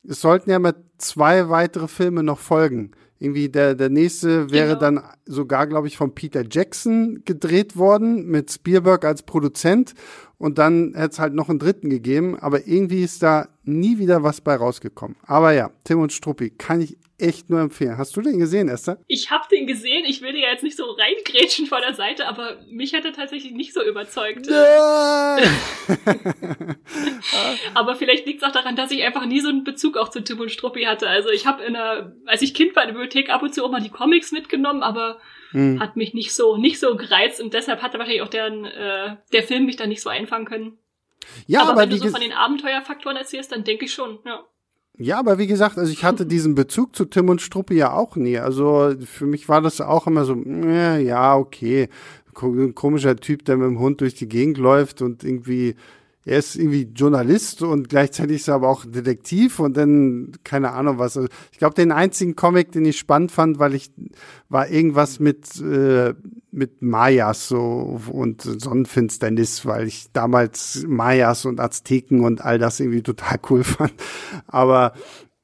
es 0.08 0.22
sollten 0.22 0.52
ja 0.52 0.60
mal 0.60 0.76
zwei 0.98 1.50
weitere 1.50 1.88
Filme 1.88 2.22
noch 2.24 2.40
folgen. 2.40 2.92
Irgendwie 3.18 3.48
der, 3.48 3.76
der 3.76 3.90
nächste 3.90 4.52
wäre 4.52 4.76
genau. 4.76 4.80
dann 4.80 5.04
sogar, 5.26 5.68
glaube 5.68 5.88
ich, 5.88 5.96
von 5.96 6.14
Peter 6.14 6.44
Jackson 6.50 7.22
gedreht 7.24 7.78
worden, 7.78 8.26
mit 8.28 8.52
Spielberg 8.52 9.06
als 9.06 9.24
Produzent. 9.24 9.94
Und 10.38 10.58
dann 10.58 10.94
hätte 10.96 11.12
es 11.12 11.20
halt 11.20 11.34
noch 11.34 11.50
einen 11.50 11.60
dritten 11.60 11.90
gegeben, 11.90 12.38
aber 12.40 12.68
irgendwie 12.68 13.04
ist 13.04 13.24
da 13.24 13.48
nie 13.64 13.98
wieder 13.98 14.24
was 14.24 14.42
bei 14.42 14.56
rausgekommen. 14.56 15.16
Aber 15.26 15.54
ja, 15.54 15.72
Tim 15.84 16.00
und 16.00 16.12
Struppi 16.12 16.50
kann 16.50 16.82
ich 16.82 16.98
echt 17.18 17.50
nur 17.50 17.62
empfehlen. 17.62 17.98
Hast 17.98 18.16
du 18.18 18.22
den 18.22 18.40
gesehen, 18.40 18.68
Esther? 18.68 18.98
Ich 19.08 19.32
habe 19.32 19.46
den 19.50 19.68
gesehen. 19.68 20.04
Ich 20.06 20.22
will 20.22 20.34
dir 20.34 20.42
ja 20.42 20.50
jetzt 20.50 20.64
nicht 20.64 20.76
so 20.76 20.84
reingrätschen 20.84 21.66
vor 21.66 21.80
der 21.80 21.94
Seite, 21.94 22.28
aber 22.28 22.58
mich 22.70 22.94
hat 22.94 23.06
er 23.06 23.14
tatsächlich 23.14 23.54
nicht 23.54 23.74
so 23.74 23.82
überzeugt. 23.84 24.48
aber 27.74 27.96
vielleicht 27.96 28.26
liegt 28.26 28.42
es 28.42 28.48
auch 28.48 28.52
daran, 28.52 28.76
dass 28.76 28.92
ich 28.92 29.04
einfach 29.04 29.26
nie 29.26 29.40
so 29.40 29.48
einen 29.50 29.64
Bezug 29.64 29.96
auch 29.98 30.10
zu 30.10 30.22
Tim 30.24 30.42
und 30.42 30.52
Struppi 30.52 30.84
hatte. 30.84 31.08
Also 31.08 31.30
ich 31.30 31.46
habe 31.46 31.64
in 31.64 31.74
der, 31.74 32.14
als 32.26 32.42
ich 32.42 32.54
Kind 32.54 32.76
war 32.76 32.84
in 32.84 32.90
der 32.90 32.96
Bibliothek 32.96 33.30
ab 33.30 33.44
und 33.44 33.54
zu 33.54 33.64
auch 33.64 33.72
mal 33.72 33.82
die 33.82 33.90
Comics 33.90 34.34
mitgenommen, 34.34 34.84
aber 34.84 35.20
hm. 35.56 35.80
hat 35.80 35.96
mich 35.96 36.14
nicht 36.14 36.34
so 36.34 36.58
nicht 36.58 36.80
so 36.80 36.96
gereizt 36.96 37.42
und 37.42 37.54
deshalb 37.54 37.82
hatte 37.82 37.98
wahrscheinlich 37.98 38.22
auch 38.22 38.30
der, 38.30 38.48
äh, 38.48 39.16
der 39.32 39.44
Film 39.44 39.66
mich 39.66 39.78
da 39.78 39.88
nicht 39.88 40.02
so 40.02 40.10
einfangen 40.10 40.46
können. 40.46 40.78
Ja, 41.48 41.62
aber, 41.62 41.72
aber 41.72 41.82
wenn 41.82 41.90
du 41.90 41.98
so 41.98 42.10
von 42.10 42.22
den 42.22 42.34
Abenteuerfaktoren 42.34 43.18
erzählst, 43.18 43.52
dann 43.52 43.64
denke 43.64 43.86
ich 43.86 43.94
schon, 43.94 44.20
ja. 44.26 44.44
Ja, 44.98 45.20
aber 45.20 45.38
wie 45.38 45.48
gesagt, 45.48 45.78
also 45.78 45.92
ich 45.92 46.04
hatte 46.04 46.26
diesen 46.28 46.56
Bezug 46.56 46.96
zu 46.96 47.06
Tim 47.06 47.30
und 47.30 47.42
Struppi 47.42 47.76
ja 47.76 47.94
auch 47.94 48.16
nie. 48.16 48.38
Also 48.38 48.94
für 49.06 49.26
mich 49.26 49.50
war 49.50 49.62
das 49.62 49.82
auch 49.82 50.08
immer 50.08 50.26
so, 50.26 50.36
ja, 50.36 51.36
okay, 51.36 51.90
komischer 52.34 53.16
Typ, 53.16 53.46
der 53.46 53.58
mit 53.58 53.68
dem 53.68 53.80
Hund 53.80 54.02
durch 54.02 54.16
die 54.16 54.28
Gegend 54.28 54.58
läuft 54.58 55.02
und 55.02 55.24
irgendwie 55.24 55.76
er 56.26 56.40
ist 56.40 56.56
irgendwie 56.56 56.90
Journalist 56.96 57.62
und 57.62 57.88
gleichzeitig 57.88 58.38
ist 58.38 58.48
er 58.48 58.56
aber 58.56 58.68
auch 58.68 58.84
Detektiv 58.84 59.60
und 59.60 59.78
dann 59.78 60.32
keine 60.44 60.72
Ahnung 60.72 60.98
was. 60.98 61.16
Also 61.18 61.30
ich 61.52 61.60
glaube, 61.60 61.76
den 61.76 61.92
einzigen 61.92 62.36
Comic, 62.36 62.72
den 62.72 62.84
ich 62.86 62.98
spannend 62.98 63.32
fand, 63.32 63.60
weil 63.60 63.76
ich 63.76 63.92
war 64.50 64.68
irgendwas 64.68 65.20
mit 65.20 65.62
äh, 65.62 66.16
mit 66.52 66.82
Mayas 66.82 67.48
so 67.48 68.00
und 68.12 68.42
Sonnenfinsternis, 68.42 69.68
weil 69.68 69.88
ich 69.88 70.12
damals 70.14 70.84
Mayas 70.88 71.46
und 71.46 71.60
Azteken 71.60 72.22
und 72.22 72.44
all 72.44 72.58
das 72.58 72.80
irgendwie 72.80 73.04
total 73.04 73.38
cool 73.50 73.64
fand. 73.64 73.94
Aber 74.48 74.94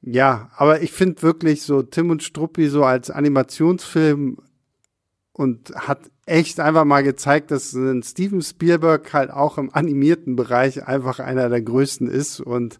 ja, 0.00 0.50
aber 0.56 0.82
ich 0.82 0.90
finde 0.90 1.22
wirklich 1.22 1.62
so 1.62 1.82
Tim 1.82 2.10
und 2.10 2.24
Struppi 2.24 2.68
so 2.68 2.82
als 2.82 3.08
Animationsfilm 3.08 4.38
und 5.32 5.72
hat 5.76 6.10
echt 6.26 6.60
einfach 6.60 6.84
mal 6.84 7.02
gezeigt, 7.02 7.50
dass 7.50 7.72
ein 7.72 8.02
Steven 8.02 8.42
Spielberg 8.42 9.12
halt 9.12 9.30
auch 9.30 9.58
im 9.58 9.74
animierten 9.74 10.36
Bereich 10.36 10.86
einfach 10.86 11.18
einer 11.18 11.48
der 11.48 11.62
größten 11.62 12.08
ist. 12.08 12.40
Und 12.40 12.78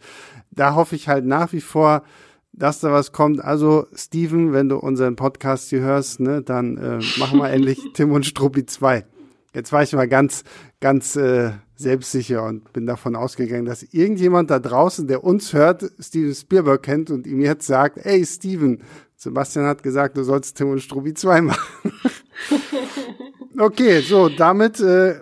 da 0.50 0.74
hoffe 0.74 0.94
ich 0.94 1.09
halt 1.09 1.24
nach 1.24 1.52
wie 1.52 1.61
vor, 1.61 2.02
dass 2.52 2.81
da 2.81 2.92
was 2.92 3.12
kommt. 3.12 3.42
Also, 3.42 3.87
Steven, 3.94 4.52
wenn 4.52 4.68
du 4.68 4.76
unseren 4.76 5.16
Podcast 5.16 5.70
hier 5.70 5.81
hörst, 5.81 6.20
ne, 6.20 6.42
dann 6.42 6.76
äh, 6.76 7.00
machen 7.18 7.38
wir 7.38 7.50
endlich 7.50 7.81
Tim 7.94 8.12
und 8.12 8.26
Struppi 8.26 8.66
2. 8.66 9.05
Jetzt 9.55 9.72
war 9.72 9.83
ich 9.83 9.92
mal 9.92 10.09
ganz, 10.09 10.44
ganz 10.81 11.16
äh, 11.16 11.52
selbstsicher 11.76 12.44
und 12.44 12.72
bin 12.72 12.87
davon 12.87 13.16
ausgegangen, 13.16 13.66
dass 13.66 13.83
irgendjemand 13.83 14.50
da 14.50 14.59
draußen, 14.59 15.07
der 15.09 15.24
uns 15.24 15.52
hört, 15.52 15.85
Steven 15.98 16.35
Spielberg 16.35 16.83
kennt 16.83 17.11
und 17.11 17.26
ihm 17.26 17.40
jetzt 17.40 17.66
sagt, 17.66 17.98
ey 17.98 18.24
Steven, 18.24 18.83
Sebastian 19.22 19.66
hat 19.66 19.85
gesagt, 19.85 20.16
du 20.16 20.24
sollst 20.24 20.56
Tim 20.56 20.70
und 20.70 20.80
Struppi 20.80 21.14
2 21.14 21.40
machen. 21.42 21.92
Okay, 23.58 24.00
so, 24.00 24.30
damit 24.30 24.80
äh, 24.80 25.20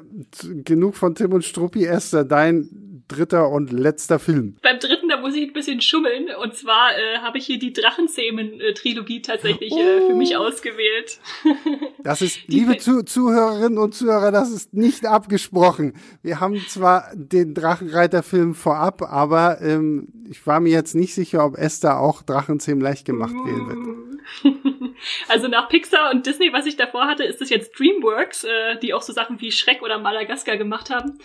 genug 0.65 0.95
von 0.95 1.17
Tim 1.17 1.33
und 1.33 1.45
Struppi. 1.45 1.85
Esther, 1.85 2.25
dein 2.25 2.69
dritter 3.11 3.49
und 3.49 3.73
letzter 3.73 4.19
Film. 4.19 4.57
Beim 4.63 4.79
dritten, 4.79 5.09
da 5.09 5.19
muss 5.19 5.35
ich 5.35 5.43
ein 5.43 5.53
bisschen 5.53 5.81
schummeln. 5.81 6.29
Und 6.43 6.55
zwar 6.55 6.93
äh, 6.93 7.19
habe 7.19 7.39
ich 7.39 7.47
hier 7.47 7.59
die 7.59 7.73
Drachenzähmen-Trilogie 7.73 9.23
tatsächlich 9.23 9.73
äh, 9.73 10.07
für 10.07 10.15
mich 10.15 10.37
oh. 10.37 10.41
ausgewählt. 10.41 11.19
Das 12.03 12.23
ist, 12.23 12.49
liebe 12.49 12.79
Zu 12.79 13.05
Zuhörerinnen 13.05 13.77
und 13.77 13.95
Zuhörer, 13.95 14.33
das 14.33 14.51
ist 14.51 14.73
nicht 14.73 15.05
abgesprochen. 15.05 15.93
Wir 16.23 16.41
haben 16.41 16.59
zwar 16.67 17.11
den 17.15 17.53
Drachenreiter-Film 17.53 18.55
vorab, 18.55 19.03
aber 19.03 19.61
ähm, 19.61 20.09
ich 20.31 20.47
war 20.47 20.61
mir 20.61 20.73
jetzt 20.73 20.95
nicht 20.95 21.15
sicher, 21.15 21.45
ob 21.45 21.59
Esther 21.59 22.01
auch 22.01 22.23
Drachenzähmen 22.23 22.83
leicht 22.83 23.05
gemacht 23.05 23.35
uh. 23.35 23.45
wählen 23.45 23.69
wird. 23.69 24.11
Also 25.29 25.49
nach 25.49 25.69
Pixar 25.69 26.11
und 26.11 26.27
Disney, 26.27 26.53
was 26.53 26.67
ich 26.67 26.77
davor 26.77 27.07
hatte, 27.07 27.25
ist 27.25 27.41
es 27.41 27.51
jetzt 27.51 27.79
DreamWorks, 27.79 28.45
äh, 28.45 28.79
die 28.83 28.93
auch 28.93 29.03
so 29.03 29.13
Sachen 29.13 29.41
wie 29.41 29.53
Schreck 29.53 29.83
oder 29.83 29.99
Madagaskar 29.99 30.57
gemacht 30.57 30.91
haben. 30.91 31.19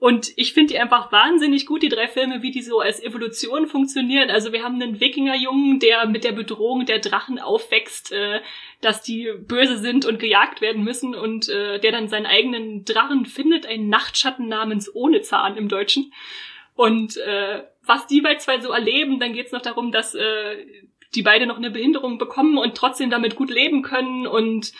Und 0.00 0.32
ich 0.36 0.54
finde 0.54 0.72
die 0.72 0.80
einfach 0.80 1.12
wahnsinnig 1.12 1.66
gut, 1.66 1.82
die 1.82 1.90
drei 1.90 2.08
Filme, 2.08 2.40
wie 2.40 2.50
die 2.50 2.62
so 2.62 2.80
als 2.80 3.02
Evolution 3.02 3.66
funktionieren. 3.66 4.30
Also 4.30 4.50
wir 4.50 4.64
haben 4.64 4.80
einen 4.80 4.98
Wikingerjungen, 4.98 5.78
der 5.78 6.06
mit 6.06 6.24
der 6.24 6.32
Bedrohung 6.32 6.86
der 6.86 7.00
Drachen 7.00 7.38
aufwächst, 7.38 8.10
äh, 8.10 8.40
dass 8.80 9.02
die 9.02 9.30
böse 9.38 9.76
sind 9.76 10.06
und 10.06 10.18
gejagt 10.18 10.62
werden 10.62 10.84
müssen 10.84 11.14
und 11.14 11.50
äh, 11.50 11.78
der 11.78 11.92
dann 11.92 12.08
seinen 12.08 12.24
eigenen 12.24 12.86
Drachen 12.86 13.26
findet, 13.26 13.66
einen 13.66 13.90
Nachtschatten 13.90 14.48
namens 14.48 14.90
Ohne 14.94 15.20
Zahn 15.20 15.58
im 15.58 15.68
Deutschen. 15.68 16.14
Und 16.74 17.18
äh, 17.18 17.64
was 17.84 18.06
die 18.06 18.22
bei 18.22 18.36
zwei 18.36 18.58
so 18.58 18.70
erleben, 18.70 19.20
dann 19.20 19.34
geht's 19.34 19.52
noch 19.52 19.60
darum, 19.60 19.92
dass 19.92 20.14
äh, 20.14 20.64
die 21.14 21.22
beide 21.22 21.46
noch 21.46 21.58
eine 21.58 21.70
Behinderung 21.70 22.16
bekommen 22.16 22.56
und 22.56 22.74
trotzdem 22.74 23.10
damit 23.10 23.36
gut 23.36 23.50
leben 23.50 23.82
können 23.82 24.26
und 24.26 24.72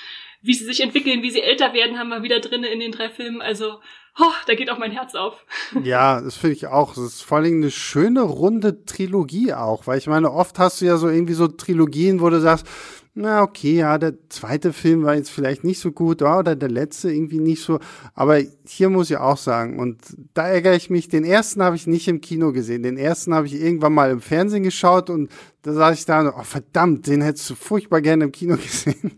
wie 0.43 0.55
sie 0.55 0.65
sich 0.65 0.81
entwickeln, 0.81 1.23
wie 1.23 1.31
sie 1.31 1.43
älter 1.43 1.73
werden, 1.73 1.99
haben 1.99 2.09
wir 2.09 2.23
wieder 2.23 2.41
drinne 2.41 2.69
in 2.69 2.81
den 2.81 2.93
drei 2.93 3.11
Filmen. 3.11 3.43
Also 3.43 3.81
oh, 4.19 4.33
da 4.47 4.55
geht 4.55 4.71
auch 4.71 4.79
mein 4.79 4.93
Herz 4.93 5.15
auf. 5.15 5.45
Ja, 5.85 6.21
das 6.21 6.37
finde 6.37 6.57
ich 6.57 6.67
auch. 6.67 6.95
Das 6.95 7.05
ist 7.05 7.23
vor 7.23 7.39
allem 7.39 7.57
eine 7.57 7.71
schöne 7.71 8.23
runde 8.23 8.85
Trilogie 8.85 9.53
auch, 9.53 9.87
weil 9.87 9.99
ich 9.99 10.07
meine, 10.07 10.33
oft 10.33 10.59
hast 10.59 10.81
du 10.81 10.87
ja 10.87 10.97
so 10.97 11.09
irgendwie 11.09 11.35
so 11.35 11.49
Trilogien, 11.49 12.21
wo 12.21 12.31
du 12.31 12.41
sagst, 12.41 12.67
na 13.15 13.43
okay, 13.43 13.77
ja, 13.77 13.99
der 13.99 14.15
zweite 14.29 14.73
Film 14.73 15.03
war 15.03 15.17
jetzt 15.17 15.31
vielleicht 15.31 15.65
nicht 15.65 15.81
so 15.81 15.91
gut, 15.91 16.23
oder 16.23 16.55
der 16.55 16.69
letzte 16.69 17.11
irgendwie 17.11 17.41
nicht 17.41 17.63
so, 17.63 17.81
aber 18.15 18.41
hier 18.67 18.89
muss 18.89 19.11
ich 19.11 19.17
auch 19.17 19.37
sagen, 19.37 19.81
und 19.81 19.99
da 20.33 20.49
ärgere 20.49 20.77
ich 20.77 20.91
mich, 20.91 21.09
den 21.09 21.25
ersten 21.25 21.63
habe 21.63 21.75
ich 21.75 21.89
nicht 21.89 22.07
im 22.07 22.21
Kino 22.21 22.53
gesehen, 22.53 22.85
den 22.85 22.97
ersten 22.97 23.35
habe 23.35 23.47
ich 23.47 23.55
irgendwann 23.55 23.95
mal 23.95 24.11
im 24.11 24.21
Fernsehen 24.21 24.63
geschaut 24.63 25.11
und 25.11 25.31
da 25.63 25.73
saß 25.73 25.99
ich 25.99 26.07
da, 26.07 26.33
oh 26.39 26.45
verdammt, 26.45 27.09
den 27.09 27.21
hättest 27.21 27.51
du 27.51 27.57
furchtbar 27.57 28.01
gerne 28.01 28.25
im 28.25 28.33
Kino 28.33 28.57
gesehen. 28.63 29.13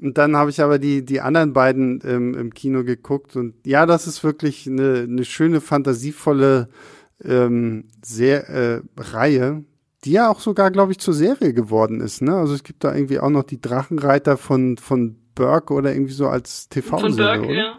Und 0.00 0.16
dann 0.16 0.36
habe 0.36 0.50
ich 0.50 0.60
aber 0.60 0.78
die, 0.78 1.04
die 1.04 1.20
anderen 1.20 1.52
beiden 1.52 2.00
ähm, 2.04 2.34
im 2.34 2.54
Kino 2.54 2.84
geguckt. 2.84 3.34
Und 3.34 3.54
ja, 3.66 3.84
das 3.84 4.06
ist 4.06 4.22
wirklich 4.22 4.66
eine, 4.66 5.06
eine 5.08 5.24
schöne, 5.24 5.60
fantasievolle 5.60 6.68
ähm, 7.24 7.90
sehr, 8.04 8.48
äh, 8.48 8.80
Reihe, 8.96 9.64
die 10.04 10.12
ja 10.12 10.30
auch 10.30 10.38
sogar, 10.38 10.70
glaube 10.70 10.92
ich, 10.92 10.98
zur 10.98 11.14
Serie 11.14 11.52
geworden 11.52 12.00
ist. 12.00 12.22
Ne? 12.22 12.34
Also 12.34 12.54
es 12.54 12.62
gibt 12.62 12.84
da 12.84 12.94
irgendwie 12.94 13.18
auch 13.18 13.30
noch 13.30 13.42
die 13.42 13.60
Drachenreiter 13.60 14.36
von, 14.36 14.76
von 14.76 15.16
Burke 15.34 15.74
oder 15.74 15.92
irgendwie 15.92 16.12
so 16.12 16.28
als 16.28 16.68
TV-Serie. 16.68 17.00
Von 17.00 17.16
Burke, 17.16 17.54
ja. 17.54 17.78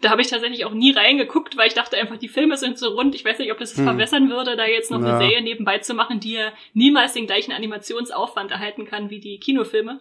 Da 0.00 0.10
habe 0.10 0.20
ich 0.20 0.28
tatsächlich 0.28 0.64
auch 0.64 0.74
nie 0.74 0.92
reingeguckt, 0.92 1.56
weil 1.56 1.66
ich 1.66 1.74
dachte 1.74 1.96
einfach, 1.96 2.18
die 2.18 2.28
Filme 2.28 2.56
sind 2.56 2.78
so 2.78 2.90
rund. 2.90 3.16
Ich 3.16 3.24
weiß 3.24 3.38
nicht, 3.38 3.50
ob 3.50 3.58
das 3.58 3.72
es 3.72 3.78
hm. 3.78 3.84
verwässern 3.84 4.30
würde, 4.30 4.56
da 4.56 4.64
jetzt 4.64 4.90
noch 4.92 5.00
ja. 5.00 5.08
eine 5.08 5.18
Serie 5.18 5.42
nebenbei 5.42 5.78
zu 5.78 5.94
machen, 5.94 6.20
die 6.20 6.34
ja 6.34 6.52
niemals 6.72 7.14
den 7.14 7.26
gleichen 7.26 7.52
Animationsaufwand 7.52 8.50
erhalten 8.50 8.84
kann 8.84 9.10
wie 9.10 9.18
die 9.18 9.38
Kinofilme. 9.38 10.00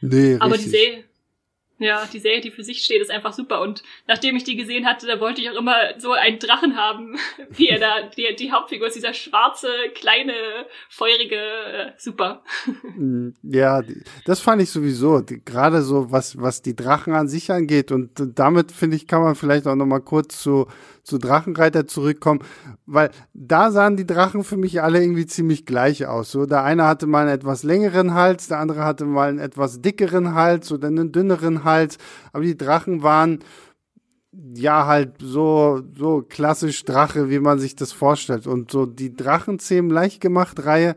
Nee, 0.00 0.36
Aber 0.40 0.54
richtig. 0.54 0.72
die 0.72 0.76
Serie, 0.76 1.04
ja, 1.80 2.06
die 2.12 2.18
Serie, 2.18 2.42
die 2.42 2.50
für 2.50 2.62
sich 2.62 2.84
steht, 2.84 3.00
ist 3.00 3.10
einfach 3.10 3.32
super. 3.32 3.62
Und 3.62 3.82
nachdem 4.06 4.36
ich 4.36 4.44
die 4.44 4.54
gesehen 4.54 4.84
hatte, 4.84 5.06
da 5.06 5.18
wollte 5.18 5.40
ich 5.40 5.48
auch 5.48 5.58
immer 5.58 5.98
so 5.98 6.12
einen 6.12 6.38
Drachen 6.38 6.76
haben, 6.76 7.16
wie 7.50 7.68
er 7.68 7.80
da, 7.80 8.02
die, 8.02 8.36
die 8.38 8.52
Hauptfigur 8.52 8.86
ist 8.86 8.96
dieser 8.96 9.14
schwarze, 9.14 9.68
kleine, 9.94 10.34
feurige, 10.90 11.36
äh, 11.36 11.92
super. 11.96 12.44
Mm, 12.82 13.30
ja, 13.42 13.82
das 14.26 14.40
fand 14.40 14.60
ich 14.60 14.70
sowieso. 14.70 15.22
Gerade 15.46 15.80
so, 15.80 16.12
was, 16.12 16.38
was 16.38 16.60
die 16.60 16.76
Drachen 16.76 17.14
an 17.14 17.28
sich 17.28 17.50
angeht. 17.50 17.92
Und 17.92 18.10
damit, 18.34 18.72
finde 18.72 18.96
ich, 18.96 19.06
kann 19.06 19.22
man 19.22 19.34
vielleicht 19.34 19.66
auch 19.66 19.74
noch 19.74 19.86
mal 19.86 20.00
kurz 20.00 20.42
zu, 20.42 20.66
zu 21.10 21.18
Drachenreiter 21.18 21.86
zurückkommen, 21.86 22.40
weil 22.86 23.10
da 23.34 23.70
sahen 23.70 23.96
die 23.96 24.06
Drachen 24.06 24.44
für 24.44 24.56
mich 24.56 24.80
alle 24.80 25.02
irgendwie 25.02 25.26
ziemlich 25.26 25.66
gleich 25.66 26.06
aus. 26.06 26.30
So, 26.30 26.46
der 26.46 26.64
eine 26.64 26.86
hatte 26.86 27.06
mal 27.06 27.26
einen 27.26 27.34
etwas 27.34 27.62
längeren 27.64 28.14
Hals, 28.14 28.48
der 28.48 28.60
andere 28.60 28.84
hatte 28.84 29.04
mal 29.04 29.28
einen 29.28 29.38
etwas 29.38 29.82
dickeren 29.82 30.34
Hals 30.34 30.72
oder 30.72 30.88
einen 30.88 31.12
dünneren 31.12 31.64
Hals, 31.64 31.98
aber 32.32 32.44
die 32.44 32.56
Drachen 32.56 33.02
waren 33.02 33.40
ja 34.54 34.86
halt 34.86 35.16
so 35.20 35.82
so 35.98 36.22
klassisch 36.26 36.84
Drache, 36.84 37.28
wie 37.28 37.40
man 37.40 37.58
sich 37.58 37.74
das 37.74 37.92
vorstellt 37.92 38.46
und 38.46 38.70
so 38.70 38.86
die 38.86 39.14
Drachenzähmen 39.14 39.90
leicht 39.90 40.20
gemacht 40.20 40.64
Reihe, 40.64 40.94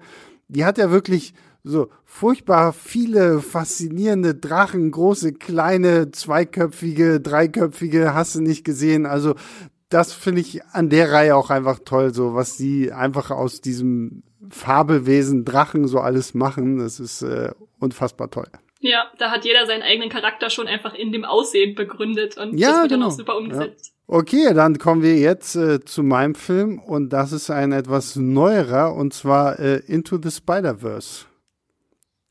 die 0.47 0.64
hat 0.64 0.78
ja 0.78 0.91
wirklich 0.91 1.34
so 1.64 1.89
furchtbar 2.03 2.74
viele 2.74 3.39
faszinierende 3.39 4.36
Drachen, 4.36 4.91
große, 4.91 5.34
kleine, 5.34 6.11
zweiköpfige, 6.11 7.22
dreiköpfige, 7.22 8.14
hast 8.14 8.36
du 8.36 8.41
nicht 8.41 8.66
gesehen. 8.66 9.05
Also 9.05 9.36
das 9.94 10.14
finde 10.14 10.41
ich 10.41 10.64
an 10.72 10.89
der 10.89 11.12
Reihe 11.12 11.36
auch 11.36 11.50
einfach 11.50 11.80
toll, 11.86 12.14
so 12.14 12.34
was 12.34 12.58
die 12.58 12.91
einfach 12.91 13.32
aus 13.32 13.62
diesem 13.62 14.24
Fabelwesen 14.50 15.46
Drachen 15.46 15.88
so 15.88 16.00
alles 16.00 16.34
machen. 16.34 16.80
Das 16.80 17.00
ist 17.00 17.22
äh, 17.22 17.52
unfassbar 17.80 18.30
toll. 18.32 18.48
Ja, 18.80 19.06
da 19.18 19.32
hat 19.32 19.46
jeder 19.46 19.66
seinen 19.66 19.82
eigenen 19.82 20.10
Charakter 20.10 20.50
schon 20.50 20.68
einfach 20.68 20.94
in 20.94 21.12
dem 21.12 21.24
Aussehen 21.24 21.74
begründet 21.74 22.38
und 22.38 22.58
ja, 22.58 22.70
das 22.70 22.78
wird 22.82 22.89
genau. 22.89 23.06
dann 23.06 23.12
auch 23.12 23.18
super 23.18 23.38
umgesetzt. 23.38 23.88
Ja. 23.88 24.16
Okay, 24.16 24.54
dann 24.54 24.78
kommen 24.78 25.02
wir 25.02 25.16
jetzt 25.18 25.56
äh, 25.56 25.80
zu 25.86 26.04
meinem 26.04 26.36
Film 26.36 26.80
und 26.80 27.14
das 27.14 27.32
ist 27.32 27.50
ein 27.50 27.72
etwas 27.72 28.18
neuerer 28.18 28.94
und 28.94 29.14
zwar 29.14 29.58
äh, 29.60 29.78
Into 29.88 30.20
the 30.22 30.32
Spider-Verse. 30.32 31.26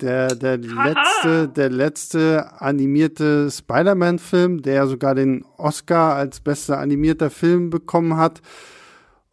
Der, 0.03 0.35
der 0.35 0.59
letzte, 0.59 1.49
der 1.49 1.71
letzte 1.71 2.61
animierte 2.61 3.51
Spider-Man-Film, 3.51 4.61
der 4.63 4.89
sogar 4.89 5.15
den 5.15 5.45
Oscar 5.57 6.15
als 6.17 6.41
bester 6.41 6.79
animierter 6.79 7.31
Film 7.31 7.71
bekommen 7.71 8.17
hat. 8.17 8.43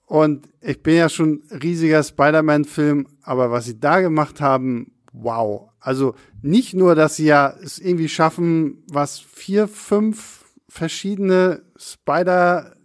Und 0.05 0.47
ich 0.61 0.81
bin 0.83 0.95
ja 0.95 1.09
schon 1.09 1.41
riesiger 1.51 2.03
Spider-Man-Film, 2.03 3.07
aber 3.23 3.49
was 3.49 3.65
sie 3.65 3.79
da 3.79 3.99
gemacht 3.99 4.41
haben, 4.41 4.91
wow. 5.11 5.69
Also 5.79 6.13
nicht 6.41 6.75
nur, 6.75 6.93
dass 6.93 7.15
sie 7.15 7.25
ja 7.25 7.53
es 7.63 7.79
irgendwie 7.79 8.09
schaffen, 8.09 8.83
was 8.87 9.19
vier, 9.19 9.67
fünf 9.67 10.45
verschiedene 10.67 11.63
Spider 11.77 12.75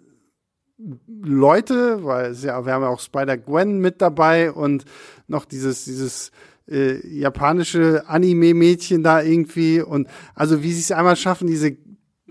Leute, 1.22 2.04
weil 2.04 2.34
ja, 2.34 2.64
wir 2.64 2.72
haben 2.72 2.82
ja 2.82 2.88
auch 2.88 3.00
Spider-Gwen 3.00 3.78
mit 3.78 4.02
dabei 4.02 4.52
und 4.52 4.84
noch 5.28 5.44
dieses, 5.44 5.84
dieses 5.84 6.30
äh, 6.68 7.06
japanische 7.06 8.08
Anime-Mädchen 8.08 9.02
da 9.02 9.22
irgendwie 9.22 9.80
und 9.80 10.08
also 10.34 10.62
wie 10.62 10.72
sie 10.72 10.80
es 10.80 10.92
einmal 10.92 11.16
schaffen, 11.16 11.46
diese 11.46 11.76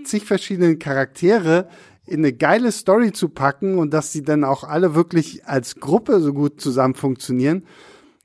zig 0.04 0.26
verschiedenen 0.26 0.80
Charaktere 0.80 1.68
in 2.06 2.20
eine 2.20 2.34
geile 2.34 2.72
Story 2.72 3.12
zu 3.12 3.30
packen 3.30 3.78
und 3.78 3.94
dass 3.94 4.12
sie 4.12 4.24
dann 4.24 4.44
auch 4.44 4.64
alle 4.64 4.96
wirklich 4.96 5.46
als 5.46 5.76
Gruppe 5.76 6.20
so 6.20 6.34
gut 6.34 6.60
zusammen 6.60 6.96
funktionieren 6.96 7.66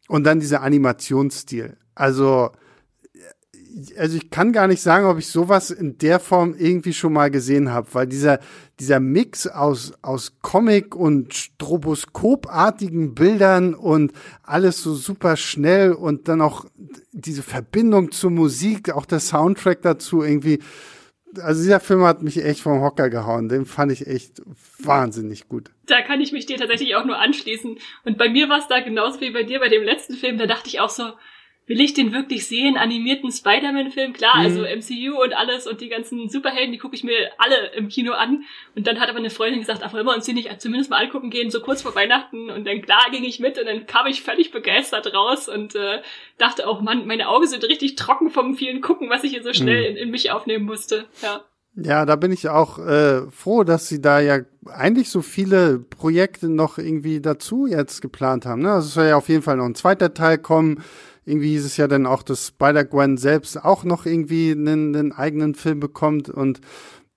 und 0.09 0.25
dann 0.25 0.41
dieser 0.41 0.63
Animationsstil. 0.63 1.77
Also 1.95 2.51
also 3.97 4.17
ich 4.17 4.31
kann 4.31 4.53
gar 4.53 4.67
nicht 4.67 4.81
sagen, 4.81 5.07
ob 5.07 5.19
ich 5.19 5.29
sowas 5.29 5.71
in 5.71 5.99
der 5.99 6.21
Form 6.21 6.55
irgendwie 6.59 6.93
schon 6.93 7.13
mal 7.13 7.31
gesehen 7.31 7.71
habe, 7.71 7.89
weil 7.93 8.07
dieser, 8.07 8.41
dieser 8.81 9.01
Mix 9.01 9.47
aus, 9.47 9.93
aus 10.03 10.39
Comic 10.43 10.95
und 10.95 11.35
stroboskopartigen 11.35 13.15
Bildern 13.15 13.75
und 13.75 14.13
alles 14.43 14.83
so 14.83 14.95
super 14.95 15.37
schnell 15.37 15.93
und 15.93 16.29
dann 16.29 16.41
auch 16.41 16.65
diese 17.13 17.43
Verbindung 17.43 18.11
zur 18.13 18.31
Musik, 18.31 18.91
auch 18.91 19.07
der 19.07 19.21
Soundtrack 19.21 19.83
dazu 19.83 20.23
irgendwie. 20.23 20.61
Also 21.41 21.63
dieser 21.63 21.81
Film 21.81 22.03
hat 22.05 22.23
mich 22.23 22.43
echt 22.43 22.61
vom 22.61 22.81
Hocker 22.81 23.11
gehauen. 23.11 23.49
Den 23.49 23.67
fand 23.67 23.93
ich 23.93 24.07
echt 24.07 24.43
wahnsinnig 24.79 25.49
gut. 25.49 25.71
Da 25.87 26.01
kann 26.01 26.21
ich 26.21 26.33
mich 26.33 26.47
dir 26.47 26.57
tatsächlich 26.57 26.97
auch 26.97 27.05
nur 27.05 27.19
anschließen. 27.19 27.79
Und 28.05 28.19
bei 28.19 28.31
mir 28.31 28.49
war 28.49 28.59
es 28.59 28.69
da 28.69 28.81
genauso 28.81 29.21
wie 29.21 29.31
bei 29.31 29.43
dir 29.43 29.61
bei 29.61 29.69
dem 29.69 29.83
letzten 29.83 30.15
Film. 30.15 30.39
Da 30.39 30.47
dachte 30.47 30.69
ich 30.69 30.81
auch 30.81 30.91
so, 30.91 31.13
will 31.69 31.81
ich 31.81 31.95
den 31.95 32.13
wirklich 32.13 32.47
sehen? 32.47 32.77
Animierten 32.77 33.31
Spider-Man-Film, 33.31 34.15
klar, 34.15 34.39
mhm. 34.39 34.43
also 34.43 34.63
MCU 34.63 35.23
und 35.23 35.35
alles 35.35 35.67
und 35.67 35.81
die 35.81 35.89
ganzen 35.89 36.29
Superhelden, 36.29 36.73
die 36.73 36.79
gucke 36.79 36.97
ich 36.97 37.05
mir 37.05 37.31
alle 37.39 37.73
im 37.77 37.89
Kino 37.89 38.13
an. 38.13 38.45
Und 38.75 38.87
dann 38.87 38.99
hat 38.99 39.09
aber 39.09 39.19
eine 39.19 39.31
Freundin 39.31 39.61
gesagt, 39.61 39.83
ach, 39.85 39.93
wollen 39.93 40.07
wir 40.07 40.15
uns 40.15 40.25
die 40.25 40.33
nicht 40.33 40.61
zumindest 40.61 40.91
mal 40.91 41.05
angucken 41.05 41.31
gehen, 41.31 41.51
so 41.51 41.61
kurz 41.61 41.83
vor 41.83 41.95
Weihnachten. 41.95 42.51
Und 42.51 42.67
dann 42.67 42.83
klar 42.83 43.11
ging 43.13 43.25
ich 43.25 43.39
mit 43.39 43.59
und 43.59 43.67
dann 43.67 43.87
kam 43.87 44.07
ich 44.07 44.23
völlig 44.23 44.51
begeistert 44.51 45.15
raus 45.15 45.49
und 45.49 45.75
äh, 45.75 46.01
dachte 46.39 46.67
auch, 46.67 46.81
Mann, 46.81 47.07
meine 47.07 47.29
Augen 47.29 47.47
sind 47.47 47.63
richtig 47.65 47.97
trocken 47.97 48.31
vom 48.31 48.57
vielen 48.57 48.81
Gucken, 48.81 49.11
was 49.11 49.23
ich 49.23 49.33
hier 49.33 49.43
so 49.43 49.53
schnell 49.53 49.91
mhm. 49.91 49.97
in, 49.97 50.03
in 50.05 50.11
mich 50.11 50.31
aufnehmen 50.31 50.65
musste. 50.65 51.07
Ja. 51.23 51.45
Ja, 51.81 52.05
da 52.07 52.17
bin 52.17 52.33
ich 52.33 52.49
auch 52.49 52.79
äh, 52.79 53.31
froh, 53.31 53.63
dass 53.63 53.89
sie 53.89 54.01
da 54.01 54.19
ja 54.19 54.41
eigentlich 54.67 55.11
so 55.11 55.23
viele 55.23 55.79
Projekte 55.79 56.49
noch 56.49 56.79
irgendwie 56.79 57.21
dazu 57.21 57.67
jetzt 57.67 58.03
geplant 58.03 58.47
haben. 58.47 58.63
Ne? 58.63 58.73
Also 58.73 58.89
es 58.89 58.95
soll 58.95 59.07
ja 59.07 59.17
auf 59.17 59.29
jeden 59.29 59.43
Fall 59.43 59.57
noch 59.57 59.65
ein 59.65 59.77
zweiter 59.77 60.13
Teil 60.13 60.39
kommen. 60.39 60.83
Irgendwie 61.29 61.51
hieß 61.51 61.65
es 61.65 61.77
ja 61.77 61.87
dann 61.87 62.07
auch, 62.07 62.23
dass 62.23 62.49
Spider-Gwen 62.49 63.19
selbst 63.19 63.63
auch 63.63 63.85
noch 63.85 64.07
irgendwie 64.07 64.53
einen, 64.53 64.97
einen 64.97 65.13
eigenen 65.13 65.55
Film 65.55 65.79
bekommt. 65.81 66.29
Und 66.31 66.61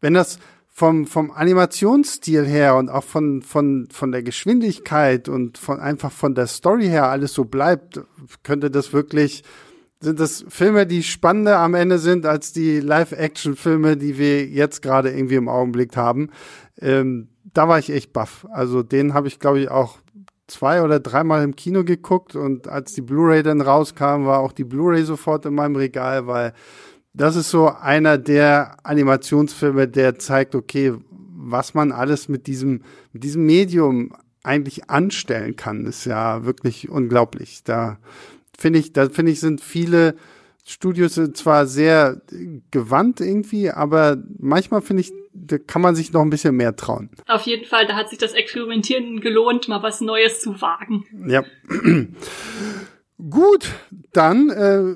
wenn 0.01 0.13
das 0.13 0.37
vom, 0.67 1.05
vom 1.05 1.31
Animationsstil 1.31 2.45
her 2.45 2.75
und 2.75 2.89
auch 2.89 3.03
von, 3.03 3.41
von, 3.41 3.87
von 3.91 4.11
der 4.11 4.23
Geschwindigkeit 4.23 5.29
und 5.29 5.57
von 5.57 5.79
einfach 5.79 6.11
von 6.11 6.33
der 6.33 6.47
Story 6.47 6.87
her 6.87 7.09
alles 7.09 7.33
so 7.33 7.45
bleibt, 7.45 8.01
könnte 8.43 8.71
das 8.71 8.93
wirklich, 8.93 9.43
sind 9.99 10.19
das 10.19 10.45
Filme, 10.47 10.87
die 10.87 11.03
spannender 11.03 11.59
am 11.59 11.75
Ende 11.75 11.99
sind 11.99 12.25
als 12.25 12.53
die 12.53 12.79
Live-Action-Filme, 12.79 13.97
die 13.97 14.17
wir 14.17 14.47
jetzt 14.47 14.81
gerade 14.81 15.11
irgendwie 15.11 15.35
im 15.35 15.49
Augenblick 15.49 15.95
haben. 15.97 16.29
Ähm, 16.79 17.29
da 17.53 17.67
war 17.67 17.77
ich 17.77 17.91
echt 17.91 18.13
baff. 18.13 18.47
Also 18.51 18.81
den 18.81 19.13
habe 19.13 19.27
ich, 19.27 19.39
glaube 19.39 19.59
ich, 19.59 19.69
auch 19.69 19.99
zwei 20.51 20.83
oder 20.83 20.99
dreimal 20.99 21.43
im 21.43 21.55
Kino 21.55 21.83
geguckt 21.83 22.35
und 22.35 22.67
als 22.67 22.93
die 22.93 23.01
Blu-ray 23.01 23.41
dann 23.43 23.61
rauskam, 23.61 24.25
war 24.25 24.39
auch 24.39 24.51
die 24.51 24.63
Blu-ray 24.63 25.03
sofort 25.03 25.45
in 25.45 25.55
meinem 25.55 25.75
Regal, 25.75 26.27
weil 26.27 26.53
das 27.13 27.35
ist 27.35 27.49
so 27.49 27.69
einer 27.69 28.17
der 28.17 28.77
Animationsfilme, 28.83 29.87
der 29.87 30.19
zeigt, 30.19 30.55
okay, 30.55 30.93
was 31.09 31.73
man 31.73 31.91
alles 31.91 32.29
mit 32.29 32.47
diesem, 32.47 32.81
mit 33.11 33.23
diesem 33.23 33.45
Medium 33.45 34.13
eigentlich 34.43 34.89
anstellen 34.89 35.55
kann, 35.55 35.85
ist 35.85 36.05
ja 36.05 36.45
wirklich 36.45 36.89
unglaublich. 36.89 37.63
Da 37.63 37.97
finde 38.57 38.79
ich, 38.79 38.93
da 38.93 39.09
finde 39.09 39.31
ich, 39.31 39.39
sind 39.39 39.61
viele 39.61 40.15
Studios 40.65 41.19
zwar 41.33 41.65
sehr 41.65 42.21
gewandt 42.71 43.19
irgendwie, 43.19 43.71
aber 43.71 44.17
manchmal 44.37 44.81
finde 44.81 45.01
ich, 45.01 45.11
da 45.33 45.57
kann 45.57 45.81
man 45.81 45.95
sich 45.95 46.13
noch 46.13 46.21
ein 46.21 46.29
bisschen 46.29 46.55
mehr 46.55 46.75
trauen. 46.75 47.09
Auf 47.27 47.43
jeden 47.43 47.65
Fall, 47.65 47.87
da 47.87 47.95
hat 47.95 48.09
sich 48.09 48.17
das 48.17 48.33
Experimentieren 48.33 49.21
gelohnt, 49.21 49.67
mal 49.67 49.83
was 49.83 50.01
Neues 50.01 50.41
zu 50.41 50.61
wagen. 50.61 51.05
Ja. 51.27 51.43
Gut, 53.29 53.69
dann 54.13 54.49
äh, 54.49 54.95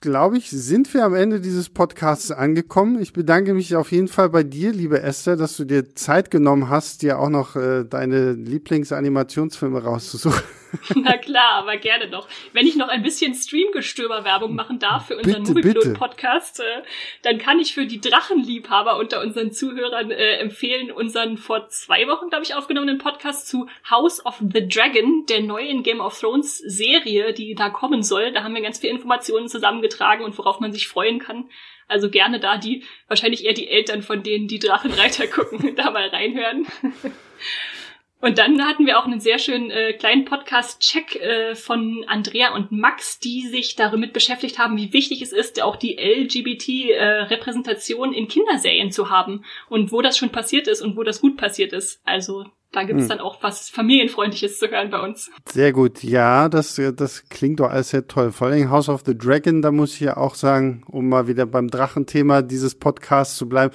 glaube 0.00 0.38
ich, 0.38 0.50
sind 0.50 0.92
wir 0.94 1.04
am 1.04 1.14
Ende 1.14 1.40
dieses 1.40 1.68
Podcasts 1.68 2.30
angekommen. 2.30 3.00
Ich 3.00 3.12
bedanke 3.12 3.54
mich 3.54 3.76
auf 3.76 3.92
jeden 3.92 4.08
Fall 4.08 4.30
bei 4.30 4.42
dir, 4.42 4.72
liebe 4.72 5.02
Esther, 5.02 5.36
dass 5.36 5.56
du 5.56 5.64
dir 5.64 5.94
Zeit 5.94 6.30
genommen 6.30 6.68
hast, 6.70 7.02
dir 7.02 7.18
auch 7.18 7.28
noch 7.28 7.56
äh, 7.56 7.84
deine 7.84 8.32
Lieblingsanimationsfilme 8.32 9.82
rauszusuchen. 9.82 10.42
Na 10.94 11.16
klar, 11.16 11.52
aber 11.52 11.76
gerne 11.76 12.08
doch. 12.08 12.28
Wenn 12.52 12.66
ich 12.66 12.76
noch 12.76 12.88
ein 12.88 13.02
bisschen 13.02 13.34
Streamgestöber-Werbung 13.34 14.54
machen 14.54 14.78
darf 14.78 15.06
für 15.06 15.16
unseren 15.16 15.42
Moviepilot-Podcast, 15.42 16.60
äh, 16.60 16.82
dann 17.22 17.38
kann 17.38 17.58
ich 17.58 17.74
für 17.74 17.86
die 17.86 18.00
Drachenliebhaber 18.00 18.98
unter 18.98 19.20
unseren 19.20 19.52
Zuhörern 19.52 20.10
äh, 20.10 20.36
empfehlen, 20.38 20.90
unseren 20.90 21.36
vor 21.36 21.68
zwei 21.68 22.06
Wochen, 22.08 22.28
glaube 22.28 22.44
ich, 22.44 22.54
aufgenommenen 22.54 22.98
Podcast 22.98 23.48
zu 23.48 23.68
House 23.90 24.24
of 24.24 24.40
the 24.40 24.66
Dragon, 24.68 25.24
der 25.28 25.42
neuen 25.42 25.82
Game 25.82 26.00
of 26.00 26.18
Thrones 26.18 26.58
Serie, 26.58 27.32
die 27.32 27.54
da 27.54 27.70
kommen 27.70 28.02
soll. 28.02 28.32
Da 28.32 28.42
haben 28.42 28.54
wir 28.54 28.62
ganz 28.62 28.78
viele 28.78 28.92
Informationen 28.92 29.48
zusammengetragen 29.48 30.24
und 30.24 30.36
worauf 30.38 30.60
man 30.60 30.72
sich 30.72 30.88
freuen 30.88 31.18
kann. 31.18 31.48
Also 31.88 32.10
gerne 32.10 32.40
da 32.40 32.56
die, 32.56 32.84
wahrscheinlich 33.06 33.44
eher 33.44 33.54
die 33.54 33.68
Eltern 33.68 34.02
von 34.02 34.22
denen, 34.22 34.48
die 34.48 34.58
Drachenreiter 34.58 35.26
gucken, 35.28 35.74
da 35.76 35.90
mal 35.90 36.08
reinhören. 36.08 36.66
Und 38.20 38.38
dann 38.38 38.62
hatten 38.62 38.86
wir 38.86 38.98
auch 38.98 39.04
einen 39.04 39.20
sehr 39.20 39.38
schönen 39.38 39.70
äh, 39.70 39.92
kleinen 39.92 40.24
Podcast-Check 40.24 41.16
äh, 41.16 41.54
von 41.54 42.02
Andrea 42.08 42.54
und 42.54 42.72
Max, 42.72 43.18
die 43.18 43.46
sich 43.46 43.76
damit 43.76 44.14
beschäftigt 44.14 44.58
haben, 44.58 44.78
wie 44.78 44.92
wichtig 44.92 45.20
es 45.20 45.32
ist, 45.32 45.62
auch 45.62 45.76
die 45.76 45.98
LGBT-Repräsentation 45.98 48.14
äh, 48.14 48.18
in 48.18 48.28
Kinderserien 48.28 48.90
zu 48.90 49.10
haben 49.10 49.44
und 49.68 49.92
wo 49.92 50.00
das 50.00 50.16
schon 50.16 50.30
passiert 50.30 50.66
ist 50.66 50.80
und 50.80 50.96
wo 50.96 51.02
das 51.02 51.20
gut 51.20 51.36
passiert 51.36 51.74
ist. 51.74 52.00
Also 52.04 52.46
da 52.72 52.84
gibt's 52.84 53.04
hm. 53.04 53.08
dann 53.08 53.20
auch 53.20 53.42
was 53.42 53.70
Familienfreundliches 53.70 54.58
zu 54.58 54.68
hören 54.68 54.90
bei 54.90 55.00
uns. 55.00 55.30
Sehr 55.48 55.72
gut, 55.72 56.02
ja, 56.02 56.48
das, 56.48 56.80
das 56.96 57.28
klingt 57.28 57.60
doch 57.60 57.70
alles 57.70 57.90
sehr 57.90 58.06
toll. 58.06 58.32
Vor 58.32 58.48
allem 58.48 58.70
House 58.70 58.88
of 58.88 59.02
the 59.06 59.16
Dragon, 59.16 59.62
da 59.62 59.70
muss 59.70 59.94
ich 59.94 60.00
ja 60.00 60.16
auch 60.16 60.34
sagen, 60.34 60.82
um 60.88 61.08
mal 61.08 61.28
wieder 61.28 61.46
beim 61.46 61.68
Drachenthema 61.68 62.42
dieses 62.42 62.74
Podcasts 62.74 63.36
zu 63.36 63.48
bleiben, 63.48 63.72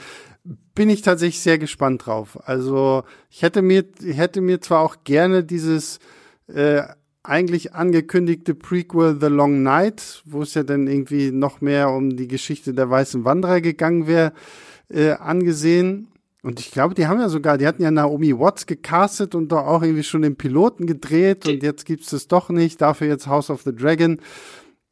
bin 0.75 0.89
ich 0.89 1.01
tatsächlich 1.01 1.41
sehr 1.41 1.57
gespannt 1.57 2.05
drauf. 2.05 2.39
Also 2.47 3.03
ich 3.29 3.41
hätte 3.41 3.61
mir, 3.61 3.85
hätte 4.03 4.41
mir 4.41 4.61
zwar 4.61 4.81
auch 4.81 4.97
gerne 5.03 5.43
dieses 5.43 5.99
äh, 6.47 6.83
eigentlich 7.23 7.73
angekündigte 7.73 8.55
Prequel 8.55 9.17
The 9.19 9.27
Long 9.27 9.63
Night, 9.63 10.23
wo 10.25 10.41
es 10.41 10.53
ja 10.53 10.63
dann 10.63 10.87
irgendwie 10.87 11.31
noch 11.31 11.61
mehr 11.61 11.91
um 11.91 12.15
die 12.15 12.27
Geschichte 12.27 12.73
der 12.73 12.89
Weißen 12.89 13.25
Wanderer 13.25 13.61
gegangen 13.61 14.07
wäre, 14.07 14.33
äh, 14.89 15.11
angesehen. 15.11 16.07
Und 16.43 16.59
ich 16.59 16.71
glaube, 16.71 16.95
die 16.95 17.05
haben 17.05 17.19
ja 17.19 17.29
sogar, 17.29 17.59
die 17.59 17.67
hatten 17.67 17.83
ja 17.83 17.91
Naomi 17.91 18.37
Watts 18.37 18.65
gecastet 18.65 19.35
und 19.35 19.51
da 19.51 19.59
auch 19.59 19.83
irgendwie 19.83 20.03
schon 20.03 20.23
den 20.23 20.35
Piloten 20.35 20.87
gedreht 20.87 21.47
und 21.47 21.61
jetzt 21.61 21.85
gibt's 21.85 22.11
es 22.13 22.27
doch 22.27 22.49
nicht. 22.49 22.81
Dafür 22.81 23.07
jetzt 23.07 23.27
House 23.27 23.51
of 23.51 23.61
the 23.61 23.75
Dragon. 23.75 24.19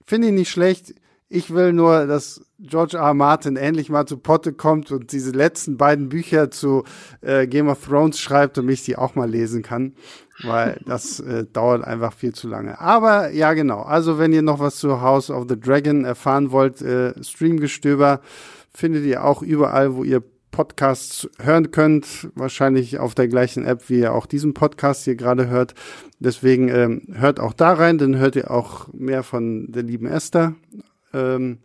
Finde 0.05 0.27
ich 0.27 0.34
nicht 0.34 0.51
schlecht. 0.51 0.93
Ich 1.32 1.53
will 1.53 1.73
nur, 1.73 2.07
dass 2.07 2.41
George 2.57 2.97
R. 2.97 3.03
R. 3.03 3.13
Martin 3.13 3.55
endlich 3.55 3.89
mal 3.89 4.07
zu 4.07 4.17
Potte 4.17 4.51
kommt 4.51 4.91
und 4.91 5.11
diese 5.11 5.30
letzten 5.30 5.77
beiden 5.77 6.09
Bücher 6.09 6.49
zu 6.49 6.84
äh, 7.21 7.45
Game 7.45 7.69
of 7.69 7.86
Thrones 7.86 8.19
schreibt 8.19 8.57
und 8.57 8.65
mich 8.65 8.84
die 8.84 8.97
auch 8.97 9.13
mal 9.13 9.30
lesen 9.30 9.61
kann, 9.61 9.93
weil 10.41 10.82
das 10.88 11.19
äh, 11.19 11.45
dauert 11.45 11.84
einfach 11.84 12.13
viel 12.13 12.34
zu 12.34 12.47
lange. 12.47 12.82
Aber 12.82 13.30
ja, 13.30 13.53
genau. 13.53 13.82
Also 13.84 14.17
wenn 14.17 14.34
ihr 14.34 14.41
noch 14.41 14.59
was 14.59 14.77
zu 14.77 15.01
House 15.01 15.30
of 15.30 15.45
the 15.47 15.59
Dragon 15.59 16.03
erfahren 16.03 16.49
wollt, 16.49 16.82
äh, 16.82 17.13
Streamgestöber 17.23 18.21
findet 18.73 19.05
ihr 19.05 19.23
auch 19.23 19.43
überall, 19.43 19.95
wo 19.95 20.03
ihr 20.03 20.23
Podcasts 20.49 21.30
hören 21.39 21.69
könnt, 21.69 22.30
wahrscheinlich 22.34 22.97
auf 22.97 23.13
der 23.13 23.27
gleichen 23.27 23.65
App, 23.65 23.88
wie 23.88 23.99
ihr 23.99 24.15
auch 24.15 24.25
diesen 24.25 24.55
Podcast 24.55 25.03
hier 25.03 25.15
gerade 25.15 25.47
hört. 25.47 25.75
Deswegen 26.17 26.69
ähm, 26.69 27.01
hört 27.13 27.39
auch 27.39 27.53
da 27.53 27.73
rein, 27.73 27.99
dann 27.99 28.17
hört 28.17 28.36
ihr 28.36 28.49
auch 28.49 28.91
mehr 28.93 29.21
von 29.21 29.71
der 29.71 29.84
lieben 29.84 30.07
Esther 30.07 30.55
ähm, 31.14 31.60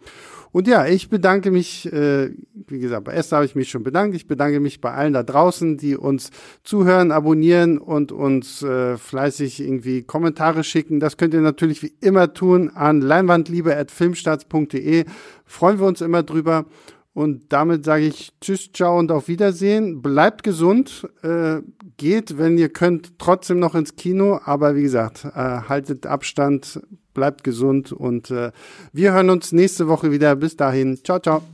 und 0.55 0.67
ja, 0.69 0.87
ich 0.87 1.09
bedanke 1.09 1.51
mich, 1.51 1.93
äh, 1.93 2.31
wie 2.69 2.79
gesagt, 2.79 3.03
bei 3.03 3.15
Esther 3.15 3.39
habe 3.39 3.47
ich 3.47 3.57
mich 3.57 3.71
schon 3.71 3.83
bedankt. 3.83 4.15
Ich 4.15 4.29
bedanke 4.29 4.61
mich 4.61 4.81
bei 4.81 4.93
allen 4.93 5.13
da 5.13 5.25
draußen, 5.25 5.79
die 5.79 5.97
uns 5.97 6.31
zuhören, 6.63 7.11
abonnieren 7.11 7.77
und 7.77 8.13
uns 8.13 8.63
äh, 8.63 8.97
fleißig 8.97 9.61
irgendwie 9.61 10.05
Kommentare 10.05 10.63
schicken. 10.63 11.01
Das 11.01 11.17
könnt 11.17 11.35
ihr 11.35 11.41
natürlich 11.41 11.83
wie 11.83 11.93
immer 12.01 12.35
tun 12.35 12.71
an 12.73 13.01
leinwandliebe.filmstarts.de. 13.01 15.07
Freuen 15.45 15.81
wir 15.81 15.89
uns 15.89 16.01
immer 16.01 16.23
drüber. 16.23 16.67
Und 17.15 17.53
damit 17.53 17.85
sage 17.85 18.07
ich 18.07 18.33
Tschüss, 18.41 18.73
ciao 18.73 18.99
und 18.99 19.13
auf 19.13 19.29
Wiedersehen. 19.29 20.03
Bleibt 20.03 20.43
gesund, 20.43 21.09
äh, 21.23 21.61
geht, 21.97 22.39
wenn 22.39 22.59
ihr 22.59 22.69
könnt, 22.69 23.19
trotzdem 23.21 23.61
noch 23.61 23.77
ins 23.77 23.95
Kino. 23.95 24.41
Aber 24.45 24.75
wie 24.75 24.83
gesagt, 24.83 25.25
äh, 25.25 25.31
haltet 25.69 26.07
Abstand, 26.07 26.81
bleibt 27.15 27.45
gesund 27.45 27.93
und 27.93 28.33
äh, 28.33 28.51
wir 28.93 29.13
hören 29.13 29.31
uns 29.31 29.53
nächste 29.53 29.87
Woche 29.87 30.11
wieder. 30.11 30.35
Bis 30.35 30.57
dahin, 30.57 30.99
ciao, 31.05 31.21
ciao. 31.21 31.54